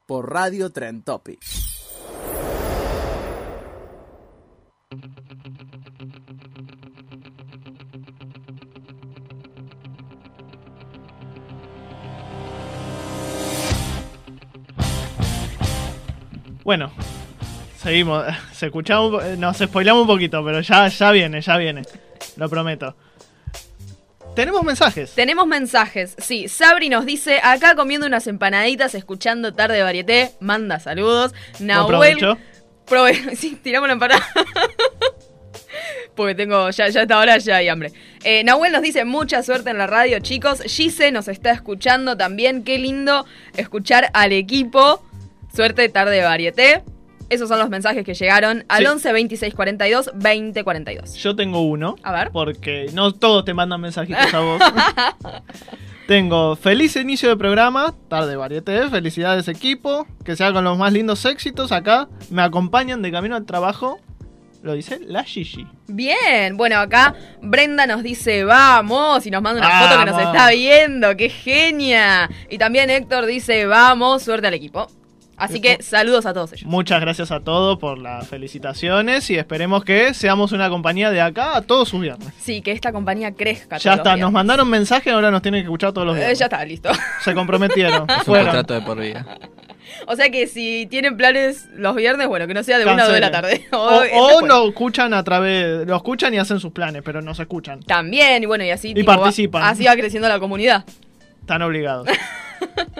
por 0.07 0.33
Radio 0.33 0.71
Trend 0.71 1.03
Topic. 1.03 1.39
Bueno, 16.63 16.91
seguimos. 17.77 18.25
Se 18.53 18.69
po- 18.71 19.21
eh, 19.21 19.37
Nos 19.37 19.57
spoilamos 19.57 20.01
un 20.01 20.07
poquito, 20.07 20.43
pero 20.43 20.61
ya, 20.61 20.87
ya 20.87 21.11
viene, 21.11 21.41
ya 21.41 21.57
viene. 21.57 21.83
Lo 22.35 22.49
prometo. 22.49 22.95
Tenemos 24.37 24.63
mensajes. 24.63 25.11
Tenemos 25.15 25.47
mensajes. 25.47 26.15
Sí, 26.19 26.47
Sabri 26.47 26.89
nos 26.89 27.05
dice, 27.05 27.39
acá 27.43 27.75
comiendo 27.75 28.05
unas 28.05 28.27
empanaditas, 28.27 28.93
escuchando 28.95 29.53
tarde 29.53 29.77
de 29.77 29.81
varieté, 29.83 30.31
manda 30.39 30.79
saludos. 30.79 31.33
Nahuel. 31.59 32.19
Prove- 32.85 33.35
sí, 33.35 33.59
tiramos 33.61 33.87
la 33.89 33.93
empanada. 33.93 34.25
Porque 36.15 36.35
tengo, 36.35 36.69
ya, 36.69 36.87
ya 36.89 36.99
a 37.01 37.03
esta 37.03 37.17
hora 37.19 37.37
ya 37.39 37.57
hay 37.57 37.67
hambre. 37.67 37.91
Eh, 38.23 38.43
Nahuel 38.43 38.71
nos 38.71 38.81
dice, 38.81 39.05
mucha 39.05 39.41
suerte 39.43 39.71
en 39.71 39.77
la 39.77 39.87
radio, 39.87 40.19
chicos. 40.19 40.61
Gise 40.61 41.11
nos 41.11 41.27
está 41.27 41.51
escuchando 41.51 42.15
también. 42.15 42.63
Qué 42.63 42.77
lindo 42.77 43.25
escuchar 43.55 44.09
al 44.13 44.31
equipo. 44.33 45.03
Suerte 45.53 45.89
tarde 45.89 46.15
de 46.15 46.23
varieté. 46.23 46.83
Esos 47.29 47.49
son 47.49 47.59
los 47.59 47.69
mensajes 47.69 48.05
que 48.05 48.13
llegaron 48.13 48.65
al 48.69 48.79
Sí. 48.79 48.85
11 48.85 49.11
26 49.13 49.53
42 49.53 50.11
20 50.15 50.63
42. 50.63 51.13
Yo 51.15 51.35
tengo 51.35 51.61
uno. 51.61 51.95
A 52.03 52.11
ver. 52.13 52.31
Porque 52.31 52.87
no 52.93 53.11
todos 53.13 53.43
te 53.45 53.53
mandan 53.53 53.81
mensajitos 53.81 54.33
a 54.33 54.39
vos. 54.39 54.61
tengo 56.07 56.55
feliz 56.55 56.95
inicio 56.95 57.29
de 57.29 57.35
programa, 57.37 57.93
tarde 58.07 58.35
varieté, 58.37 58.89
felicidades 58.89 59.47
equipo, 59.49 60.07
que 60.23 60.35
sea 60.35 60.53
con 60.53 60.63
los 60.63 60.77
más 60.77 60.93
lindos 60.93 61.25
éxitos 61.25 61.71
acá. 61.71 62.07
Me 62.29 62.41
acompañan 62.41 63.01
de 63.01 63.11
camino 63.11 63.35
al 63.35 63.45
trabajo. 63.45 63.99
Lo 64.63 64.73
dice 64.73 64.99
la 65.05 65.23
Gigi. 65.23 65.67
Bien, 65.87 66.57
bueno, 66.57 66.77
acá 66.79 67.13
Brenda 67.41 67.85
nos 67.85 68.03
dice 68.03 68.43
vamos 68.43 69.25
y 69.25 69.31
nos 69.31 69.41
manda 69.41 69.61
una 69.61 69.81
foto 69.87 69.99
que 69.99 70.11
nos 70.11 70.21
está 70.21 70.49
viendo, 70.49 71.15
qué 71.15 71.29
genia. 71.29 72.29
Y 72.49 72.57
también 72.57 72.89
Héctor 72.89 73.25
dice 73.27 73.65
vamos, 73.65 74.23
suerte 74.23 74.47
al 74.47 74.53
equipo. 74.55 74.87
Así 75.37 75.61
que 75.61 75.81
saludos 75.83 76.25
a 76.25 76.33
todos 76.33 76.51
ellos. 76.53 76.65
Muchas 76.65 76.99
gracias 76.99 77.31
a 77.31 77.39
todos 77.41 77.77
por 77.77 77.99
las 77.99 78.27
felicitaciones 78.27 79.29
y 79.29 79.35
esperemos 79.37 79.83
que 79.85 80.13
seamos 80.15 80.51
una 80.51 80.69
compañía 80.69 81.11
de 81.11 81.21
acá 81.21 81.55
a 81.57 81.61
todos 81.61 81.89
sus 81.89 82.01
viernes. 82.01 82.29
Sí, 82.39 82.61
que 82.61 82.71
esta 82.71 82.91
compañía 82.91 83.31
crezca. 83.33 83.77
Ya 83.77 83.91
todos 83.91 83.97
los 83.97 84.07
está, 84.07 84.17
nos 84.17 84.31
mandaron 84.31 84.67
mensaje, 84.69 85.11
ahora 85.11 85.29
nos 85.29 85.41
tienen 85.43 85.61
que 85.61 85.65
escuchar 85.65 85.93
todos 85.93 86.07
los 86.07 86.15
Eh, 86.15 86.19
viernes. 86.19 86.39
ya 86.39 86.45
está, 86.45 86.65
listo. 86.65 86.89
Se 87.23 87.33
comprometieron. 87.35 88.09
Es 88.09 88.17
un 88.19 88.23
Fueron. 88.25 88.47
contrato 88.47 88.73
de 88.73 88.81
por 88.81 88.99
vida. 88.99 89.25
O 90.07 90.15
sea 90.15 90.29
que 90.29 90.47
si 90.47 90.85
tienen 90.89 91.15
planes 91.17 91.67
los 91.75 91.95
viernes, 91.95 92.27
bueno, 92.27 92.45
que 92.47 92.53
no 92.53 92.61
sea 92.63 92.77
de 92.77 92.85
una 92.85 93.03
o 93.03 93.05
dos 93.05 93.13
de 93.13 93.21
la 93.21 93.31
tarde. 93.31 93.65
O, 93.71 93.77
O- 93.77 93.97
o 93.97 94.01
después. 94.01 94.47
lo 94.47 94.67
escuchan 94.67 95.13
a 95.13 95.23
través, 95.23 95.87
lo 95.87 95.95
escuchan 95.95 96.33
y 96.33 96.37
hacen 96.39 96.59
sus 96.59 96.71
planes, 96.71 97.03
pero 97.05 97.21
no 97.21 97.33
se 97.35 97.43
escuchan. 97.43 97.79
También, 97.81 98.41
y 98.43 98.45
bueno, 98.47 98.63
y 98.65 98.71
así 98.71 98.89
Y 98.89 98.93
tipo, 98.95 99.11
va- 99.11 99.17
participan. 99.17 99.63
así 99.63 99.85
va 99.85 99.93
creciendo 99.95 100.27
la 100.27 100.39
comunidad. 100.39 100.83
Están 101.41 101.61
obligados. 101.61 102.07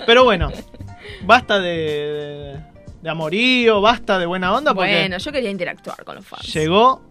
Pero 0.05 0.23
bueno, 0.23 0.51
basta 1.23 1.59
de, 1.59 1.69
de, 1.69 2.59
de 3.01 3.09
amorío, 3.09 3.81
basta 3.81 4.17
de 4.19 4.25
buena 4.25 4.53
onda 4.53 4.73
porque 4.73 4.91
Bueno, 4.91 5.17
yo 5.17 5.31
quería 5.31 5.49
interactuar 5.51 6.03
con 6.03 6.15
los 6.15 6.25
fans. 6.25 6.53
llegó 6.53 7.01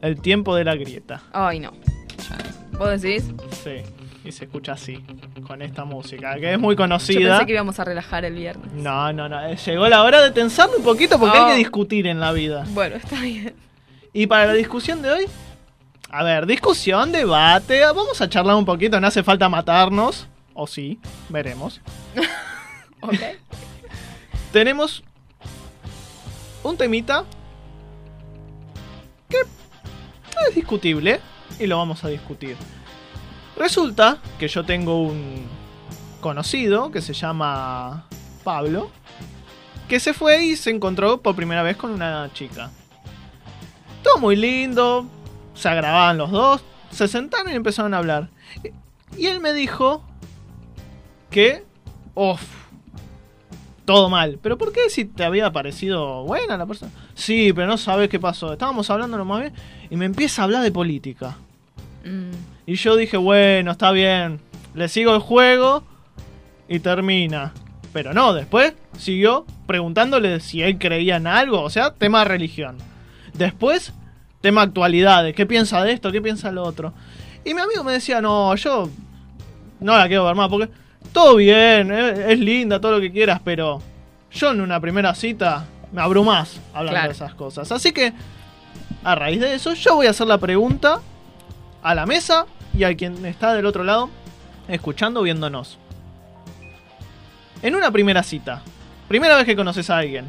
el 0.00 0.20
tiempo 0.20 0.54
de 0.54 0.64
la 0.64 0.74
grieta. 0.76 1.22
Ay, 1.32 1.60
no. 1.60 1.72
¿Vos 2.78 3.00
decís? 3.02 3.24
Sí, 3.64 3.82
y 4.24 4.30
se 4.30 4.44
escucha 4.44 4.72
así, 4.72 5.02
con 5.46 5.62
esta 5.62 5.84
música, 5.84 6.36
que 6.36 6.52
es 6.52 6.58
muy 6.58 6.74
Yo 6.74 6.82
conocida. 6.82 7.30
pensé 7.30 7.46
que 7.46 7.52
íbamos 7.54 7.80
a 7.80 7.84
relajar 7.84 8.24
el 8.24 8.34
viernes. 8.34 8.72
No, 8.72 9.12
no, 9.12 9.28
no, 9.28 9.44
eh, 9.44 9.56
llegó 9.56 9.88
la 9.88 10.02
hora 10.04 10.22
de 10.22 10.30
tensarme 10.30 10.76
un 10.76 10.84
poquito 10.84 11.18
porque 11.18 11.36
Oh. 11.38 11.44
hay 11.46 11.52
que 11.52 11.58
discutir 11.58 12.06
en 12.06 12.20
la 12.20 12.30
vida. 12.32 12.64
Bueno, 12.68 12.96
está 12.96 13.20
bien. 13.20 13.54
Y 14.12 14.26
para 14.28 14.46
la 14.46 14.52
discusión 14.52 15.02
de 15.02 15.10
hoy, 15.10 15.26
a 16.10 16.22
ver, 16.22 16.46
discusión, 16.46 17.10
debate, 17.12 17.80
vamos 17.80 18.20
a 18.20 18.28
charlar 18.28 18.54
un 18.56 18.64
poquito, 18.64 19.00
no 19.00 19.06
hace 19.08 19.22
falta 19.24 19.48
matarnos, 19.48 20.28
o 20.54 20.66
sí, 20.66 20.98
veremos. 21.28 21.80
Ok. 23.00 23.14
Tenemos 24.52 25.02
un 26.62 26.76
temita 26.76 27.24
que 29.28 29.38
es 30.48 30.54
discutible 30.54 31.20
y 31.58 31.66
lo 31.66 31.76
vamos 31.76 32.04
a 32.04 32.08
discutir. 32.08 32.56
Resulta 33.56 34.18
que 34.38 34.48
yo 34.48 34.64
tengo 34.64 35.02
un 35.02 35.46
conocido 36.20 36.90
que 36.90 37.00
se 37.00 37.12
llama 37.12 38.06
Pablo, 38.44 38.90
que 39.88 40.00
se 40.00 40.14
fue 40.14 40.44
y 40.44 40.56
se 40.56 40.70
encontró 40.70 41.20
por 41.20 41.34
primera 41.34 41.62
vez 41.62 41.76
con 41.76 41.90
una 41.90 42.30
chica. 42.32 42.70
Todo 44.02 44.18
muy 44.18 44.36
lindo, 44.36 45.06
se 45.54 45.68
agravaban 45.68 46.18
los 46.18 46.30
dos, 46.30 46.62
se 46.90 47.08
sentaron 47.08 47.52
y 47.52 47.56
empezaron 47.56 47.94
a 47.94 47.98
hablar. 47.98 48.30
Y 49.16 49.26
él 49.26 49.40
me 49.40 49.52
dijo 49.52 50.04
que, 51.30 51.64
uff, 52.14 52.57
todo 53.88 54.10
mal. 54.10 54.38
¿Pero 54.42 54.58
por 54.58 54.70
qué 54.70 54.90
si 54.90 55.06
te 55.06 55.24
había 55.24 55.50
parecido 55.50 56.22
buena 56.24 56.58
la 56.58 56.66
persona? 56.66 56.92
Sí, 57.14 57.54
pero 57.54 57.66
no 57.66 57.78
sabes 57.78 58.10
qué 58.10 58.20
pasó. 58.20 58.52
Estábamos 58.52 58.90
hablando 58.90 59.16
nomás 59.16 59.40
bien 59.40 59.54
y 59.88 59.96
me 59.96 60.04
empieza 60.04 60.42
a 60.42 60.44
hablar 60.44 60.62
de 60.62 60.70
política. 60.70 61.38
Mm. 62.04 62.32
Y 62.66 62.74
yo 62.74 62.96
dije, 62.96 63.16
bueno, 63.16 63.70
está 63.70 63.90
bien. 63.92 64.40
Le 64.74 64.88
sigo 64.88 65.14
el 65.14 65.22
juego 65.22 65.84
y 66.68 66.80
termina. 66.80 67.54
Pero 67.94 68.12
no, 68.12 68.34
después 68.34 68.74
siguió 68.98 69.46
preguntándole 69.66 70.38
si 70.40 70.62
él 70.62 70.76
creía 70.76 71.16
en 71.16 71.26
algo, 71.26 71.62
o 71.62 71.70
sea, 71.70 71.94
tema 71.94 72.24
religión. 72.24 72.76
Después, 73.32 73.94
tema 74.42 74.60
actualidades, 74.60 75.34
¿qué 75.34 75.46
piensa 75.46 75.82
de 75.82 75.92
esto? 75.92 76.12
¿Qué 76.12 76.20
piensa 76.20 76.52
lo 76.52 76.62
otro? 76.62 76.92
Y 77.42 77.54
mi 77.54 77.62
amigo 77.62 77.82
me 77.84 77.92
decía, 77.92 78.20
no, 78.20 78.54
yo 78.54 78.90
no 79.80 79.96
la 79.96 80.08
quiero 80.08 80.26
ver 80.26 80.34
más 80.34 80.50
porque 80.50 80.70
todo 81.12 81.36
bien, 81.36 81.90
es, 81.92 82.18
es 82.18 82.38
linda, 82.38 82.80
todo 82.80 82.92
lo 82.92 83.00
que 83.00 83.10
quieras, 83.10 83.40
pero 83.44 83.80
yo 84.30 84.50
en 84.52 84.60
una 84.60 84.80
primera 84.80 85.14
cita 85.14 85.66
me 85.92 86.02
abrumás 86.02 86.60
hablando 86.74 86.92
Claro. 86.92 87.08
de 87.08 87.14
esas 87.14 87.34
cosas. 87.34 87.72
Así 87.72 87.92
que, 87.92 88.12
a 89.04 89.14
raíz 89.14 89.40
de 89.40 89.54
eso, 89.54 89.74
yo 89.74 89.94
voy 89.96 90.06
a 90.06 90.10
hacer 90.10 90.26
la 90.26 90.38
pregunta 90.38 91.00
a 91.82 91.94
la 91.94 92.04
mesa 92.06 92.46
y 92.74 92.84
a 92.84 92.94
quien 92.96 93.24
está 93.24 93.54
del 93.54 93.66
otro 93.66 93.84
lado 93.84 94.10
escuchando, 94.68 95.22
viéndonos. 95.22 95.78
En 97.62 97.74
una 97.74 97.90
primera 97.90 98.22
cita, 98.22 98.62
primera 99.08 99.36
vez 99.36 99.44
que 99.46 99.56
conoces 99.56 99.88
a 99.90 99.98
alguien, 99.98 100.26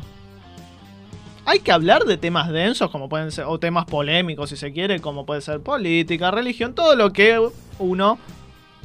hay 1.45 1.59
que 1.59 1.71
hablar 1.71 2.05
de 2.05 2.17
temas 2.17 2.49
densos 2.49 2.89
como 2.89 3.09
pueden 3.09 3.31
ser, 3.31 3.45
o 3.45 3.59
temas 3.59 3.85
polémicos 3.85 4.49
si 4.49 4.57
se 4.57 4.71
quiere, 4.71 4.99
como 4.99 5.25
puede 5.25 5.41
ser 5.41 5.59
política, 5.61 6.31
religión, 6.31 6.73
todo 6.73 6.95
lo 6.95 7.11
que 7.11 7.39
uno 7.79 8.17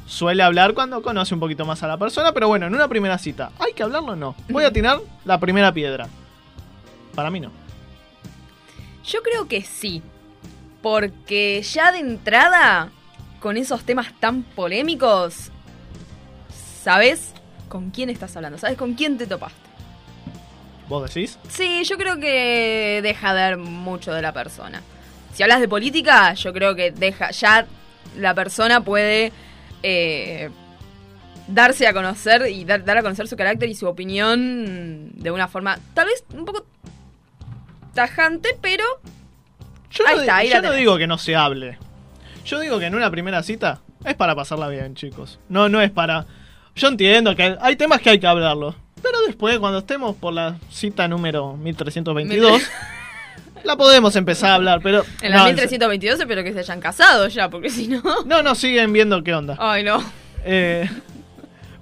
suele 0.07 0.43
hablar 0.43 0.75
cuando 0.75 1.03
conoce 1.03 1.35
un 1.35 1.41
poquito 1.41 1.65
más 1.65 1.83
a 1.83 1.89
la 1.89 1.97
persona, 1.97 2.33
pero 2.33 2.49
bueno, 2.49 2.67
en 2.67 2.75
una 2.75 2.89
primera 2.89 3.19
cita, 3.19 3.53
¿hay 3.59 3.73
que 3.73 3.83
hablarlo 3.83 4.13
o 4.13 4.17
no? 4.17 4.35
Voy 4.49 4.65
a 4.65 4.73
tirar 4.73 5.01
la 5.25 5.39
primera 5.39 5.73
piedra. 5.73 6.09
Para 7.15 7.31
mí 7.31 7.41
no. 7.41 7.51
Yo 9.05 9.23
creo 9.23 9.47
que 9.49 9.63
sí. 9.63 10.03
Porque 10.83 11.63
ya 11.63 11.93
de 11.93 11.99
entrada, 11.99 12.91
con 13.41 13.57
esos 13.57 13.85
temas 13.85 14.13
tan 14.21 14.43
polémicos, 14.43 15.51
sabes 16.83 17.33
con 17.69 17.91
quién 17.91 18.11
estás 18.11 18.37
hablando, 18.37 18.59
sabes 18.59 18.77
con 18.77 18.95
quién 18.95 19.17
te 19.17 19.27
topaste. 19.27 19.59
¿Vos 20.89 21.09
decís? 21.09 21.39
Sí, 21.49 21.83
yo 21.85 21.97
creo 21.97 22.19
que 22.19 23.01
deja 23.03 23.33
de 23.33 23.41
ver 23.41 23.57
mucho 23.57 24.13
de 24.13 24.21
la 24.21 24.33
persona. 24.33 24.83
Si 25.33 25.43
hablas 25.43 25.61
de 25.61 25.69
política, 25.69 26.35
yo 26.35 26.53
creo 26.53 26.75
que 26.77 26.91
deja 26.91 27.31
ya 27.31 27.67
la 28.19 28.35
persona 28.35 28.83
puede 28.83 29.33
eh, 29.87 30.49
darse 31.47 31.87
a 31.87 31.93
conocer 31.93 32.49
y 32.49 32.65
dar, 32.65 32.85
dar 32.87 32.97
a 32.97 33.03
conocer 33.03 33.29
su 33.29 33.37
carácter 33.37 33.69
y 33.69 33.75
su 33.75 33.87
opinión 33.87 35.11
de 35.13 35.31
una 35.31 35.47
forma 35.47 35.79
tal 35.93 36.07
vez 36.07 36.25
un 36.33 36.47
poco 36.47 36.65
tajante, 37.93 38.57
pero 38.63 38.83
Yo, 39.91 40.07
Ahí 40.07 40.17
no, 40.17 40.21
está, 40.23 40.37
ahí 40.39 40.51
yo 40.51 40.63
no 40.63 40.73
digo 40.73 40.97
que 40.97 41.07
no 41.07 41.19
se 41.19 41.37
hable. 41.37 41.79
Yo 42.47 42.61
digo 42.61 42.79
que 42.79 42.87
en 42.87 42.95
una 42.95 43.11
primera 43.11 43.43
cita 43.43 43.81
es 44.07 44.15
para 44.15 44.35
pasarla 44.35 44.69
bien, 44.69 44.95
chicos. 44.95 45.39
No, 45.51 45.69
no 45.69 45.83
es 45.83 45.91
para. 45.91 46.25
Yo 46.75 46.89
entiendo 46.89 47.37
que 47.37 47.57
hay 47.61 47.77
temas 47.77 48.01
que 48.01 48.11
hay 48.11 48.19
que 48.19 48.27
hablarlo. 48.27 48.75
Pero 49.03 49.21
después, 49.27 49.59
cuando 49.59 49.81
estemos 49.81 50.17
por 50.17 50.33
la 50.33 50.57
cita 50.71 51.07
número 51.09 51.59
1322, 51.59 52.63
la 53.65 53.77
podemos 53.77 54.15
empezar 54.17 54.51
a 54.51 54.55
hablar. 54.57 54.81
Pero. 54.83 55.05
en 55.23 55.31
la 55.31 55.39
no, 55.39 55.45
1322 55.47 56.21
espero 56.21 56.45
que 56.45 56.53
se 56.53 56.61
hayan 56.61 56.81
casado 56.81 57.29
ya, 57.29 57.49
porque 57.51 57.71
si 57.71 57.89
no... 57.89 58.03
No, 58.27 58.43
no, 58.43 58.55
siguen 58.55 58.93
viendo 58.93 59.23
qué 59.25 59.35
onda. 59.35 59.57
Ay, 59.59 59.83
no. 59.83 60.03
Eh, 60.45 60.89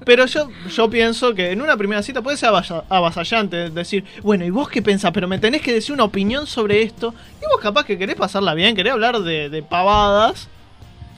pero 0.05 0.27
yo, 0.27 0.49
yo 0.75 0.91
pienso 0.91 1.33
que 1.35 1.53
en 1.53 1.63
una 1.63 1.77
primera 1.77 2.03
cita 2.03 2.23
puede 2.23 2.37
ser 2.37 2.49
avasa- 2.51 2.85
avasallante 2.89 3.71
decir, 3.71 4.05
bueno, 4.23 4.45
¿y 4.45 4.51
vos 4.51 4.69
qué 4.69 4.83
pensás? 4.83 5.13
Pero 5.13 5.29
me 5.29 5.39
tenés 5.39 5.63
que 5.63 5.73
decir 5.73 5.95
una 5.95 6.05
opinión 6.05 6.47
sobre 6.47 6.83
esto. 6.83 7.15
Y 7.41 7.45
vos 7.53 7.61
capaz 7.61 7.85
que 7.85 7.97
querés 7.99 8.17
pasarla 8.17 8.55
bien, 8.55 8.75
querés 8.75 8.93
hablar 8.93 9.21
de, 9.21 9.49
de 9.49 9.63
pavadas, 9.63 10.49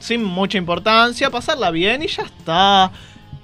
sin 0.01 0.23
mucha 0.23 0.59
importancia, 0.59 1.31
pasarla 1.31 1.71
bien 1.71 2.03
y 2.03 2.09
ya 2.09 2.25
está. 2.25 2.91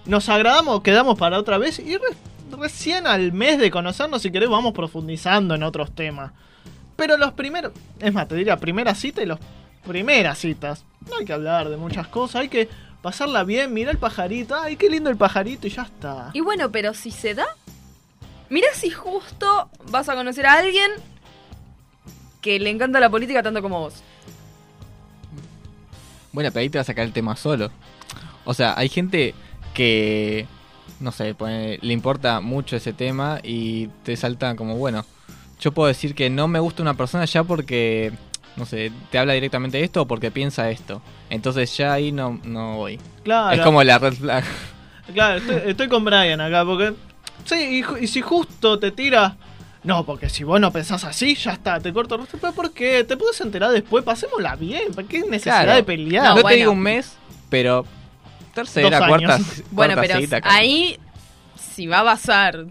Nos 0.04 0.28
agradamos, 0.28 0.82
quedamos 0.82 1.18
para 1.18 1.38
otra 1.38 1.56
vez 1.56 1.78
y 1.78 1.96
re- 1.96 2.58
recién 2.58 3.06
al 3.06 3.32
mes 3.32 3.58
de 3.58 3.70
conocernos, 3.70 4.20
si 4.20 4.30
querés, 4.30 4.50
vamos 4.50 4.72
profundizando 4.74 5.54
en 5.54 5.62
otros 5.62 5.90
temas. 5.94 6.32
Pero 7.01 7.16
los 7.16 7.32
primeros, 7.32 7.72
es 7.98 8.12
más, 8.12 8.28
te 8.28 8.34
diría 8.34 8.59
primera 8.59 8.94
cita 8.94 9.22
y 9.22 9.26
los 9.26 9.38
primeras 9.86 10.38
citas. 10.38 10.84
No 11.09 11.16
hay 11.18 11.24
que 11.24 11.32
hablar 11.32 11.70
de 11.70 11.78
muchas 11.78 12.07
cosas, 12.09 12.42
hay 12.42 12.48
que 12.51 12.68
pasarla 13.01 13.42
bien, 13.42 13.72
mirar 13.72 13.94
el 13.94 13.98
pajarito, 13.98 14.55
ay, 14.55 14.76
qué 14.76 14.90
lindo 14.90 15.09
el 15.09 15.16
pajarito 15.16 15.66
y 15.66 15.70
ya 15.70 15.82
está. 15.82 16.30
Y 16.34 16.40
bueno, 16.40 16.70
pero 16.70 16.92
si 16.92 17.11
se 17.11 17.34
da, 17.34 17.46
mira 18.51 18.68
si 18.74 18.90
justo 18.90 19.70
vas 19.90 20.11
a 20.11 20.14
conocer 20.14 20.44
a 20.44 20.59
alguien 20.59 20.90
que 22.42 22.59
le 22.61 22.68
encanta 22.68 23.01
la 23.01 23.09
política 23.09 23.42
tanto 23.42 23.62
como 23.62 23.80
vos. 23.80 23.94
Bueno, 26.32 26.51
pero 26.53 26.61
ahí 26.61 26.68
te 26.68 26.76
va 26.78 26.82
a 26.82 26.84
sacar 26.84 27.05
el 27.07 27.12
tema 27.12 27.34
solo. 27.36 27.70
O 28.44 28.53
sea, 28.55 28.74
hay 28.76 28.90
gente 28.90 29.34
que, 29.74 30.46
no 31.01 31.12
sé, 31.12 31.34
pone- 31.34 31.78
le 31.80 31.92
importa 31.94 32.40
mucho 32.40 32.76
ese 32.76 32.92
tema 32.92 33.40
y 33.42 33.88
te 34.05 34.16
salta 34.16 34.55
como, 34.55 34.76
bueno, 34.76 35.05
yo 35.61 35.72
puedo 35.72 35.88
decir 35.88 36.14
que 36.14 36.30
no 36.30 36.48
me 36.48 36.58
gusta 36.58 36.82
una 36.82 36.94
persona 36.94 37.24
ya 37.24 37.44
porque, 37.44 38.12
no 38.56 38.66
sé, 38.66 38.90
te 39.11 39.18
habla 39.18 39.34
directamente 39.34 39.78
de 39.78 39.84
esto 39.84 40.02
o 40.02 40.06
porque 40.06 40.30
piensa 40.30 40.70
esto. 40.70 41.02
Entonces 41.28 41.76
ya 41.76 41.92
ahí 41.92 42.12
no, 42.12 42.40
no 42.44 42.76
voy. 42.76 42.98
Claro. 43.22 43.56
Es 43.56 43.61
como 43.61 43.82
la 43.84 43.98
red 43.98 44.14
flag. 44.14 44.44
Claro, 45.12 45.38
estoy, 45.38 45.56
estoy 45.66 45.88
con 45.88 46.04
Brian 46.04 46.40
acá, 46.40 46.64
porque. 46.64 46.94
Sí, 47.44 47.82
y, 48.00 48.06
si 48.06 48.20
justo 48.20 48.78
te 48.78 48.92
tira. 48.92 49.36
No, 49.82 50.04
porque 50.06 50.28
si 50.28 50.44
vos 50.44 50.61
no 50.61 50.70
pensás 50.70 51.02
así, 51.02 51.34
ya 51.34 51.54
está, 51.54 51.80
te 51.80 51.92
corto 51.92 52.14
el 52.14 52.20
rostro. 52.20 52.38
¿Pero 52.40 52.52
por 52.52 52.72
qué? 52.72 53.02
Te 53.02 53.16
puedes 53.16 53.40
enterar 53.40 53.72
después, 53.72 54.04
pasémosla 54.04 54.54
bien. 54.54 54.92
¿Para 54.94 55.08
qué 55.08 55.20
necesidad 55.22 55.64
Claro. 55.64 55.74
de 55.74 55.82
pelear? 55.82 56.24
No, 56.26 56.34
No, 56.36 56.42
te 56.44 56.54
digo 56.54 56.70
un 56.70 56.78
mes, 56.80 57.16
pero 57.48 57.84
tercera, 58.54 58.98
cuarta, 59.08 59.34
años. 59.34 59.62
Bueno, 59.72 59.94
cuarta 59.94 60.12
pero 60.12 60.20
cita, 60.20 60.40
ahí, 60.44 60.96
si 61.56 61.88
va 61.88 62.00
a 62.00 62.02
basar 62.04 62.66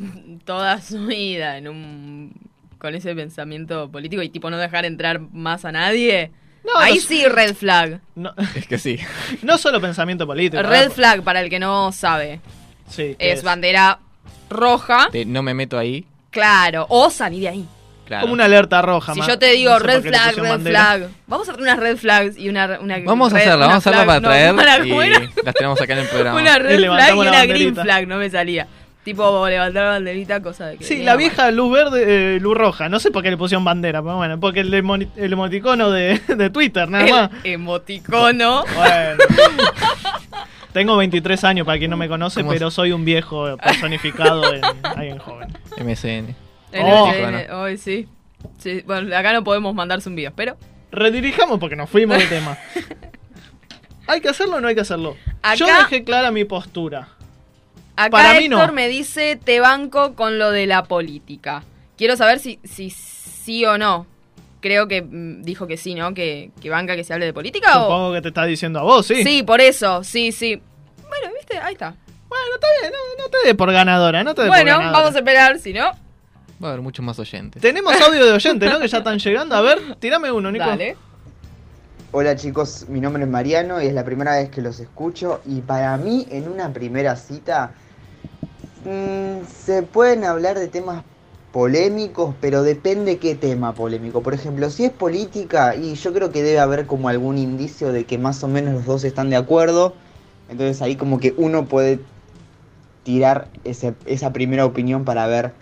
toda 0.46 0.80
su 0.82 1.08
vida 1.08 1.58
en 1.58 1.68
un 1.68 2.49
con 2.80 2.96
ese 2.96 3.14
pensamiento 3.14 3.90
político 3.92 4.22
y 4.24 4.30
tipo 4.30 4.50
no 4.50 4.58
dejar 4.58 4.86
entrar 4.86 5.20
más 5.20 5.66
a 5.66 5.72
nadie, 5.72 6.32
No, 6.66 6.78
ahí 6.80 6.96
no- 6.96 7.02
sí 7.02 7.26
red 7.28 7.54
flag. 7.56 8.00
No, 8.16 8.34
Es 8.56 8.66
que 8.68 8.78
sí. 8.78 8.98
no 9.44 9.58
solo 9.58 9.80
pensamiento 9.82 10.26
político. 10.26 10.62
Red 10.64 10.70
¿verdad? 10.70 10.92
flag, 10.92 11.24
para 11.24 11.42
el 11.42 11.50
que 11.50 11.60
no 11.60 11.92
sabe, 11.92 12.40
Sí, 12.90 13.16
¿qué 13.20 13.32
es 13.34 13.44
bandera 13.44 14.00
roja, 14.50 15.10
De 15.12 15.26
no 15.26 15.44
me 15.44 15.54
meto 15.54 15.78
ahí. 15.78 16.06
claro, 16.32 16.86
o 16.90 17.10
salí 17.10 17.42
de 17.42 17.50
ahí. 17.50 17.66
Claro. 18.06 18.22
Como 18.24 18.34
una 18.34 18.46
alerta 18.46 18.82
roja. 18.82 19.14
Si 19.14 19.22
yo 19.22 19.38
te 19.38 19.52
digo 19.52 19.70
no 19.70 19.78
sé 19.78 19.84
por 19.86 19.94
red 19.94 20.02
flag, 20.10 20.36
red 20.36 20.50
bandera. 20.50 20.80
flag, 20.96 21.10
vamos 21.28 21.48
a 21.48 21.52
hacer 21.52 21.62
unas 21.62 21.78
red 21.78 21.96
flags 21.98 22.38
y 22.40 22.50
una... 22.50 22.80
una 22.80 22.98
Vamos 23.06 23.32
a 23.32 23.36
red- 23.36 23.42
hacerla, 23.44 23.58
una 23.58 23.68
vamos 23.68 23.86
a 23.86 23.90
hacerla 23.92 24.06
para 24.08 24.20
no, 24.20 24.28
traer 24.30 24.54
una- 24.54 25.20
y 25.20 25.44
las 25.46 25.54
tenemos 25.54 25.80
acá 25.80 25.94
en 25.94 26.00
el 26.00 26.08
programa. 26.10 26.42
Una 26.42 26.58
red 26.58 26.80
flag 26.80 27.16
y 27.16 27.20
una 27.20 27.46
green 27.46 27.76
flag, 27.76 28.08
no 28.08 28.18
me 28.18 28.28
salía. 28.32 28.66
Tipo 29.10 29.48
levantar 29.48 29.84
la 29.86 29.90
banderita, 29.92 30.42
cosa 30.42 30.68
de 30.68 30.78
que... 30.78 30.84
Sí, 30.84 30.98
la 31.04 31.12
mal. 31.14 31.18
vieja 31.18 31.50
luz 31.52 31.72
verde, 31.74 32.36
eh, 32.36 32.40
luz 32.40 32.56
roja. 32.56 32.90
No 32.90 33.00
sé 33.00 33.10
por 33.10 33.24
qué 33.24 33.32
le 33.32 33.38
pusieron 33.38 33.64
bandera, 33.66 34.02
pero 34.04 34.18
bueno, 34.18 34.40
porque 34.40 34.60
el, 34.60 34.72
emo- 34.74 35.08
el 35.16 35.34
emoticono 35.34 35.90
de, 35.90 36.20
de 36.28 36.50
Twitter, 36.52 36.88
nada 36.90 37.08
más. 37.08 37.32
El 37.44 37.54
emoticono. 37.54 38.64
Bueno. 38.76 39.24
Tengo 40.74 40.96
23 40.98 41.44
años, 41.46 41.66
para 41.66 41.80
quien 41.80 41.90
no 41.90 41.98
me 41.98 42.08
conoce, 42.08 42.42
¿Cómo 42.42 42.52
pero 42.52 42.70
soy 42.70 42.92
un 42.92 43.04
viejo 43.04 43.58
personificado 43.58 44.54
en, 44.54 44.62
ahí 44.84 45.10
en 45.10 45.18
joven. 45.18 45.50
MSN. 45.78 46.36
Oh. 46.80 47.12
el- 47.12 47.52
hoy 47.52 47.78
sí. 47.78 48.08
Sí, 48.60 48.84
Bueno, 48.86 49.16
acá 49.18 49.34
no 49.34 49.44
podemos 49.44 49.74
mandarse 49.74 50.08
un 50.08 50.16
video, 50.16 50.32
pero... 50.36 50.56
Redirijamos 50.92 51.60
porque 51.60 51.76
nos 51.76 51.90
fuimos 51.90 52.18
del 52.20 52.30
tema. 52.30 52.58
¿Hay 54.08 54.22
que 54.22 54.30
hacerlo 54.30 54.58
o 54.58 54.62
no 54.62 54.68
hay 54.68 54.76
que 54.76 54.82
hacerlo? 54.82 55.16
Yo 55.56 55.66
dejé 55.68 56.04
clara 56.04 56.32
mi 56.32 56.46
postura. 56.46 57.10
Acá 58.00 58.12
Para 58.12 58.34
mí 58.36 58.46
Héctor 58.46 58.70
no. 58.70 58.74
me 58.74 58.88
dice, 58.88 59.38
te 59.44 59.60
banco 59.60 60.16
con 60.16 60.40
lo 60.40 60.52
de 60.52 60.68
la 60.68 60.84
política. 60.84 61.64
Quiero 61.98 62.16
saber 62.16 62.40
si, 62.40 62.58
si 62.64 62.90
sí 62.92 63.66
o 63.66 63.78
no. 63.78 64.08
Creo 64.62 64.88
que 64.88 65.02
mm, 65.02 65.42
dijo 65.44 65.68
que 65.68 65.76
sí, 65.76 65.96
¿no? 65.96 66.14
Que, 66.14 66.52
que 66.62 66.70
banca 66.70 66.96
que 66.96 67.04
se 67.04 67.14
hable 67.14 67.26
de 67.26 67.34
política 67.34 67.78
o... 67.78 67.84
Supongo 67.84 68.14
que 68.14 68.22
te 68.22 68.30
está 68.30 68.46
diciendo 68.46 68.80
a 68.80 68.84
vos, 68.84 69.06
sí. 69.06 69.22
Sí, 69.24 69.44
por 69.44 69.60
eso, 69.60 70.02
sí, 70.06 70.32
sí. 70.32 70.62
Bueno, 71.10 71.34
viste, 71.36 71.58
ahí 71.58 71.74
está. 71.74 71.94
Bueno, 72.30 72.46
está 72.56 72.68
bien, 72.80 72.94
no, 72.94 73.24
no 73.24 73.30
te 73.30 73.38
dé 73.46 73.54
por 73.54 73.70
ganadora, 73.70 74.24
no 74.24 74.34
te 74.34 74.44
dé 74.44 74.48
por 74.48 74.56
Bueno, 74.56 74.72
ganadora. 74.78 74.98
vamos 74.98 75.16
a 75.16 75.20
esperar, 75.20 75.60
si 75.60 75.74
no... 75.74 75.92
Va 76.64 76.70
a 76.70 76.72
haber 76.72 76.82
muchos 76.82 77.04
más 77.04 77.20
oyentes. 77.20 77.62
Tenemos 77.62 78.00
audio 78.00 78.26
de 78.26 78.32
oyente, 78.32 78.70
¿no? 78.70 78.80
Que 78.80 78.88
ya 78.88 79.00
están 79.00 79.20
llegando. 79.20 79.56
A 79.56 79.62
ver, 79.62 79.96
tirame 80.00 80.32
uno, 80.32 80.50
Nico. 80.50 80.66
Dale. 80.66 80.96
Hola 82.12 82.36
chicos, 82.38 82.86
mi 82.88 83.02
nombre 83.02 83.24
es 83.24 83.30
Mariano 83.30 83.82
y 83.82 83.88
es 83.88 83.94
la 83.94 84.04
primera 84.06 84.38
vez 84.38 84.50
que 84.50 84.62
los 84.62 84.80
escucho 84.80 85.42
y 85.46 85.62
para 85.62 85.96
mí 85.98 86.26
en 86.32 86.48
una 86.48 86.74
primera 86.74 87.16
cita 87.16 87.74
mm, 88.86 89.46
se 89.66 89.84
pueden 89.84 90.24
hablar 90.24 90.58
de 90.60 90.68
temas 90.68 91.04
polémicos, 91.52 92.36
pero 92.40 92.62
depende 92.64 93.18
qué 93.18 93.36
tema 93.36 93.74
polémico. 93.74 94.22
Por 94.22 94.34
ejemplo, 94.34 94.70
si 94.70 94.86
es 94.86 94.92
política 94.92 95.76
y 95.76 95.96
yo 95.96 96.14
creo 96.14 96.32
que 96.32 96.44
debe 96.44 96.60
haber 96.60 96.86
como 96.86 97.10
algún 97.10 97.38
indicio 97.38 97.92
de 97.92 98.06
que 98.06 98.18
más 98.18 98.44
o 98.44 98.48
menos 98.48 98.74
los 98.76 98.86
dos 98.86 99.04
están 99.04 99.30
de 99.30 99.36
acuerdo, 99.36 99.94
entonces 100.50 100.82
ahí 100.82 100.96
como 100.96 101.20
que 101.20 101.34
uno 101.38 101.66
puede 101.66 102.00
tirar 103.04 103.48
ese- 103.64 103.96
esa 104.06 104.32
primera 104.34 104.66
opinión 104.66 105.06
para 105.06 105.26
ver 105.28 105.54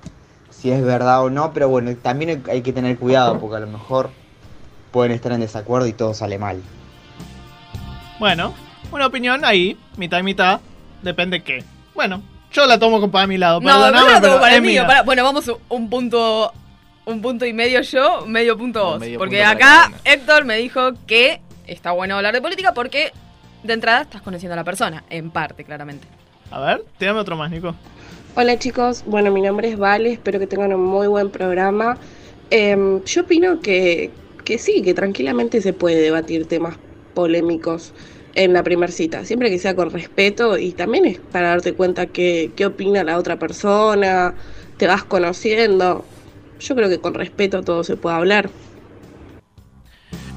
si 0.50 0.72
es 0.72 0.84
verdad 0.84 1.24
o 1.24 1.30
no, 1.30 1.54
pero 1.54 1.70
bueno, 1.70 1.96
también 1.96 2.44
hay 2.50 2.62
que 2.62 2.74
tener 2.74 2.98
cuidado 2.98 3.40
porque 3.40 3.58
a 3.58 3.60
lo 3.60 3.68
mejor 3.68 4.10
pueden 4.92 5.12
estar 5.14 5.32
en 5.32 5.40
desacuerdo 5.40 5.88
y 5.88 5.94
todo 5.94 6.14
sale 6.14 6.38
mal. 6.40 6.62
Bueno, 8.20 8.54
una 8.92 9.06
opinión 9.08 9.46
ahí, 9.46 9.78
mitad 9.98 10.20
y 10.20 10.24
mitad. 10.24 10.60
Depende 11.04 11.44
qué. 11.44 11.64
Bueno, 11.94 12.24
yo 12.52 12.66
la 12.66 12.80
tomo 12.80 13.10
para 13.12 13.28
mi 13.28 13.38
lado. 13.38 13.60
No, 13.60 13.68
perdóname, 13.68 14.00
no 14.14 14.20
pero 14.22 14.22
tomo 14.34 14.40
para 14.42 14.56
el 14.56 14.62
mío. 14.62 14.84
para- 14.88 15.04
Bueno, 15.04 15.24
vamos 15.24 15.48
un- 15.48 15.58
un 15.70 15.90
punto 15.90 16.52
un 17.06 17.22
punto 17.22 17.46
y 17.46 17.54
medio 17.54 17.80
yo, 17.82 18.26
medio 18.28 18.58
punto 18.58 18.84
vos. 18.84 19.00
medio 19.00 19.18
porque 19.18 19.38
punto 19.38 19.52
acá 19.52 19.92
Héctor 20.04 20.44
me 20.44 20.58
dijo 20.58 20.92
que 21.06 21.40
está 21.66 21.92
bueno 21.92 22.16
hablar 22.18 22.34
de 22.34 22.42
política 22.42 22.74
porque 22.74 23.14
de 23.64 23.74
entrada 23.74 24.02
estás 24.02 24.22
conociendo 24.22 24.54
a 24.54 24.56
la 24.58 24.64
persona, 24.66 25.04
en 25.10 25.32
parte, 25.32 25.64
claramente. 25.64 26.06
A 26.52 26.60
ver, 26.60 26.84
tirame 26.98 27.20
otro 27.20 27.38
más, 27.38 27.50
Nico. 27.50 27.76
Hola 28.36 28.60
chicos, 28.60 29.04
bueno 29.06 29.32
mi 29.32 29.42
nombre 29.42 29.70
es 29.70 29.78
Vale, 29.78 30.12
espero 30.14 30.38
que 30.40 30.48
tengan 30.48 30.74
un 30.74 30.84
muy 30.84 31.08
buen 31.08 31.30
programa. 31.30 31.98
Em, 32.50 33.04
yo 33.06 33.22
opino 33.22 33.60
que, 33.62 34.12
que 34.44 34.58
sí, 34.58 34.82
que 34.82 34.94
tranquilamente 34.94 35.62
se 35.62 35.72
puede 35.74 36.02
debatir 36.02 36.46
temas 36.48 36.76
polémicos 37.14 37.94
en 38.38 38.54
la 38.54 38.62
primera 38.62 38.92
cita, 38.92 39.26
siempre 39.26 39.50
que 39.50 39.58
sea 39.58 39.76
con 39.76 39.90
respeto 39.90 40.60
y 40.60 40.72
también 40.72 41.06
es 41.06 41.18
para 41.18 41.50
darte 41.50 41.74
cuenta 41.74 42.06
qué, 42.06 42.52
qué 42.56 42.68
opina 42.68 43.04
la 43.04 43.18
otra 43.18 43.38
persona, 43.40 44.36
te 44.78 44.86
vas 44.86 45.04
conociendo. 45.04 46.06
Yo 46.60 46.76
creo 46.76 46.88
que 46.88 47.00
con 47.00 47.16
respeto 47.16 47.64
todo 47.64 47.84
se 47.84 47.98
puede 47.98 48.16
hablar. 48.16 48.50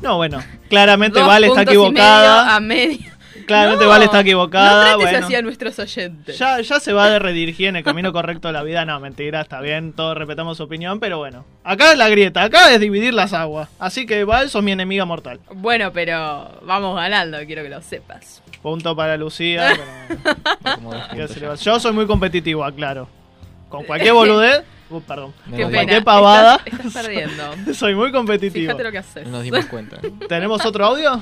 No, 0.03 0.17
bueno, 0.17 0.43
claramente 0.71 1.19
Dos 1.19 1.29
Vale 1.29 1.49
está 1.49 1.63
y 1.63 1.67
medio 1.67 1.81
equivocada. 1.83 2.57
a 2.57 2.61
medio. 2.61 3.10
Claramente 3.51 3.85
No, 3.85 3.91
Vale 3.91 4.05
está 4.05 4.21
equivocada. 4.21 4.71
No 4.71 4.99
trates 4.99 5.11
bueno. 5.11 5.27
así 5.27 5.35
a 5.35 5.43
nuestros 5.43 5.79
oyentes. 5.81 6.39
Ya, 6.39 6.61
ya 6.61 6.79
se 6.79 6.93
va 6.93 7.07
a 7.07 7.19
redirigir 7.19 7.67
en 7.67 7.77
el 7.77 7.83
camino 7.83 8.13
correcto 8.13 8.47
de 8.47 8.55
la 8.55 8.63
vida. 8.63 8.85
No, 8.85 9.01
mentira, 9.01 9.41
está 9.41 9.61
bien, 9.61 9.93
todos 9.93 10.17
respetamos 10.17 10.57
su 10.57 10.63
opinión, 10.63 11.01
pero 11.01 11.19
bueno. 11.19 11.45
Acá 11.65 11.91
es 11.91 11.99
la 11.99 12.09
grieta, 12.09 12.45
acá 12.45 12.73
es 12.73 12.79
dividir 12.79 13.13
las 13.13 13.33
aguas. 13.33 13.69
Así 13.81 14.07
que 14.07 14.23
Val, 14.23 14.51
sos 14.51 14.63
mi 14.63 14.71
enemiga 14.71 15.05
mortal. 15.05 15.41
Bueno, 15.53 15.93
pero 15.93 16.61
vamos 16.63 16.95
ganando, 16.95 17.39
quiero 17.45 17.65
que 17.65 17.71
lo 17.71 17.83
sepas. 17.83 18.41
Punto 18.63 18.95
para 18.95 19.17
Lucía. 19.17 19.73
pero. 21.35 21.55
Yo 21.57 21.81
soy 21.81 21.93
muy 21.93 22.07
competitivo, 22.07 22.65
aclaro. 22.65 23.09
Con 23.69 23.83
cualquier 23.85 24.13
boludez, 24.13 24.63
uh, 24.91 25.01
perdón, 25.01 25.33
Qué 25.57 25.63
con 25.63 25.73
cualquier 25.73 26.05
pavada, 26.05 26.61
Estás, 26.65 26.87
estás 26.87 27.05
perdiendo. 27.05 27.45
soy 27.75 27.97
muy 27.97 28.13
competitivo. 28.13 28.67
Fíjate 28.67 28.85
lo 28.85 28.93
que 28.93 28.99
haces. 28.99 29.25
no 29.27 29.33
nos 29.33 29.43
dimos 29.43 29.67
cuenta. 29.67 29.99
¿Tenemos 30.29 30.65
otro 30.65 30.85
audio? 30.85 31.21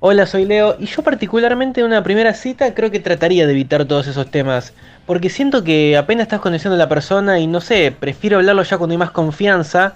Hola, 0.00 0.26
soy 0.26 0.44
Leo 0.44 0.76
y 0.78 0.86
yo 0.86 1.02
particularmente 1.02 1.80
en 1.80 1.86
una 1.86 2.04
primera 2.04 2.32
cita 2.32 2.72
creo 2.72 2.90
que 2.92 3.00
trataría 3.00 3.46
de 3.46 3.52
evitar 3.52 3.84
todos 3.84 4.06
esos 4.06 4.30
temas, 4.30 4.72
porque 5.06 5.28
siento 5.28 5.64
que 5.64 5.96
apenas 5.96 6.26
estás 6.26 6.40
conociendo 6.40 6.76
a 6.76 6.78
la 6.78 6.88
persona 6.88 7.40
y 7.40 7.48
no 7.48 7.60
sé, 7.60 7.92
prefiero 7.98 8.36
hablarlo 8.36 8.62
ya 8.62 8.78
cuando 8.78 8.92
hay 8.94 8.98
más 8.98 9.10
confianza 9.10 9.94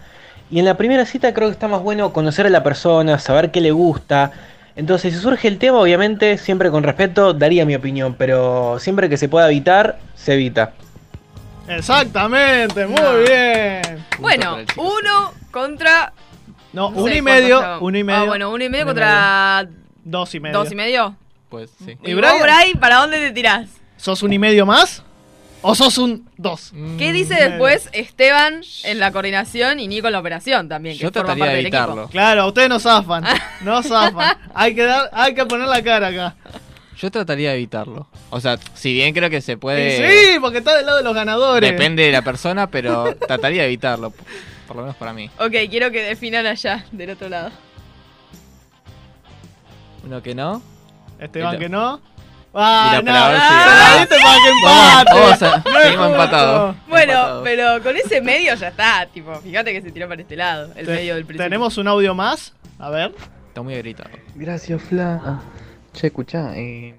y 0.51 0.59
en 0.59 0.65
la 0.65 0.77
primera 0.77 1.07
cita 1.07 1.33
creo 1.33 1.49
que 1.49 1.53
está 1.53 1.69
más 1.69 1.83
bueno 1.83 2.13
conocer 2.13 2.47
a 2.47 2.51
la 2.51 2.65
persona, 2.65 3.19
saber 3.21 3.53
qué 3.53 3.61
le 3.61 3.71
gusta. 3.71 4.33
Entonces, 4.75 5.15
si 5.15 5.21
surge 5.21 5.47
el 5.49 5.59
tema, 5.59 5.79
obviamente, 5.79 6.37
siempre 6.37 6.71
con 6.71 6.83
respeto, 6.83 7.33
daría 7.33 7.65
mi 7.65 7.75
opinión, 7.75 8.15
pero 8.19 8.79
siempre 8.81 9.09
que 9.09 9.17
se 9.17 9.29
pueda 9.29 9.47
evitar, 9.51 9.99
se 10.15 10.35
evita. 10.35 10.73
Exactamente, 11.69 12.87
muy 12.87 13.01
No. 13.01 13.19
bien. 13.19 13.83
Bueno, 14.19 14.57
uno 14.77 15.33
contra. 15.51 16.13
No, 16.73 16.91
no 16.91 16.97
uno 17.03 17.13
sé 17.13 17.19
y 17.19 17.23
medio, 17.23 17.79
uno 17.81 17.99
y 17.99 18.03
medio. 18.05 18.21
Ah, 18.23 18.25
bueno, 18.25 18.51
uno 18.51 18.65
y 18.65 18.69
medio 18.71 18.85
Uno 18.85 18.93
contra 18.93 19.69
Dos 20.05 20.35
y 20.35 20.41
medio. 20.41 20.59
dos 20.59 20.73
y 20.73 20.75
medio. 20.75 21.17
Pues 21.49 21.71
sí. 21.85 21.97
¿Y 22.03 22.11
¿Y, 22.11 22.15
Brian? 22.15 22.33
vos, 22.33 22.43
Bray, 22.43 22.75
para 22.75 22.97
dónde 22.97 23.19
te 23.19 23.31
tirás? 23.31 23.69
¿Sos 23.97 24.23
un 24.23 24.33
y 24.33 24.39
medio 24.39 24.65
más? 24.67 25.03
¿O 25.65 25.75
sos 25.77 25.97
un 25.99 26.29
dos? 26.37 26.73
¿Qué 26.99 27.13
dice 27.13 27.35
medio. 27.35 27.51
después 27.51 27.89
Esteban 27.93 28.63
en 28.83 28.99
la 28.99 29.13
coordinación 29.13 29.79
y 29.79 29.87
Nico 29.87 30.09
en 30.09 30.15
la 30.15 30.19
operación 30.21 30.69
también? 30.69 30.97
Que 30.97 31.05
Yo 31.05 31.13
trataría 31.13 31.47
de 31.47 31.61
evitarlo. 31.61 32.09
Claro, 32.09 32.49
ustedes 32.49 32.69
no 32.69 32.81
zafan. 32.81 33.25
No 33.63 33.83
zafan. 33.83 34.37
Hay 34.55 34.75
que, 34.75 34.83
dar, 34.83 35.09
hay 35.13 35.35
que 35.35 35.47
poner 35.47 35.69
la 35.69 35.83
cara 35.83 36.09
acá. 36.09 36.35
Yo 36.99 37.11
trataría 37.11 37.51
de 37.51 37.57
evitarlo. 37.57 38.09
O 38.31 38.41
sea, 38.41 38.59
si 38.75 38.93
bien 38.93 39.15
creo 39.15 39.31
que 39.31 39.41
se 39.41 39.57
puede... 39.57 40.33
sí, 40.33 40.39
porque 40.41 40.59
está 40.59 40.77
del 40.77 40.87
lado 40.87 40.99
de 40.99 41.05
los 41.05 41.15
ganadores. 41.15 41.71
Depende 41.71 42.05
de 42.05 42.13
la 42.13 42.23
persona, 42.23 42.69
pero 42.69 43.15
trataría 43.27 43.63
de 43.63 43.69
evitarlo. 43.69 44.13
Por 44.67 44.77
lo 44.77 44.83
menos 44.83 44.97
para 44.97 45.13
mí. 45.13 45.31
Ok, 45.39 45.53
quiero 45.71 45.91
que 45.91 46.03
definan 46.03 46.47
allá, 46.47 46.85
del 46.93 47.11
otro 47.11 47.29
lado. 47.29 47.51
Uno 50.05 50.23
que 50.23 50.35
no. 50.35 50.63
Esteban, 51.19 51.59
que 51.59 51.69
no. 51.69 52.01
Ah, 52.55 52.99
Mira, 53.01 53.01
no, 53.01 53.05
pero 53.05 53.17
a 53.17 53.29
ver 53.31 53.39
no, 53.39 53.45
si- 53.49 53.55
se 53.55 53.67
la 53.71 53.99
diste 53.99 54.17
para 54.23 54.37
que 54.43 54.49
empate. 54.51 55.11
Vamos, 55.15 55.41
vamos 55.41 55.43
a- 55.43 55.71
No 55.71 55.81
seguimos 55.81 56.11
empatados. 56.11 56.77
Bueno, 56.87 57.41
pero 57.45 57.83
con 57.83 57.97
ese 57.97 58.21
medio 58.21 58.55
ya 58.55 58.69
está, 58.69 59.07
tipo, 59.07 59.35
fíjate 59.37 59.73
que 59.73 59.81
se 59.83 59.91
tiró 59.91 60.07
para 60.09 60.21
este 60.21 60.37
lado, 60.37 60.71
el 60.77 60.85
Te- 60.87 60.93
medio 60.95 61.15
del 61.15 61.25
principio. 61.25 61.47
Tenemos 61.47 61.79
un 61.79 61.89
audio 61.89 62.15
más. 62.15 62.53
A 62.79 62.91
ver. 62.91 63.15
Está 63.49 63.63
muy 63.63 63.75
gritado. 63.77 64.11
Gracias, 64.35 64.83
Fla. 64.83 65.21
Ah, 65.25 65.41
che, 65.95 66.09
escuchá, 66.09 66.53
eh, 66.57 66.95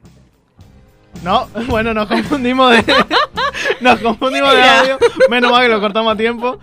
No, 1.22 1.48
bueno, 1.68 1.94
nos 1.94 2.08
confundimos 2.08 2.72
de. 2.72 2.96
nos 3.82 4.00
confundimos 4.00 4.54
de 4.56 4.64
audio. 4.64 4.98
Menos 5.30 5.52
mal 5.52 5.62
que 5.64 5.70
lo 5.70 5.80
cortamos 5.80 6.14
a 6.14 6.18
tiempo. 6.18 6.60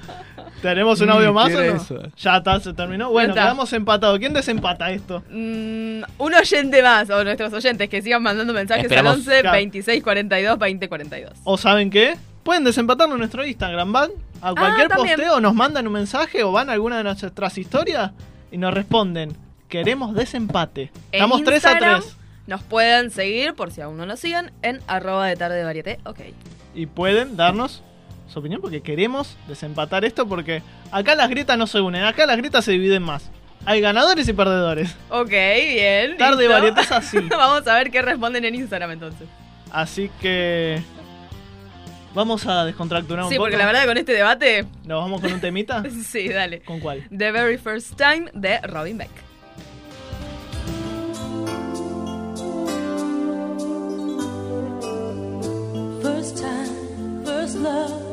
¿Tenemos 0.63 1.01
un 1.01 1.07
Mm, 1.09 1.11
audio 1.13 1.33
más 1.33 1.49
¿qué 1.49 1.57
o 1.57 1.61
era 1.61 1.73
no? 1.75 1.81
eso? 1.83 2.03
Ya 2.19 2.37
está, 2.37 2.61
se 2.61 2.73
terminó. 2.75 3.11
Bueno, 3.11 3.31
está. 3.31 3.43
quedamos 3.45 3.73
empatados. 3.73 4.19
¿Quién 4.19 4.33
desempata 4.35 4.91
esto? 4.91 5.23
Mm, 5.31 6.03
un 6.19 6.35
oyente 6.35 6.83
más, 6.83 7.09
o 7.11 7.25
nuestros 7.25 7.53
oyentes 7.53 7.89
que 7.89 8.03
sigan 8.03 8.23
mandando 8.23 8.53
mensajes 8.53 8.85
Esperamos- 8.85 9.13
al 9.15 9.19
11 9.21 9.41
Claro. 9.41 9.57
26 9.57 10.03
42 10.03 10.59
20 10.59 10.89
42. 10.89 11.33
¿O 11.45 11.57
saben 11.57 11.91
qué? 11.91 12.17
pueden 12.43 12.65
desempatarlo 12.65 13.15
en 13.15 13.19
nuestro 13.21 13.45
Instagram. 13.47 13.93
Van 13.93 14.11
a 14.43 14.55
cualquier 14.55 14.89
también. 14.89 15.17
posteo, 15.17 15.41
nos 15.41 15.55
mandan 15.55 15.87
un 15.87 15.93
mensaje 15.93 16.43
o 16.43 16.51
van 16.53 16.69
a 16.71 16.73
alguna 16.73 16.97
de 16.97 17.05
nuestras 17.05 17.57
historias 17.59 18.11
y 18.51 18.57
nos 18.57 18.73
responden. 18.75 19.37
Queremos 19.69 20.15
desempate. 20.15 20.85
En 21.13 21.23
Estamos 21.23 21.45
3 21.45 21.65
a 21.65 21.73
Instagram 21.73 22.01
3. 22.01 22.17
Nos 22.49 22.63
pueden 22.63 23.11
seguir, 23.11 23.55
por 23.55 23.71
si 23.71 23.83
aún 23.83 23.97
no 23.99 24.07
nos 24.07 24.19
siguen, 24.21 24.51
en 24.63 24.81
arroba 24.89 25.27
de 25.29 25.37
tarde 25.37 25.63
varieté. 25.63 26.01
Ok. 26.05 26.21
Y 26.75 26.87
pueden 26.87 27.37
darnos 27.37 27.85
su 28.33 28.39
opinión 28.39 28.61
porque 28.61 28.81
queremos 28.81 29.37
desempatar 29.49 30.05
esto 30.05 30.27
porque 30.27 30.63
acá 30.93 31.15
las 31.15 31.29
grietas 31.29 31.59
no 31.59 31.67
se 31.67 31.81
unen, 31.81 32.05
acá 32.05 32.27
las 32.27 32.37
grietas 32.37 32.65
se 32.65 32.73
dividen 32.73 33.03
más. 33.03 33.31
Hay 33.67 33.81
ganadores 33.83 34.27
y 34.29 34.33
perdedores. 34.33 34.97
Ok, 35.11 35.29
bien. 35.31 36.17
Tarde 36.17 36.45
listo. 36.45 36.53
varieté 36.53 36.81
es 36.81 36.93
así. 36.93 37.19
Vamos 37.31 37.67
a 37.67 37.75
ver 37.75 37.91
qué 37.91 38.01
responden 38.01 38.45
en 38.47 38.55
Instagram 38.55 38.93
entonces. 38.93 39.29
Así 39.71 40.11
que 40.21 40.81
vamos 42.15 42.45
a 42.47 42.65
descontracturar 42.65 43.25
un 43.25 43.31
Sí, 43.31 43.37
poco. 43.37 43.45
porque 43.45 43.57
la 43.57 43.67
verdad 43.67 43.85
con 43.87 43.97
este 43.99 44.13
debate. 44.13 44.67
¿Nos 44.85 45.01
vamos 45.03 45.21
con 45.21 45.33
un 45.33 45.41
temita? 45.41 45.85
sí, 46.05 46.29
dale. 46.29 46.61
¿Con 46.63 46.81
cuál? 46.81 47.07
The 47.17 47.31
Very 47.31 47.57
First 47.59 47.97
Time 47.97 48.31
de 48.35 48.59
Robin 48.63 48.99
Beck. 48.99 49.11
First 56.03 56.39
time, 56.39 57.25
first 57.25 57.57
love. 57.57 58.10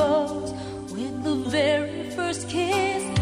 Flows 0.00 0.52
with 0.92 1.24
the 1.24 1.34
very 1.50 2.08
first 2.16 2.48
kiss, 2.48 3.19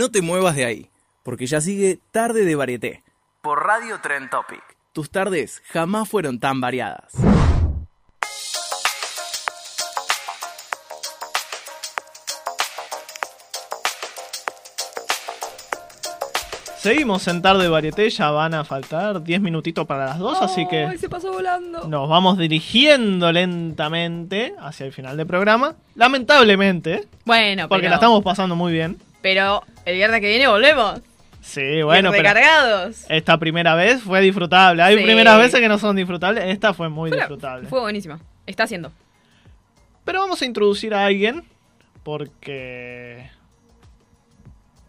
No 0.00 0.10
te 0.10 0.22
muevas 0.22 0.56
de 0.56 0.64
ahí, 0.64 0.90
porque 1.22 1.44
ya 1.44 1.60
sigue 1.60 1.98
Tarde 2.10 2.46
de 2.46 2.54
Varieté 2.54 3.04
por 3.42 3.62
Radio 3.66 4.00
Trend 4.00 4.30
Topic. 4.30 4.62
Tus 4.94 5.10
tardes 5.10 5.60
jamás 5.66 6.08
fueron 6.08 6.40
tan 6.40 6.58
variadas. 6.58 7.12
Seguimos 16.78 17.28
en 17.28 17.42
tarde 17.42 17.68
varieté, 17.68 18.08
ya 18.08 18.30
van 18.30 18.54
a 18.54 18.64
faltar 18.64 19.22
10 19.22 19.42
minutitos 19.42 19.86
para 19.86 20.06
las 20.06 20.18
2, 20.18 20.38
así 20.40 20.62
Ay, 20.62 20.66
que 20.66 20.96
se 20.98 21.10
pasó 21.10 21.30
volando. 21.30 21.86
nos 21.86 22.08
vamos 22.08 22.38
dirigiendo 22.38 23.30
lentamente 23.32 24.54
hacia 24.58 24.86
el 24.86 24.92
final 24.94 25.18
del 25.18 25.26
programa. 25.26 25.74
Lamentablemente, 25.94 27.06
Bueno, 27.26 27.68
porque 27.68 27.82
pero, 27.82 27.90
la 27.90 27.96
estamos 27.96 28.24
pasando 28.24 28.56
muy 28.56 28.72
bien. 28.72 28.96
Pero 29.22 29.62
el 29.84 29.96
viernes 29.96 30.20
que 30.20 30.28
viene 30.28 30.48
volvemos. 30.48 31.00
Sí, 31.40 31.82
bueno, 31.82 32.10
pero 32.10 32.22
recargados. 32.22 33.06
esta 33.08 33.38
primera 33.38 33.74
vez 33.74 34.02
fue 34.02 34.20
disfrutable. 34.20 34.82
Hay 34.82 34.98
Sí. 34.98 35.04
primeras 35.04 35.38
veces 35.38 35.58
que 35.60 35.68
no 35.68 35.78
son 35.78 35.96
disfrutables, 35.96 36.44
esta 36.44 36.74
fue 36.74 36.88
muy 36.88 37.10
disfrutable. 37.10 37.66
Fue 37.68 37.80
buenísima. 37.80 38.20
Está 38.46 38.64
haciendo. 38.64 38.92
Pero 40.04 40.20
vamos 40.20 40.40
a 40.42 40.44
introducir 40.44 40.92
a 40.94 41.04
alguien 41.06 41.44
porque 42.02 43.30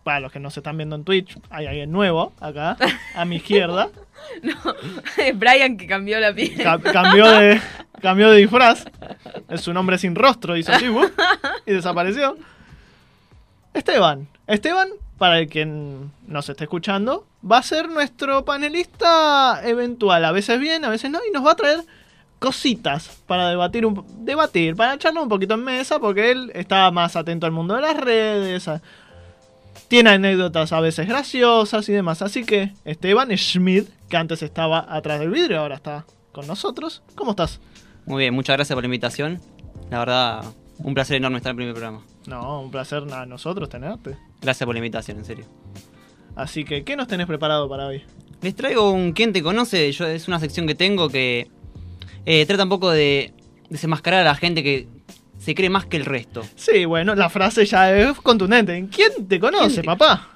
para 0.04 0.20
los 0.20 0.32
que 0.32 0.40
nos 0.40 0.58
están 0.58 0.78
viendo 0.78 0.96
en 0.96 1.04
Twitch, 1.04 1.38
hay 1.50 1.68
alguien 1.68 1.92
nuevo 1.92 2.34
acá 2.40 2.76
a 3.16 3.24
mi 3.26 3.36
izquierda. 3.38 3.90
Brian 5.36 5.78
que 5.78 5.88
cambió 5.88 6.20
la 6.20 6.34
piel. 6.34 6.56
Ca- 6.62 6.80
cambió 6.80 7.26
de 7.28 7.62
cambió 8.02 8.30
de 8.32 8.38
disfraz. 8.40 8.86
Es 9.50 9.62
su 9.62 9.74
nombre 9.74 9.98
sin 9.98 10.16
rostro, 10.16 10.58
hizo 10.58 10.72
¡wup! 10.92 11.12
y 11.66 11.72
desapareció. 11.72 12.36
Esteban. 13.74 14.28
Esteban, 14.48 14.90
para 15.18 15.40
el 15.40 15.50
que 15.50 15.66
nos 15.66 16.50
esté 16.50 16.66
escuchando, 16.66 17.26
va 17.50 17.60
a 17.60 17.64
ser 17.64 17.90
nuestro 17.90 18.44
panelista 18.44 19.62
eventual. 19.64 20.26
A 20.26 20.32
veces 20.32 20.60
bien, 20.60 20.84
a 20.86 20.90
veces 20.90 21.10
no, 21.10 21.20
y 21.28 21.32
nos 21.32 21.46
va 21.46 21.52
a 21.52 21.56
traer 21.56 21.80
cositas 22.40 23.22
para 23.28 23.50
debatir, 23.50 23.88
debatir, 24.18 24.76
para 24.76 24.96
echarnos 24.96 25.24
un 25.24 25.30
poquito 25.30 25.54
en 25.54 25.64
mesa, 25.64 26.00
porque 26.00 26.32
él 26.32 26.52
está 26.56 26.90
más 26.90 27.16
atento 27.16 27.46
al 27.46 27.52
mundo 27.52 27.76
de 27.76 27.82
las 27.82 27.96
redes, 27.96 28.68
tiene 29.88 30.10
anécdotas 30.10 30.74
a 30.74 30.80
veces 30.80 31.08
graciosas 31.08 31.88
y 31.90 31.94
demás. 31.94 32.22
Así 32.22 32.44
que 32.44 32.74
Esteban 32.84 33.30
Schmidt, 33.38 33.90
que 34.10 34.18
antes 34.18 34.42
estaba 34.42 34.86
atrás 34.90 35.20
del 35.20 35.30
vidrio, 35.30 35.60
ahora 35.60 35.76
está 35.76 36.06
con 36.32 36.48
nosotros. 36.48 37.04
¿Cómo 37.16 37.32
estás? 37.32 37.60
Muy 38.06 38.24
bien, 38.24 38.34
muchas 38.34 38.56
gracias 38.56 38.74
por 38.74 38.84
la 38.84 38.88
invitación. 38.88 39.40
La 39.90 40.00
verdad, 40.00 40.44
un 40.84 40.94
placer 40.94 41.18
enorme 41.18 41.38
estar 41.38 41.52
en 41.52 41.54
el 41.54 41.58
primer 41.58 41.74
programa. 41.74 42.02
No, 42.28 42.62
un 42.62 42.72
placer 42.72 43.04
a 43.14 43.26
nosotros 43.26 43.70
tenerte. 43.70 44.18
Gracias 44.42 44.66
por 44.66 44.74
la 44.76 44.80
invitación, 44.80 45.18
en 45.18 45.26
serio. 45.26 45.46
Así 46.36 46.64
que, 46.64 46.84
¿qué 46.84 46.96
nos 46.96 47.08
tenés 47.08 47.28
preparado 47.28 47.68
para 47.70 47.88
hoy? 47.88 48.04
Les 48.42 48.56
traigo 48.56 48.92
un 48.92 49.12
¿Quién 49.14 49.34
te 49.34 49.44
conoce? 49.44 49.92
Yo, 49.92 50.08
es 50.08 50.28
una 50.28 50.40
sección 50.40 50.66
que 50.66 50.76
tengo 50.76 51.10
que 51.10 51.50
eh, 52.26 52.46
trata 52.46 52.64
un 52.64 52.70
poco 52.70 52.90
de 52.92 53.34
desenmascarar 53.70 54.22
a 54.22 54.24
la 54.24 54.36
gente 54.36 54.64
que 54.64 54.88
se 55.38 55.56
cree 55.56 55.70
más 55.70 55.86
que 55.86 55.98
el 55.98 56.06
resto. 56.06 56.44
Sí, 56.56 56.86
bueno, 56.86 57.16
la 57.16 57.30
frase 57.30 57.66
ya 57.66 57.94
es 57.96 58.18
contundente. 58.22 58.88
¿Quién 58.94 59.28
te 59.28 59.40
conoce, 59.40 59.68
¿Quién 59.68 59.82
te- 59.82 59.86
papá? 59.88 60.30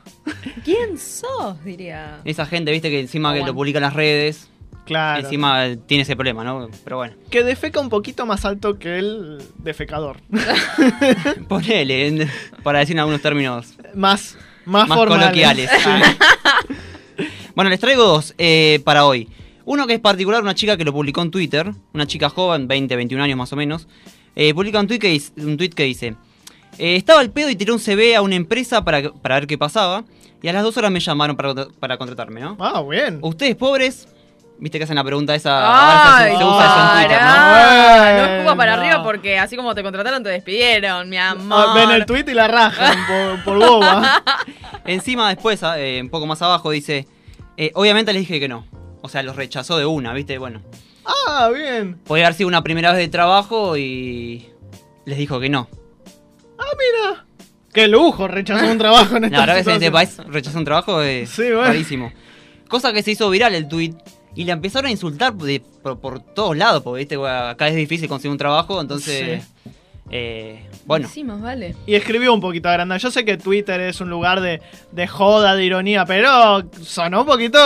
¿Quién 0.64 0.98
sos? 0.98 1.64
Diría. 1.64 2.22
Esa 2.26 2.46
gente, 2.48 2.72
viste, 2.72 2.90
que 2.90 3.00
encima 3.00 3.34
que 3.34 3.42
lo 3.44 3.54
publica 3.54 3.78
en 3.78 3.84
las 3.84 3.94
redes, 3.94 4.50
Claro. 4.86 5.22
encima 5.24 5.66
tiene 5.88 6.04
ese 6.04 6.16
problema, 6.16 6.44
¿no? 6.44 6.70
Pero 6.84 6.98
bueno, 6.98 7.16
Que 7.30 7.44
defeca 7.44 7.80
un 7.80 7.90
poquito 7.90 8.26
más 8.26 8.46
alto 8.46 8.78
que 8.78 9.00
el 9.00 9.42
defecador. 9.58 10.18
ponele, 11.48 12.28
para 12.64 12.80
decir 12.80 12.96
en 12.96 13.00
algunos 13.00 13.22
términos 13.22 13.74
más, 13.94 14.38
más, 14.66 14.88
más 14.88 14.98
formales. 14.98 15.24
coloquiales. 15.26 15.70
bueno, 17.56 17.70
les 17.70 17.80
traigo 17.80 18.04
dos 18.04 18.34
eh, 18.38 18.82
para 18.84 19.06
hoy. 19.06 19.30
Uno 19.66 19.88
que 19.88 19.96
es 19.96 20.00
particular, 20.00 20.42
una 20.44 20.54
chica 20.54 20.78
que 20.78 20.86
lo 20.86 20.94
publicó 20.94 21.22
en 21.22 21.32
Twitter, 21.32 21.72
una 21.94 22.06
chica 22.06 22.30
joven, 22.30 22.68
20, 22.68 22.96
21 22.96 23.24
años 23.24 23.38
más 23.38 23.52
o 23.52 23.56
menos. 23.56 23.88
Eh, 24.36 24.54
publica 24.54 24.80
un 24.80 24.88
tweet, 24.88 25.00
que 25.00 25.08
dice, 25.08 25.32
un 25.38 25.58
tweet 25.58 25.70
que 25.70 25.84
dice: 25.84 26.16
Eh, 26.78 26.96
estaba 26.96 27.20
al 27.22 27.32
pedo 27.32 27.50
y 27.50 27.56
tiré 27.56 27.72
un 27.72 27.80
CV 27.80 28.16
a 28.16 28.22
una 28.22 28.36
empresa 28.36 28.84
para, 28.86 29.12
para 29.12 29.36
ver 29.36 29.48
qué 29.48 29.58
pasaba. 29.58 30.04
Y 30.44 30.48
a 30.48 30.54
las 30.54 30.62
dos 30.62 30.78
horas 30.78 30.92
me 30.92 31.00
llamaron 31.00 31.36
para, 31.36 31.56
para 31.80 31.98
contratarme, 31.98 32.42
¿no? 32.42 32.56
Ah, 32.60 32.84
bien. 32.88 33.18
Ustedes 33.24 33.56
pobres, 33.56 34.08
viste 34.60 34.78
que 34.78 34.84
hacen 34.86 34.96
la 34.96 35.04
pregunta 35.04 35.34
esa. 35.36 36.18
Ay, 36.24 36.32
se, 36.32 36.38
se 36.38 36.44
usa 36.44 36.66
eso 36.66 36.82
en 36.82 37.08
Twitter, 37.08 37.22
¿no? 37.22 37.36
No 37.36 38.16
Bueno. 38.22 38.34
escupas 38.36 38.56
para 38.56 38.74
arriba 38.74 39.04
porque 39.04 39.40
así 39.40 39.56
como 39.56 39.74
te 39.76 39.84
contrataron 39.84 40.24
te 40.24 40.30
despidieron, 40.30 41.10
mi 41.10 41.18
amor. 41.18 41.66
Ah, 41.70 41.74
ven 41.76 41.92
el 41.92 42.06
tweet 42.06 42.26
y 42.28 42.34
la 42.34 42.48
rajan 42.48 42.98
por, 43.08 43.44
por 43.44 43.58
boba. 43.70 44.24
Encima 44.86 45.30
después, 45.30 45.64
ah, 45.64 45.80
eh, 45.80 46.00
un 46.02 46.10
poco 46.10 46.26
más 46.28 46.42
abajo, 46.42 46.72
dice, 46.72 47.08
eh, 47.58 47.72
obviamente 47.76 48.14
les 48.14 48.22
dije 48.22 48.40
que 48.40 48.48
no. 48.48 48.66
O 49.02 49.10
sea, 49.10 49.22
los 49.24 49.36
rechazó 49.36 49.78
de 49.78 49.86
una, 49.86 50.14
¿viste? 50.14 50.38
Bueno, 50.38 50.62
Ah, 51.06 51.50
bien. 51.54 52.00
podía 52.06 52.26
haber 52.26 52.36
sido 52.36 52.48
una 52.48 52.64
primera 52.64 52.90
vez 52.92 53.00
de 53.00 53.08
trabajo 53.08 53.78
y 53.78 54.50
les 55.06 55.18
dijo 55.18 55.40
que 55.40 55.50
no. 55.50 55.68
Ah, 56.58 56.64
mira. 56.78 57.26
Qué 57.74 57.88
lujo 57.90 58.28
rechazó 58.28 58.66
un 58.72 58.78
trabajo 58.78 59.18
en 59.18 59.22
La 59.24 59.28
esta 59.28 59.40
verdad 59.42 59.56
que 59.64 59.70
en 59.70 59.76
este 59.76 59.92
país 59.92 60.18
rechazar 60.28 60.60
un 60.60 60.66
trabajo 60.66 61.02
es 61.02 61.30
Sí, 61.30 61.44
bueno. 61.44 61.64
rarísimo. 61.64 62.12
Cosa 62.70 62.94
que 62.94 63.04
se 63.04 63.12
hizo 63.12 63.30
viral 63.30 63.54
el 63.54 63.68
tweet 63.68 63.94
y 64.36 64.44
le 64.46 64.52
empezaron 64.52 64.88
a 64.88 64.92
insultar 64.92 65.34
de- 65.36 65.62
por, 65.82 66.00
por 66.00 66.20
todos 66.20 66.56
lados, 66.58 66.84
porque 66.84 67.00
¿viste? 67.00 67.16
Acá 67.28 67.68
es 67.70 67.76
difícil 67.76 68.08
conseguir 68.10 68.32
un 68.32 68.38
trabajo, 68.38 68.80
entonces... 68.82 69.44
eh, 70.12 70.62
bueno, 70.86 71.08
Sí, 71.10 71.24
más 71.24 71.42
vale. 71.42 71.76
Y 71.88 71.96
escribió 71.96 72.32
un 72.34 72.40
poquito 72.42 72.70
agrandado. 72.70 73.00
Yo 73.00 73.10
sé 73.10 73.26
que 73.26 73.38
Twitter 73.38 73.82
es 73.82 74.00
un 74.02 74.10
lugar 74.10 74.40
de, 74.42 74.62
de 74.92 75.08
joda, 75.08 75.56
de 75.56 75.66
ironía, 75.66 76.06
pero 76.06 76.64
sonó 76.84 77.22
un 77.22 77.26
poquito 77.26 77.58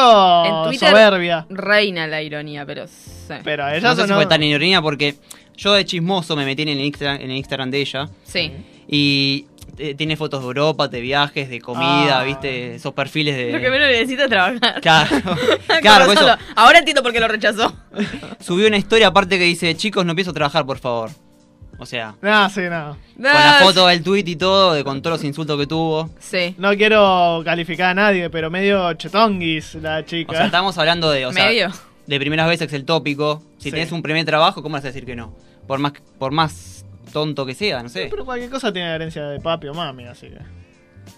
En 0.46 0.70
Twitter 0.70 0.90
soberbia. 0.90 1.46
reina 1.50 2.08
la 2.08 2.22
ironía, 2.22 2.66
pero 2.66 2.88
sí. 2.88 3.34
Pero 3.44 3.68
ella 3.68 3.90
no 3.90 3.96
sé 3.96 4.08
si 4.08 4.14
fue 4.14 4.26
tan 4.26 4.42
ironía 4.42 4.82
porque 4.82 5.16
yo 5.58 5.74
de 5.74 5.84
chismoso 5.86 6.36
me 6.38 6.46
metí 6.46 6.62
en 6.62 6.70
el 6.70 6.80
Instagram, 6.80 7.22
en 7.22 7.32
el 7.32 7.38
Instagram 7.38 7.72
de 7.72 7.82
ella 7.82 8.10
Sí. 8.24 8.52
y 8.88 9.46
eh, 9.78 9.94
tiene 9.96 10.18
fotos 10.18 10.42
de 10.42 10.48
Europa, 10.48 10.88
de 10.88 11.02
viajes, 11.02 11.50
de 11.50 11.62
comida, 11.62 12.20
Ah. 12.22 12.24
¿viste? 12.24 12.76
Esos 12.76 12.94
perfiles 12.94 13.36
de... 13.38 13.52
Lo 13.52 13.60
que 13.60 13.70
menos 13.70 13.88
necesita 13.88 14.24
es 14.24 14.30
trabajar. 14.30 14.82
Claro, 14.82 15.10
claro, 15.82 16.12
eso 16.12 16.28
lo- 16.28 16.36
Ahora 16.56 16.80
entiendo 16.80 17.04
por 17.04 17.12
qué 17.14 17.20
lo 17.20 17.28
rechazó. 17.28 17.74
subió 18.40 18.68
una 18.68 18.78
historia 18.78 19.08
aparte 19.08 19.38
que 19.38 19.44
dice, 19.46 19.76
chicos, 19.76 20.06
no 20.06 20.12
empiezo 20.12 20.32
a 20.32 20.34
trabajar, 20.34 20.66
por 20.66 20.78
favor. 20.80 21.10
O 21.82 21.86
sea, 21.86 22.14
No, 22.22 22.50
sí, 22.50 22.62
no. 22.70 22.98
con 23.16 23.24
la 23.24 23.60
foto 23.62 23.88
del 23.88 24.04
tweet 24.04 24.26
y 24.28 24.36
todo, 24.36 24.74
de, 24.74 24.84
con 24.84 25.02
todos 25.02 25.18
los 25.20 25.24
insultos 25.24 25.58
que 25.58 25.66
tuvo. 25.66 26.10
Sí. 26.20 26.54
No 26.58 26.76
quiero 26.76 27.42
calificar 27.46 27.92
a 27.92 27.94
nadie, 27.94 28.30
pero 28.30 28.50
medio 28.50 28.92
chetonguis 28.96 29.76
la 29.76 30.04
chica. 30.04 30.34
O 30.34 30.36
sea, 30.36 30.46
estamos 30.48 30.78
hablando 30.78 31.10
de, 31.10 31.26
o 31.26 31.32
sea, 31.32 31.46
Medio. 31.46 31.72
de 32.06 32.20
primeras 32.20 32.50
veces 32.50 32.74
el 32.74 32.84
tópico. 32.84 33.42
Si 33.60 33.66
Sí. 33.66 33.72
tenés 33.72 33.94
un 33.94 34.02
primer 34.02 34.26
trabajo, 34.26 34.62
¿cómo 34.62 34.74
vas 34.74 34.84
a 34.84 34.88
decir 34.88 35.06
que 35.06 35.16
no? 35.16 35.34
Por 35.68 35.80
más, 35.80 35.94
por 36.18 36.34
más 36.34 36.79
tonto 37.12 37.46
que 37.46 37.54
sea, 37.56 37.82
no 37.84 37.90
sé. 37.90 38.08
Pero 38.10 38.26
cualquier 38.26 38.50
cosa 38.50 38.72
tiene 38.72 38.90
herencia 38.94 39.24
de 39.26 39.40
papi 39.40 39.68
o 39.68 39.74
mami, 39.74 40.06
así 40.06 40.28
que... 40.28 40.38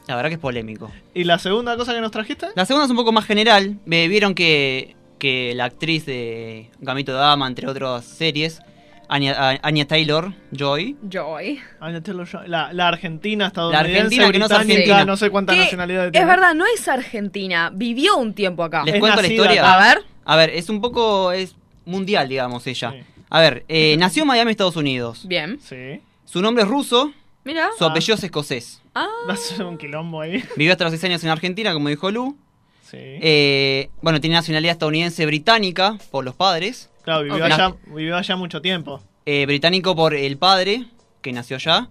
La 0.07 0.15
verdad 0.15 0.29
que 0.29 0.35
es 0.35 0.41
polémico. 0.41 0.89
¿Y 1.13 1.23
la 1.25 1.37
segunda 1.37 1.75
cosa 1.77 1.93
que 1.93 2.01
nos 2.01 2.11
trajiste? 2.11 2.47
La 2.55 2.65
segunda 2.65 2.85
es 2.85 2.91
un 2.91 2.97
poco 2.97 3.11
más 3.11 3.25
general. 3.25 3.77
Me 3.85 4.07
vieron 4.07 4.33
que, 4.35 4.95
que 5.19 5.53
la 5.55 5.65
actriz 5.65 6.05
de 6.05 6.69
Gamito 6.79 7.11
de 7.11 7.17
Dama, 7.19 7.45
entre 7.47 7.67
otras 7.67 8.05
series, 8.05 8.61
Anya, 9.09 9.59
Anya 9.61 9.85
Taylor 9.87 10.33
Joy, 10.53 10.95
Joy. 11.09 11.59
Anya 11.81 12.01
Taylor-Joy, 12.01 12.47
La, 12.47 12.71
la 12.71 12.87
argentina, 12.87 13.47
estadounidense, 13.47 13.89
argentina 13.99 14.31
que 14.31 14.39
no 14.39 14.45
es 14.45 14.51
argentina. 14.51 15.05
no 15.05 15.17
sé 15.17 15.29
cuántas 15.29 15.55
Que 15.57 15.63
nacionalidades 15.63 16.11
tiene. 16.13 16.23
Es 16.23 16.29
verdad, 16.29 16.53
no 16.55 16.65
es 16.73 16.87
argentina. 16.87 17.69
Vivió 17.73 18.15
un 18.15 18.33
tiempo 18.33 18.63
acá. 18.63 18.83
¿Les 18.85 18.93
Es 18.95 18.99
cuento 19.01 19.21
la 19.21 19.27
historia? 19.27 19.61
acá. 19.61 19.73
A 19.73 19.87
ver. 19.95 20.03
A 20.23 20.35
ver, 20.37 20.49
es 20.51 20.69
un 20.69 20.79
poco 20.79 21.33
es 21.33 21.55
mundial, 21.83 22.29
digamos, 22.29 22.65
ella. 22.67 22.93
A 23.31 23.39
ver, 23.39 23.63
eh, 23.69 23.95
nació 23.97 24.23
en 24.23 24.27
Miami, 24.27 24.51
Estados 24.51 24.75
Unidos. 24.75 25.25
Bien. 25.25 25.57
Sí. 25.61 26.01
Su 26.25 26.41
nombre 26.41 26.63
es 26.63 26.69
ruso, 26.69 27.13
Mira. 27.45 27.69
su 27.77 27.85
apellido 27.85 28.15
es 28.15 28.23
escocés. 28.25 28.81
Ah. 28.93 29.07
Va 29.27 29.35
a 29.35 29.37
ser 29.37 29.65
un 29.65 29.77
quilombo 29.77 30.19
ahí. 30.19 30.43
Vivió 30.57 30.73
hasta 30.73 30.83
los 30.83 30.91
6 30.91 31.05
años 31.05 31.23
en 31.23 31.29
Argentina, 31.29 31.71
como 31.71 31.87
dijo 31.87 32.11
Lu. 32.11 32.37
Sí. 32.83 32.97
Eh, 32.99 33.89
bueno, 34.01 34.19
tiene 34.19 34.35
nacionalidad 34.35 34.73
estadounidense 34.73 35.25
británica 35.25 35.97
por 36.11 36.25
los 36.25 36.35
padres. 36.35 36.89
Claro, 37.03 37.23
vivió, 37.23 37.45
allá, 37.45 37.73
vivió 37.87 38.17
allá 38.17 38.35
mucho 38.35 38.61
tiempo. 38.61 39.01
Eh, 39.25 39.45
británico 39.45 39.95
por 39.95 40.13
el 40.13 40.37
padre, 40.37 40.87
que 41.21 41.31
nació 41.31 41.55
allá. 41.55 41.87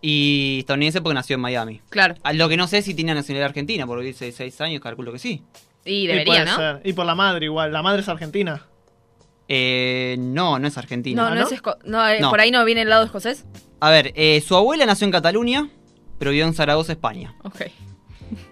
Y 0.00 0.58
estadounidense 0.60 1.00
porque 1.00 1.14
nació 1.14 1.34
en 1.34 1.40
Miami. 1.40 1.80
Claro. 1.88 2.14
A 2.22 2.32
Lo 2.32 2.48
que 2.48 2.56
no 2.56 2.68
sé 2.68 2.82
si 2.82 2.94
tiene 2.94 3.12
nacionalidad 3.12 3.48
argentina, 3.48 3.88
porque 3.88 4.06
dice 4.06 4.30
6 4.30 4.60
años, 4.60 4.80
calculo 4.80 5.10
que 5.10 5.18
sí. 5.18 5.42
Y 5.84 6.06
debería, 6.06 6.44
¿no? 6.44 6.56
ser. 6.56 6.80
Y 6.84 6.92
por 6.92 7.06
la 7.06 7.16
madre 7.16 7.46
igual. 7.46 7.72
La 7.72 7.82
madre 7.82 8.02
es 8.02 8.08
argentina. 8.08 8.62
Eh, 9.48 10.16
no, 10.18 10.58
no 10.58 10.66
es 10.66 10.76
argentina. 10.76 11.22
No, 11.22 11.28
no, 11.28 11.40
¿Ah, 11.40 11.44
no? 11.44 11.46
es 11.48 11.62
esco- 11.62 11.78
no, 11.84 12.08
eh, 12.08 12.20
No. 12.20 12.30
por 12.30 12.40
ahí 12.40 12.50
no 12.50 12.64
viene 12.64 12.82
el 12.82 12.88
lado 12.88 13.04
escocés. 13.04 13.44
A 13.80 13.90
ver, 13.90 14.12
eh, 14.16 14.42
su 14.46 14.56
abuela 14.56 14.86
nació 14.86 15.04
en 15.04 15.12
Cataluña, 15.12 15.68
pero 16.18 16.30
vivió 16.32 16.46
en 16.46 16.54
Zaragoza, 16.54 16.92
España. 16.92 17.34
Ok. 17.44 17.62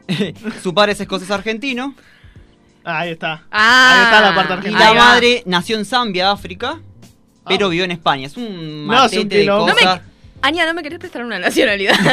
Su 0.62 0.72
padre 0.74 0.92
es 0.92 1.00
escocés 1.00 1.30
argentino. 1.30 1.94
Ah, 2.84 3.00
ahí 3.00 3.10
está. 3.12 3.44
Ah, 3.50 3.94
ahí 3.96 4.04
está 4.04 4.20
la 4.20 4.34
parte 4.34 4.52
Y 4.52 4.56
argentina. 4.56 4.78
la 4.84 4.88
Ahí 4.90 4.96
va. 4.96 5.04
madre 5.04 5.42
nació 5.46 5.78
en 5.78 5.84
Zambia, 5.84 6.30
África, 6.30 6.80
pero 7.46 7.66
Ah. 7.66 7.70
vivió 7.70 7.84
en 7.84 7.90
España. 7.92 8.26
Es 8.26 8.36
un 8.36 8.86
No, 8.86 9.04
es 9.04 9.12
un 9.12 9.18
matete 9.18 9.36
de. 9.38 9.46
No 9.46 9.66
me- 9.66 9.72
Aña, 10.46 10.66
¿no 10.66 10.74
me 10.74 10.82
querés 10.82 10.98
prestar 10.98 11.24
una 11.24 11.38
nacionalidad? 11.38 11.94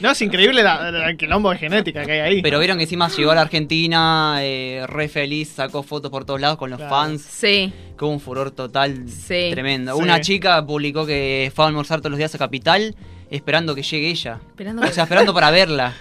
No, 0.00 0.10
es 0.12 0.22
increíble 0.22 0.62
la, 0.62 0.90
la- 0.90 1.10
el 1.10 1.16
quilombo 1.16 1.50
de 1.50 1.58
genética 1.58 2.04
que 2.06 2.12
hay 2.12 2.20
ahí. 2.20 2.42
Pero 2.42 2.58
vieron 2.58 2.78
que 2.78 2.84
encima 2.84 3.08
llegó 3.08 3.30
a 3.32 3.34
la 3.34 3.42
Argentina, 3.42 4.36
eh, 4.40 4.84
re 4.88 5.08
feliz, 5.08 5.48
sacó 5.50 5.82
fotos 5.82 6.10
por 6.10 6.24
todos 6.24 6.40
lados 6.40 6.56
con 6.56 6.70
los 6.70 6.78
Claro. 6.78 6.94
fans. 6.94 7.22
sí. 7.22 7.72
Que 7.98 8.04
hubo 8.04 8.12
un 8.12 8.20
furor 8.20 8.50
total 8.50 9.04
Sí. 9.08 9.48
tremendo. 9.50 9.94
Sí. 9.94 10.02
Una 10.02 10.20
chica 10.22 10.64
publicó 10.66 11.04
que 11.06 11.52
fue 11.54 11.64
a 11.66 11.68
almorzar 11.68 12.00
todos 12.00 12.10
los 12.12 12.18
días 12.18 12.34
a 12.34 12.38
Capital 12.38 12.94
esperando 13.30 13.74
que 13.74 13.82
llegue 13.82 14.08
ella. 14.08 14.38
Esperando 14.48 14.82
O 14.82 14.86
sea, 14.88 15.04
esperando 15.04 15.34
para 15.34 15.50
verla. 15.50 15.92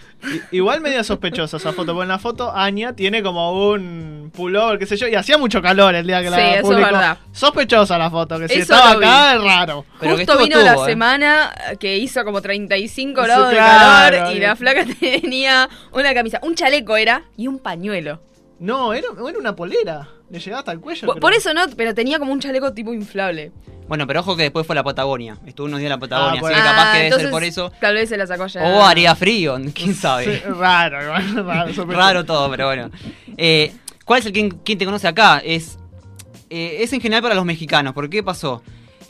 Igual 0.51 0.81
media 0.81 1.03
sospechosa 1.03 1.57
esa 1.57 1.71
foto, 1.71 1.93
porque 1.93 2.03
en 2.03 2.09
la 2.09 2.19
foto 2.19 2.51
Anya 2.55 2.93
tiene 2.93 3.23
como 3.23 3.71
un 3.71 4.31
pullover, 4.35 4.77
qué 4.77 4.85
sé 4.85 4.97
yo, 4.97 5.07
y 5.07 5.15
hacía 5.15 5.37
mucho 5.37 5.61
calor 5.61 5.95
el 5.95 6.05
día 6.05 6.21
que 6.21 6.27
Sí, 6.27 6.31
la 6.31 6.55
eso 6.55 6.71
es 6.73 6.77
verdad. 6.77 7.17
Sospechosa 7.31 7.97
la 7.97 8.09
foto, 8.09 8.37
que 8.37 8.47
si 8.47 8.55
Eso 8.55 8.73
estaba 8.73 8.91
acá 8.91 9.35
es 9.35 9.43
raro. 9.43 9.85
Pero 9.99 10.17
Justo 10.17 10.37
vino 10.37 10.59
la 10.61 10.73
eh. 10.73 10.85
semana 10.85 11.51
que 11.79 11.97
hizo 11.97 12.23
como 12.25 12.41
35 12.41 13.21
Sí, 13.21 13.27
grados 13.27 13.49
de 13.49 13.55
claro, 13.55 14.17
calor 14.17 14.35
y 14.35 14.39
la 14.39 14.55
flaca 14.55 14.85
tenía 14.99 15.69
una 15.91 16.13
camisa, 16.13 16.39
un 16.43 16.55
chaleco 16.55 16.97
era 16.97 17.23
y 17.37 17.47
un 17.47 17.59
pañuelo. 17.59 18.21
No, 18.59 18.93
era, 18.93 19.07
era 19.27 19.39
una 19.39 19.55
polera. 19.55 20.09
Le 20.29 20.39
llegaba 20.39 20.59
hasta 20.59 20.71
el 20.71 20.79
cuello. 20.79 21.07
Por, 21.15 21.33
eso 21.33 21.53
no, 21.53 21.61
pero 21.75 21.93
tenía 21.95 22.19
como 22.19 22.31
un 22.31 22.39
chaleco 22.39 22.71
tipo 22.73 22.93
inflable. 22.93 23.51
Bueno, 23.87 24.05
pero 24.05 24.19
ojo 24.19 24.35
que 24.37 24.43
después 24.43 24.67
fue 24.67 24.75
a 24.75 24.77
la 24.77 24.83
Patagonia. 24.83 25.37
Estuvo 25.47 25.65
unos 25.65 25.79
días 25.79 25.87
en 25.87 25.97
la 25.97 25.99
Patagonia, 25.99 26.37
Ah, 26.37 26.41
bueno. 26.41 26.55
así 26.55 26.63
que 26.63 26.69
capaz 26.69 26.89
Ah, 26.89 26.91
que 26.91 26.97
debe 26.97 27.07
entonces, 27.07 27.25
ser 27.27 27.31
por 27.31 27.43
eso. 27.43 27.71
Tal 27.81 27.95
vez 27.95 28.09
se 28.09 28.17
la 28.17 28.27
sacó 28.27 28.45
ya. 28.45 28.63
O 28.63 28.83
haría 28.83 29.15
frío, 29.15 29.57
quién 29.73 29.95
sabe. 29.95 30.25
Sí, 30.39 30.43
raro, 30.47 31.01
igual, 31.03 31.35
raro, 31.47 31.67
sospechoso. 31.73 31.97
Raro 31.97 32.25
todo, 32.25 32.49
pero 32.51 32.67
bueno. 32.67 32.91
Eh, 33.37 33.71
¿Cuál 34.05 34.19
es 34.19 34.25
el 34.27 34.33
quien, 34.33 34.49
quien 34.51 34.77
te 34.77 34.85
conoce 34.85 35.07
acá? 35.07 35.41
Es, 35.43 35.79
eh, 36.51 36.77
es 36.81 36.93
en 36.93 37.01
general 37.01 37.23
para 37.23 37.33
los 37.35 37.45
mexicanos. 37.45 37.93
¿Por 37.93 38.09
qué 38.09 38.21
pasó? 38.21 38.61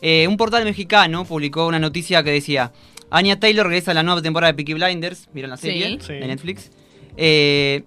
Eh, 0.02 0.26
un 0.30 0.38
portal 0.38 0.64
mexicano 0.64 1.26
publicó 1.26 1.68
una 1.68 1.80
noticia 1.80 2.24
que 2.24 2.32
decía: 2.32 2.72
Anya 3.12 3.38
Taylor 3.38 3.66
regresa 3.68 3.92
a 3.92 3.94
la 3.96 4.04
nueva 4.04 4.22
temporada 4.22 4.54
de 4.54 4.56
Peaky 4.56 4.76
Blinders. 4.76 5.28
¿Vieron 5.34 5.52
la 5.52 5.58
Sí. 5.58 5.68
serie 5.68 5.98
Sí. 6.00 6.14
de 6.14 6.28
Netflix? 6.28 6.72
Eh, 7.18 7.84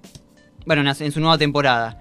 bueno, 0.67 0.81
en, 0.83 0.87
la- 0.89 0.97
en 1.07 1.13
su 1.13 1.21
nueva 1.21 1.39
temporada. 1.39 2.01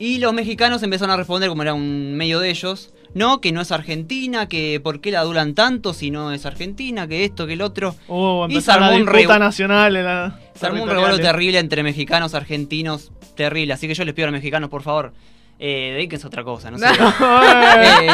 Y 0.00 0.18
los 0.18 0.32
mexicanos 0.32 0.82
empezaron 0.82 1.12
a 1.12 1.16
responder, 1.16 1.48
como 1.48 1.62
era 1.62 1.74
un 1.74 2.14
medio 2.14 2.40
de 2.40 2.50
ellos. 2.50 2.92
No, 3.12 3.40
que 3.40 3.52
no 3.52 3.60
es 3.60 3.70
Argentina, 3.70 4.48
que 4.48 4.80
por 4.82 5.00
qué 5.00 5.10
la 5.10 5.20
adulan 5.20 5.54
tanto 5.54 5.92
si 5.94 6.10
no 6.10 6.32
es 6.32 6.46
Argentina, 6.46 7.06
que 7.06 7.24
esto, 7.24 7.46
que 7.46 7.52
el 7.52 7.60
otro. 7.62 7.94
Uh, 8.08 8.46
Y 8.48 8.60
se 8.60 8.68
la 8.68 8.86
armó 8.86 8.96
un 8.96 9.06
revu- 9.06 9.38
nacional. 9.38 9.96
en 9.96 10.04
la- 10.04 10.38
Se 10.54 10.66
armó 10.66 10.84
un 10.84 10.88
revuelo 10.88 11.18
terrible 11.18 11.58
entre 11.58 11.82
mexicanos, 11.82 12.34
argentinos, 12.34 13.12
terrible. 13.36 13.74
Así 13.74 13.86
que 13.88 13.94
yo 13.94 14.04
les 14.04 14.14
pido 14.14 14.28
a 14.28 14.30
los 14.30 14.38
mexicanos, 14.38 14.70
por 14.70 14.82
favor, 14.82 15.12
eh, 15.58 15.90
dedíquense 15.96 16.24
a 16.24 16.28
otra 16.28 16.44
cosa, 16.44 16.70
no 16.70 16.78
sé. 16.78 16.86
Eh, 16.86 18.08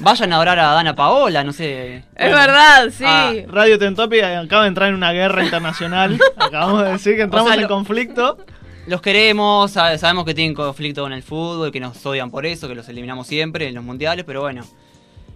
vayan 0.00 0.32
a 0.32 0.38
orar 0.40 0.58
a 0.58 0.72
Dana 0.72 0.94
Paola, 0.94 1.44
no 1.44 1.52
sé. 1.52 2.02
Es 2.16 2.32
verdad, 2.32 2.88
sí. 2.90 3.04
Ah, 3.06 3.32
Radio 3.46 3.78
Tentopi 3.78 4.20
acaba 4.20 4.62
de 4.62 4.68
entrar 4.68 4.88
en 4.88 4.96
una 4.96 5.12
guerra 5.12 5.44
internacional. 5.44 6.18
Acabamos 6.36 6.84
de 6.84 6.92
decir 6.92 7.16
que 7.16 7.22
entramos 7.22 7.46
O 7.48 7.52
sea, 7.52 7.54
en 7.54 7.62
lo- 7.62 7.68
conflicto. 7.68 8.38
Los 8.90 9.00
queremos, 9.02 9.70
sabe- 9.70 9.98
sabemos 9.98 10.24
que 10.24 10.34
tienen 10.34 10.52
conflicto 10.52 11.02
con 11.02 11.12
el 11.12 11.22
fútbol, 11.22 11.70
que 11.70 11.78
nos 11.78 12.04
odian 12.04 12.28
por 12.28 12.44
eso, 12.44 12.66
que 12.66 12.74
los 12.74 12.88
eliminamos 12.88 13.28
siempre 13.28 13.68
en 13.68 13.76
los 13.76 13.84
mundiales, 13.84 14.24
pero 14.24 14.40
bueno. 14.40 14.64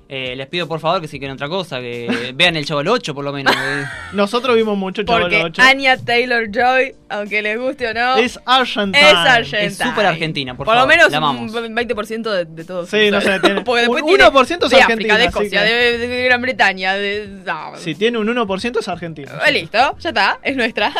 Eh, 0.07 0.37
les 0.37 0.47
pido 0.49 0.69
por 0.69 0.81
favor 0.81 1.01
que 1.01 1.09
si 1.09 1.19
quieren 1.19 1.35
otra 1.35 1.49
cosa, 1.49 1.81
que 1.81 2.33
vean 2.37 2.57
el 2.57 2.67
Chavo 2.67 2.81
del 2.81 2.89
8 2.89 3.15
por 3.15 3.25
lo 3.25 3.33
menos. 3.33 3.55
eh. 3.57 3.85
Nosotros 4.13 4.55
vimos 4.55 4.77
mucho 4.77 5.03
del 5.03 5.43
8. 5.45 5.63
Anya 5.63 5.97
Taylor 5.97 6.47
Joy, 6.53 6.95
aunque 7.09 7.41
les 7.41 7.59
guste 7.59 7.89
o 7.89 7.95
no, 7.95 8.17
Es 8.17 8.39
Argentina. 8.45 9.09
es 9.09 9.15
argentina. 9.15 9.63
Es 9.63 9.77
súper 9.79 10.07
argentina, 10.07 10.57
por 10.57 10.67
Por 10.67 10.75
lo 10.75 10.81
favor, 10.83 10.95
menos 10.95 11.11
la 11.11 11.17
amamos. 11.19 11.53
un 11.55 11.75
20% 11.75 12.31
de, 12.31 12.45
de 12.45 12.65
todo. 12.65 12.85
Sí, 12.87 13.11
no 13.11 13.21
sé, 13.23 13.41
tiene- 13.43 13.63
Porque 13.63 13.81
después 13.83 14.03
un 14.03 14.09
tiene 14.11 14.25
1% 14.25 14.65
es 14.65 14.71
de 14.71 14.77
argentina, 14.83 15.15
África, 15.15 15.17
de 15.17 15.25
Escocia, 15.25 15.65
que- 15.65 15.73
de, 15.73 15.99
de 16.07 16.25
Gran 16.25 16.43
Bretaña, 16.43 16.95
de... 16.95 17.27
no. 17.45 17.73
Si 17.79 17.95
tiene 17.95 18.19
un 18.19 18.27
1% 18.29 18.79
es 18.79 18.89
argentino. 18.89 19.33
Eh, 19.47 19.53
Listo, 19.53 19.97
ya 19.99 20.09
está, 20.11 20.39
es 20.43 20.55
nuestra. 20.57 20.93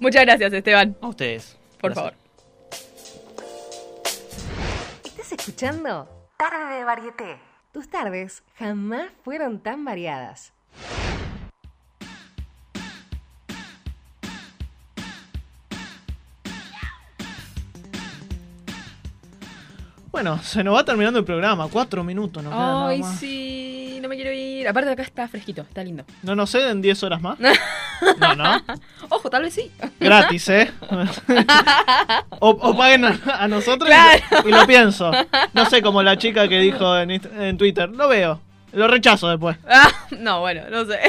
Muchas 0.00 0.22
gracias, 0.22 0.52
Esteban. 0.52 0.96
A 1.00 1.06
ustedes. 1.08 1.56
Por 1.80 1.92
Gracias. 1.92 2.14
favor. 2.14 2.24
¿Estás 5.04 5.32
escuchando? 5.32 6.08
Tarde 6.36 6.76
de 6.76 6.84
Varieté. 6.84 7.36
Tus 7.74 7.88
tardes 7.88 8.44
jamás 8.56 9.08
fueron 9.24 9.58
tan 9.58 9.84
variadas. 9.84 10.52
Bueno, 20.14 20.40
se 20.44 20.62
nos 20.62 20.76
va 20.76 20.84
terminando 20.84 21.18
el 21.18 21.24
programa. 21.24 21.66
Cuatro 21.66 22.04
minutos 22.04 22.40
nos 22.40 22.52
nada 22.52 22.86
Ay, 22.88 23.00
más. 23.00 23.18
sí, 23.18 23.98
no 24.00 24.08
me 24.08 24.14
quiero 24.14 24.32
ir. 24.32 24.68
Aparte 24.68 24.88
acá 24.92 25.02
está 25.02 25.26
fresquito, 25.26 25.62
está 25.62 25.82
lindo. 25.82 26.04
No, 26.22 26.36
no 26.36 26.46
sé, 26.46 26.70
en 26.70 26.80
10 26.80 27.02
horas 27.02 27.20
más. 27.20 27.36
No, 28.20 28.36
no. 28.36 28.62
Ojo, 29.08 29.28
tal 29.28 29.42
vez 29.42 29.54
sí. 29.54 29.72
Gratis, 29.98 30.48
¿eh? 30.50 30.70
o, 32.38 32.50
o 32.50 32.76
paguen 32.76 33.04
a, 33.06 33.18
a 33.40 33.48
nosotros 33.48 33.88
y- 33.88 33.92
Claro. 33.92 34.48
y, 34.48 34.52
lo 34.52 34.64
pienso. 34.68 35.10
No 35.52 35.64
sé, 35.66 35.82
como 35.82 36.00
la 36.02 36.16
chica 36.16 36.46
que 36.46 36.60
dijo 36.60 36.96
en 36.96 37.56
Twitter. 37.58 37.88
Lo 37.90 38.06
veo. 38.08 38.40
Lo 38.72 38.86
rechazo 38.86 39.28
después. 39.30 39.56
Ah, 39.68 39.90
no, 40.20 40.40
bueno, 40.40 40.62
no 40.70 40.84
sé. 40.84 41.00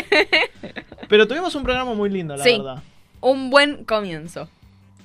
Pero 1.10 1.28
tuvimos 1.28 1.53
un 1.53 1.62
programa 1.64 1.93
muy 1.93 2.10
lindo, 2.10 2.36
la 2.36 2.43
Sí. 2.43 2.58
verdad. 2.58 2.82
Un 3.22 3.51
buen 3.51 3.84
comienzo. 3.86 4.49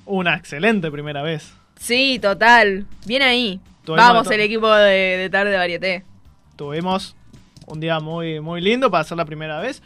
Una 0.05 0.35
excelente 0.35 0.89
primera 0.89 1.21
vez. 1.21 1.53
Sí, 1.79 2.17
total. 2.19 2.85
Bien 3.05 3.21
ahí. 3.21 3.59
Tuvimos 3.83 4.07
Vamos, 4.07 4.31
el 4.31 4.41
equipo 4.41 4.69
de, 4.71 5.17
de 5.17 5.29
tarde 5.29 5.55
varieté. 5.57 6.05
Tuvimos 6.55 7.15
un 7.67 7.79
día 7.79 7.99
muy, 7.99 8.39
muy 8.39 8.61
lindo 8.61 8.91
para 8.91 9.01
hacer 9.01 9.17
la 9.17 9.25
primera 9.25 9.59
vez. 9.59 9.81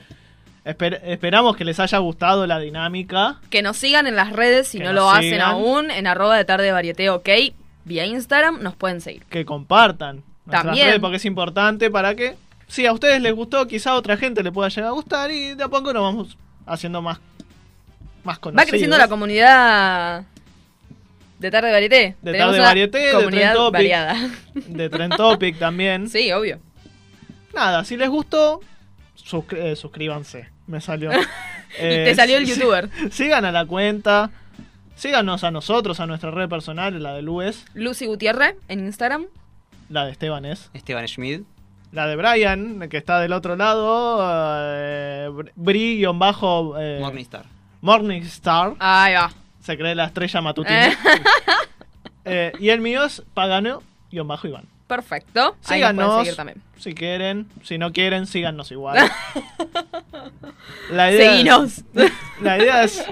Esper- 0.66 1.00
esperamos 1.04 1.56
que 1.56 1.64
les 1.64 1.80
haya 1.80 1.98
gustado 2.00 2.46
la 2.48 2.60
dinámica. 2.60 3.40
Que 3.50 3.62
nos 3.62 3.78
sigan 3.78 4.08
en 4.08 4.16
las 4.16 4.34
redes 4.34 4.68
si 4.68 4.80
Que 4.80 4.84
no 4.86 4.94
lo 4.94 5.10
hacen 5.10 5.40
aún. 5.42 5.92
En 5.92 6.08
arroba 6.08 6.36
de 6.38 6.44
tarde 6.46 6.72
varieté, 6.72 7.10
ok. 7.10 7.30
Vía 7.86 8.06
Instagram 8.06 8.62
nos 8.64 8.76
pueden 8.76 9.00
seguir. 9.00 9.24
que 9.26 9.46
compartan 9.46 10.24
También. 10.50 10.88
redes, 10.88 11.00
porque 11.00 11.18
es 11.18 11.26
importante 11.26 11.92
para 11.92 12.16
que 12.16 12.36
si 12.68 12.86
a 12.88 12.92
ustedes 12.94 13.22
les 13.22 13.34
gustó, 13.34 13.68
quizá 13.68 13.92
a 13.92 13.96
otra 13.96 14.18
gente 14.18 14.42
le 14.42 14.52
pueda 14.52 14.70
llegar 14.70 14.90
a 14.90 14.94
gustar 14.94 15.30
y 15.32 15.54
de 15.54 15.64
a 15.64 15.68
poco 15.70 15.94
nos 15.94 16.02
vamos 16.02 16.38
haciendo 16.66 17.02
más 17.02 17.20
más 18.24 18.40
conocidos. 18.40 18.66
Va 18.66 18.70
creciendo 18.70 18.98
la 18.98 19.08
comunidad 19.08 20.26
de 21.40 21.52
tarde 21.52 21.72
varieté. 21.72 22.16
de 22.22 22.32
Tenemos 22.32 22.54
tarde 22.56 22.60
varieté, 22.68 22.98
de 23.00 23.28
Trend 23.28 23.54
Topic, 23.54 23.74
variada. 23.74 24.16
de 24.54 24.90
Trend 24.90 25.16
Topic 25.16 25.60
también. 25.60 26.10
Sí, 26.10 26.32
obvio. 26.32 26.60
Nada, 27.54 27.84
si 27.86 27.98
les 27.98 28.10
gustó, 28.10 28.62
eh, 29.52 29.76
suscríbanse. 29.76 30.50
Me 30.68 30.82
salió. 30.82 31.12
Y 31.78 31.82
te 31.82 32.16
salió 32.16 32.38
el 32.38 32.48
sí- 32.48 32.54
youtuber. 32.56 32.90
Sigan 33.12 33.44
a 33.44 33.52
la 33.52 33.66
cuenta. 33.66 34.32
Síganos 34.96 35.44
a 35.44 35.52
nosotros, 35.52 36.00
a 36.00 36.06
nuestra 36.08 36.32
red 36.32 36.48
personal, 36.48 37.04
la 37.04 37.14
de 37.14 37.22
Luis, 37.22 37.66
Lucy 37.74 38.06
Gutiérrez 38.06 38.56
en 38.70 38.80
Instagram. 38.86 39.26
la 39.90 40.06
de 40.06 40.12
Esteban 40.14 40.46
es. 40.46 40.70
Esteban 40.74 41.06
Schmid. 41.06 41.42
La 41.92 42.08
de 42.08 42.16
Brian, 42.16 42.88
que 42.90 42.96
está 42.96 43.20
del 43.20 43.34
otro 43.34 43.58
lado, 43.58 44.20
eh, 44.74 45.30
Bri-bajo... 45.56 46.76
Eh, 46.80 47.00
Morningstar. 47.02 47.46
Morningstar. 47.82 48.74
Ahí 48.80 49.14
va. 49.16 49.32
Se 49.66 49.78
cree 49.78 49.96
la 49.96 50.06
estrella 50.06 50.42
matutina. 50.42 50.98
Eh, 52.24 52.52
y 52.60 52.70
el 52.70 52.82
mío 52.82 53.04
es 53.04 53.24
Pagano-Iván. 53.34 54.66
Perfecto. 54.88 55.56
Ahí 55.68 55.82
nos 55.82 55.94
pueden 55.96 56.26
Síganos 56.36 56.58
si 56.78 56.94
quieren. 56.94 57.48
Si 57.64 57.78
no 57.80 57.92
quieren, 57.92 58.28
síganos 58.28 58.72
igual. 58.72 59.10
la 60.92 61.12
idea 61.12 61.32
Seguinos. 61.32 61.84
Es, 61.96 62.12
la 62.42 62.58
idea 62.60 62.84
es 62.84 63.04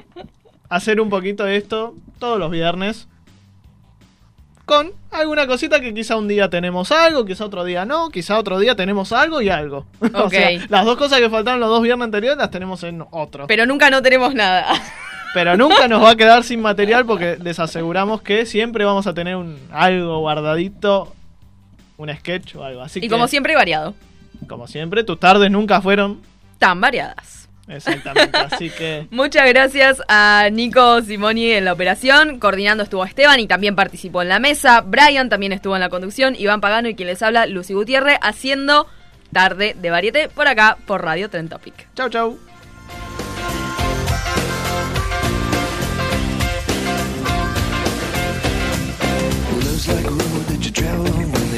hacer 0.70 1.02
un 1.02 1.10
poquito 1.10 1.44
de 1.44 1.58
esto 1.58 1.96
todos 2.20 2.38
los 2.38 2.52
viernes. 2.52 3.08
Con 4.66 4.92
alguna 5.12 5.48
cosita 5.48 5.82
que 5.82 5.94
quizá 5.94 6.16
un 6.16 6.28
día 6.28 6.50
tenemos 6.50 6.92
algo, 6.92 7.26
quizá 7.26 7.46
otro 7.46 7.66
día 7.66 7.86
no, 7.86 8.10
quizá 8.12 8.38
otro 8.38 8.60
día 8.60 8.76
tenemos 8.76 9.12
algo 9.12 9.42
y 9.42 9.50
algo. 9.50 9.88
o 10.14 10.26
Ok. 10.26 10.32
sea, 10.32 10.52
las 10.70 10.86
dos 10.86 10.98
cosas 10.98 11.20
que 11.20 11.30
faltaron 11.30 11.60
los 11.60 11.70
dos 11.70 11.82
viernes 11.82 12.06
anteriores 12.06 12.38
las 12.38 12.52
tenemos 12.52 12.84
en 12.84 13.04
otro. 13.12 13.48
Pero 13.48 13.66
nunca 13.66 13.90
no 13.90 14.02
tenemos 14.04 14.36
nada. 14.36 14.68
Pero 15.34 15.58
nunca 15.58 15.88
nos 15.88 16.04
va 16.04 16.12
a 16.12 16.16
quedar 16.16 16.44
sin 16.44 16.62
material 16.62 17.06
porque 17.06 17.38
les 17.42 17.60
aseguramos 17.60 18.22
que 18.22 18.46
siempre 18.46 18.86
vamos 18.86 19.08
a 19.08 19.14
tener 19.14 19.36
un 19.36 19.58
algo 19.72 20.20
guardadito, 20.20 21.14
un 21.98 22.14
sketch 22.16 22.56
o 22.56 22.64
algo. 22.64 22.82
Así 22.82 23.00
y 23.00 23.04
que, 23.04 23.10
como 23.10 23.28
siempre, 23.28 23.56
variado. 23.56 23.96
como 24.48 24.68
siempre, 24.68 25.04
tus 25.04 25.20
tardes 25.20 25.50
nunca 25.50 25.82
fueron 25.82 26.22
Tan 26.60 26.80
variadas. 26.80 27.50
exactamente. 27.68 28.38
Así 28.52 28.70
que 28.70 29.08
Muchas 29.10 29.48
gracias 29.50 30.02
a 30.08 30.50
Nico 30.52 31.02
Simoni 31.02 31.52
en 31.52 31.66
la 31.66 31.74
operación. 31.74 32.40
Coordinando 32.40 32.84
estuvo 32.84 33.04
Esteban 33.04 33.40
y 33.40 33.48
también 33.48 33.76
participó 33.76 34.22
en 34.22 34.30
la 34.30 34.40
mesa. 34.40 34.82
Brian 34.82 35.30
también 35.30 35.52
estuvo 35.52 35.76
en 35.76 35.82
la 35.82 35.90
conducción. 35.90 36.36
Iván 36.38 36.62
Pagano 36.62 36.90
y 36.90 36.96
quien 36.96 37.08
les 37.08 37.22
habla, 37.24 37.48
Lucy 37.48 37.74
Gutiérrez, 37.74 38.18
haciendo 38.22 38.88
tarde 39.32 39.76
de 39.82 39.90
varieté 39.90 40.30
por 40.30 40.48
acá 40.48 40.78
por 40.86 41.02
Radio 41.04 41.28
Trend 41.30 41.50
Topic. 41.50 41.74
chau 41.96 42.08
chau. 42.10 42.53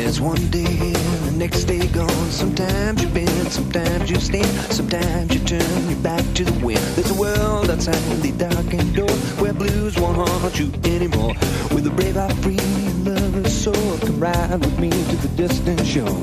There's 0.05 0.21
one 0.21 0.51
day 0.51 0.93
and 0.93 1.25
the 1.25 1.35
next 1.35 1.63
day 1.63 1.87
gone. 1.87 2.29
Sometimes 2.29 3.01
you 3.01 3.09
bend, 3.09 3.51
sometimes 3.51 4.07
you 4.07 4.17
stand, 4.17 4.45
sometimes 4.71 5.33
you 5.33 5.39
turn 5.39 5.89
your 5.89 5.99
back 5.99 6.23
to 6.35 6.43
the 6.45 6.63
wind. 6.63 6.85
There's 6.95 7.09
a 7.09 7.19
world 7.19 7.71
outside 7.71 7.95
the 8.21 8.31
darkened 8.33 8.95
door 8.95 9.09
where 9.41 9.51
blues 9.51 9.99
won't 9.99 10.17
haunt 10.17 10.59
you 10.59 10.71
anymore. 10.83 11.33
With 11.73 11.87
a 11.87 11.89
brave 11.89 12.17
heart 12.17 12.33
free 12.43 12.59
and 12.59 13.03
lover's 13.03 13.51
soul, 13.51 13.97
come 13.97 14.19
ride 14.19 14.59
with 14.59 14.77
me 14.77 14.91
to 14.91 15.15
the 15.25 15.29
distant 15.29 15.83
shore. 15.83 16.21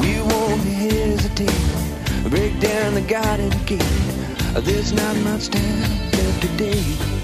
We 0.00 0.12
won't 0.32 0.62
hesitate, 0.62 2.30
break 2.30 2.58
down 2.60 2.94
the 2.94 3.04
garden 3.06 3.50
gate. 3.66 3.84
There's 4.64 4.94
not 4.94 5.14
much 5.18 5.50
time 5.50 5.80
left 6.12 6.40
today. 6.40 7.21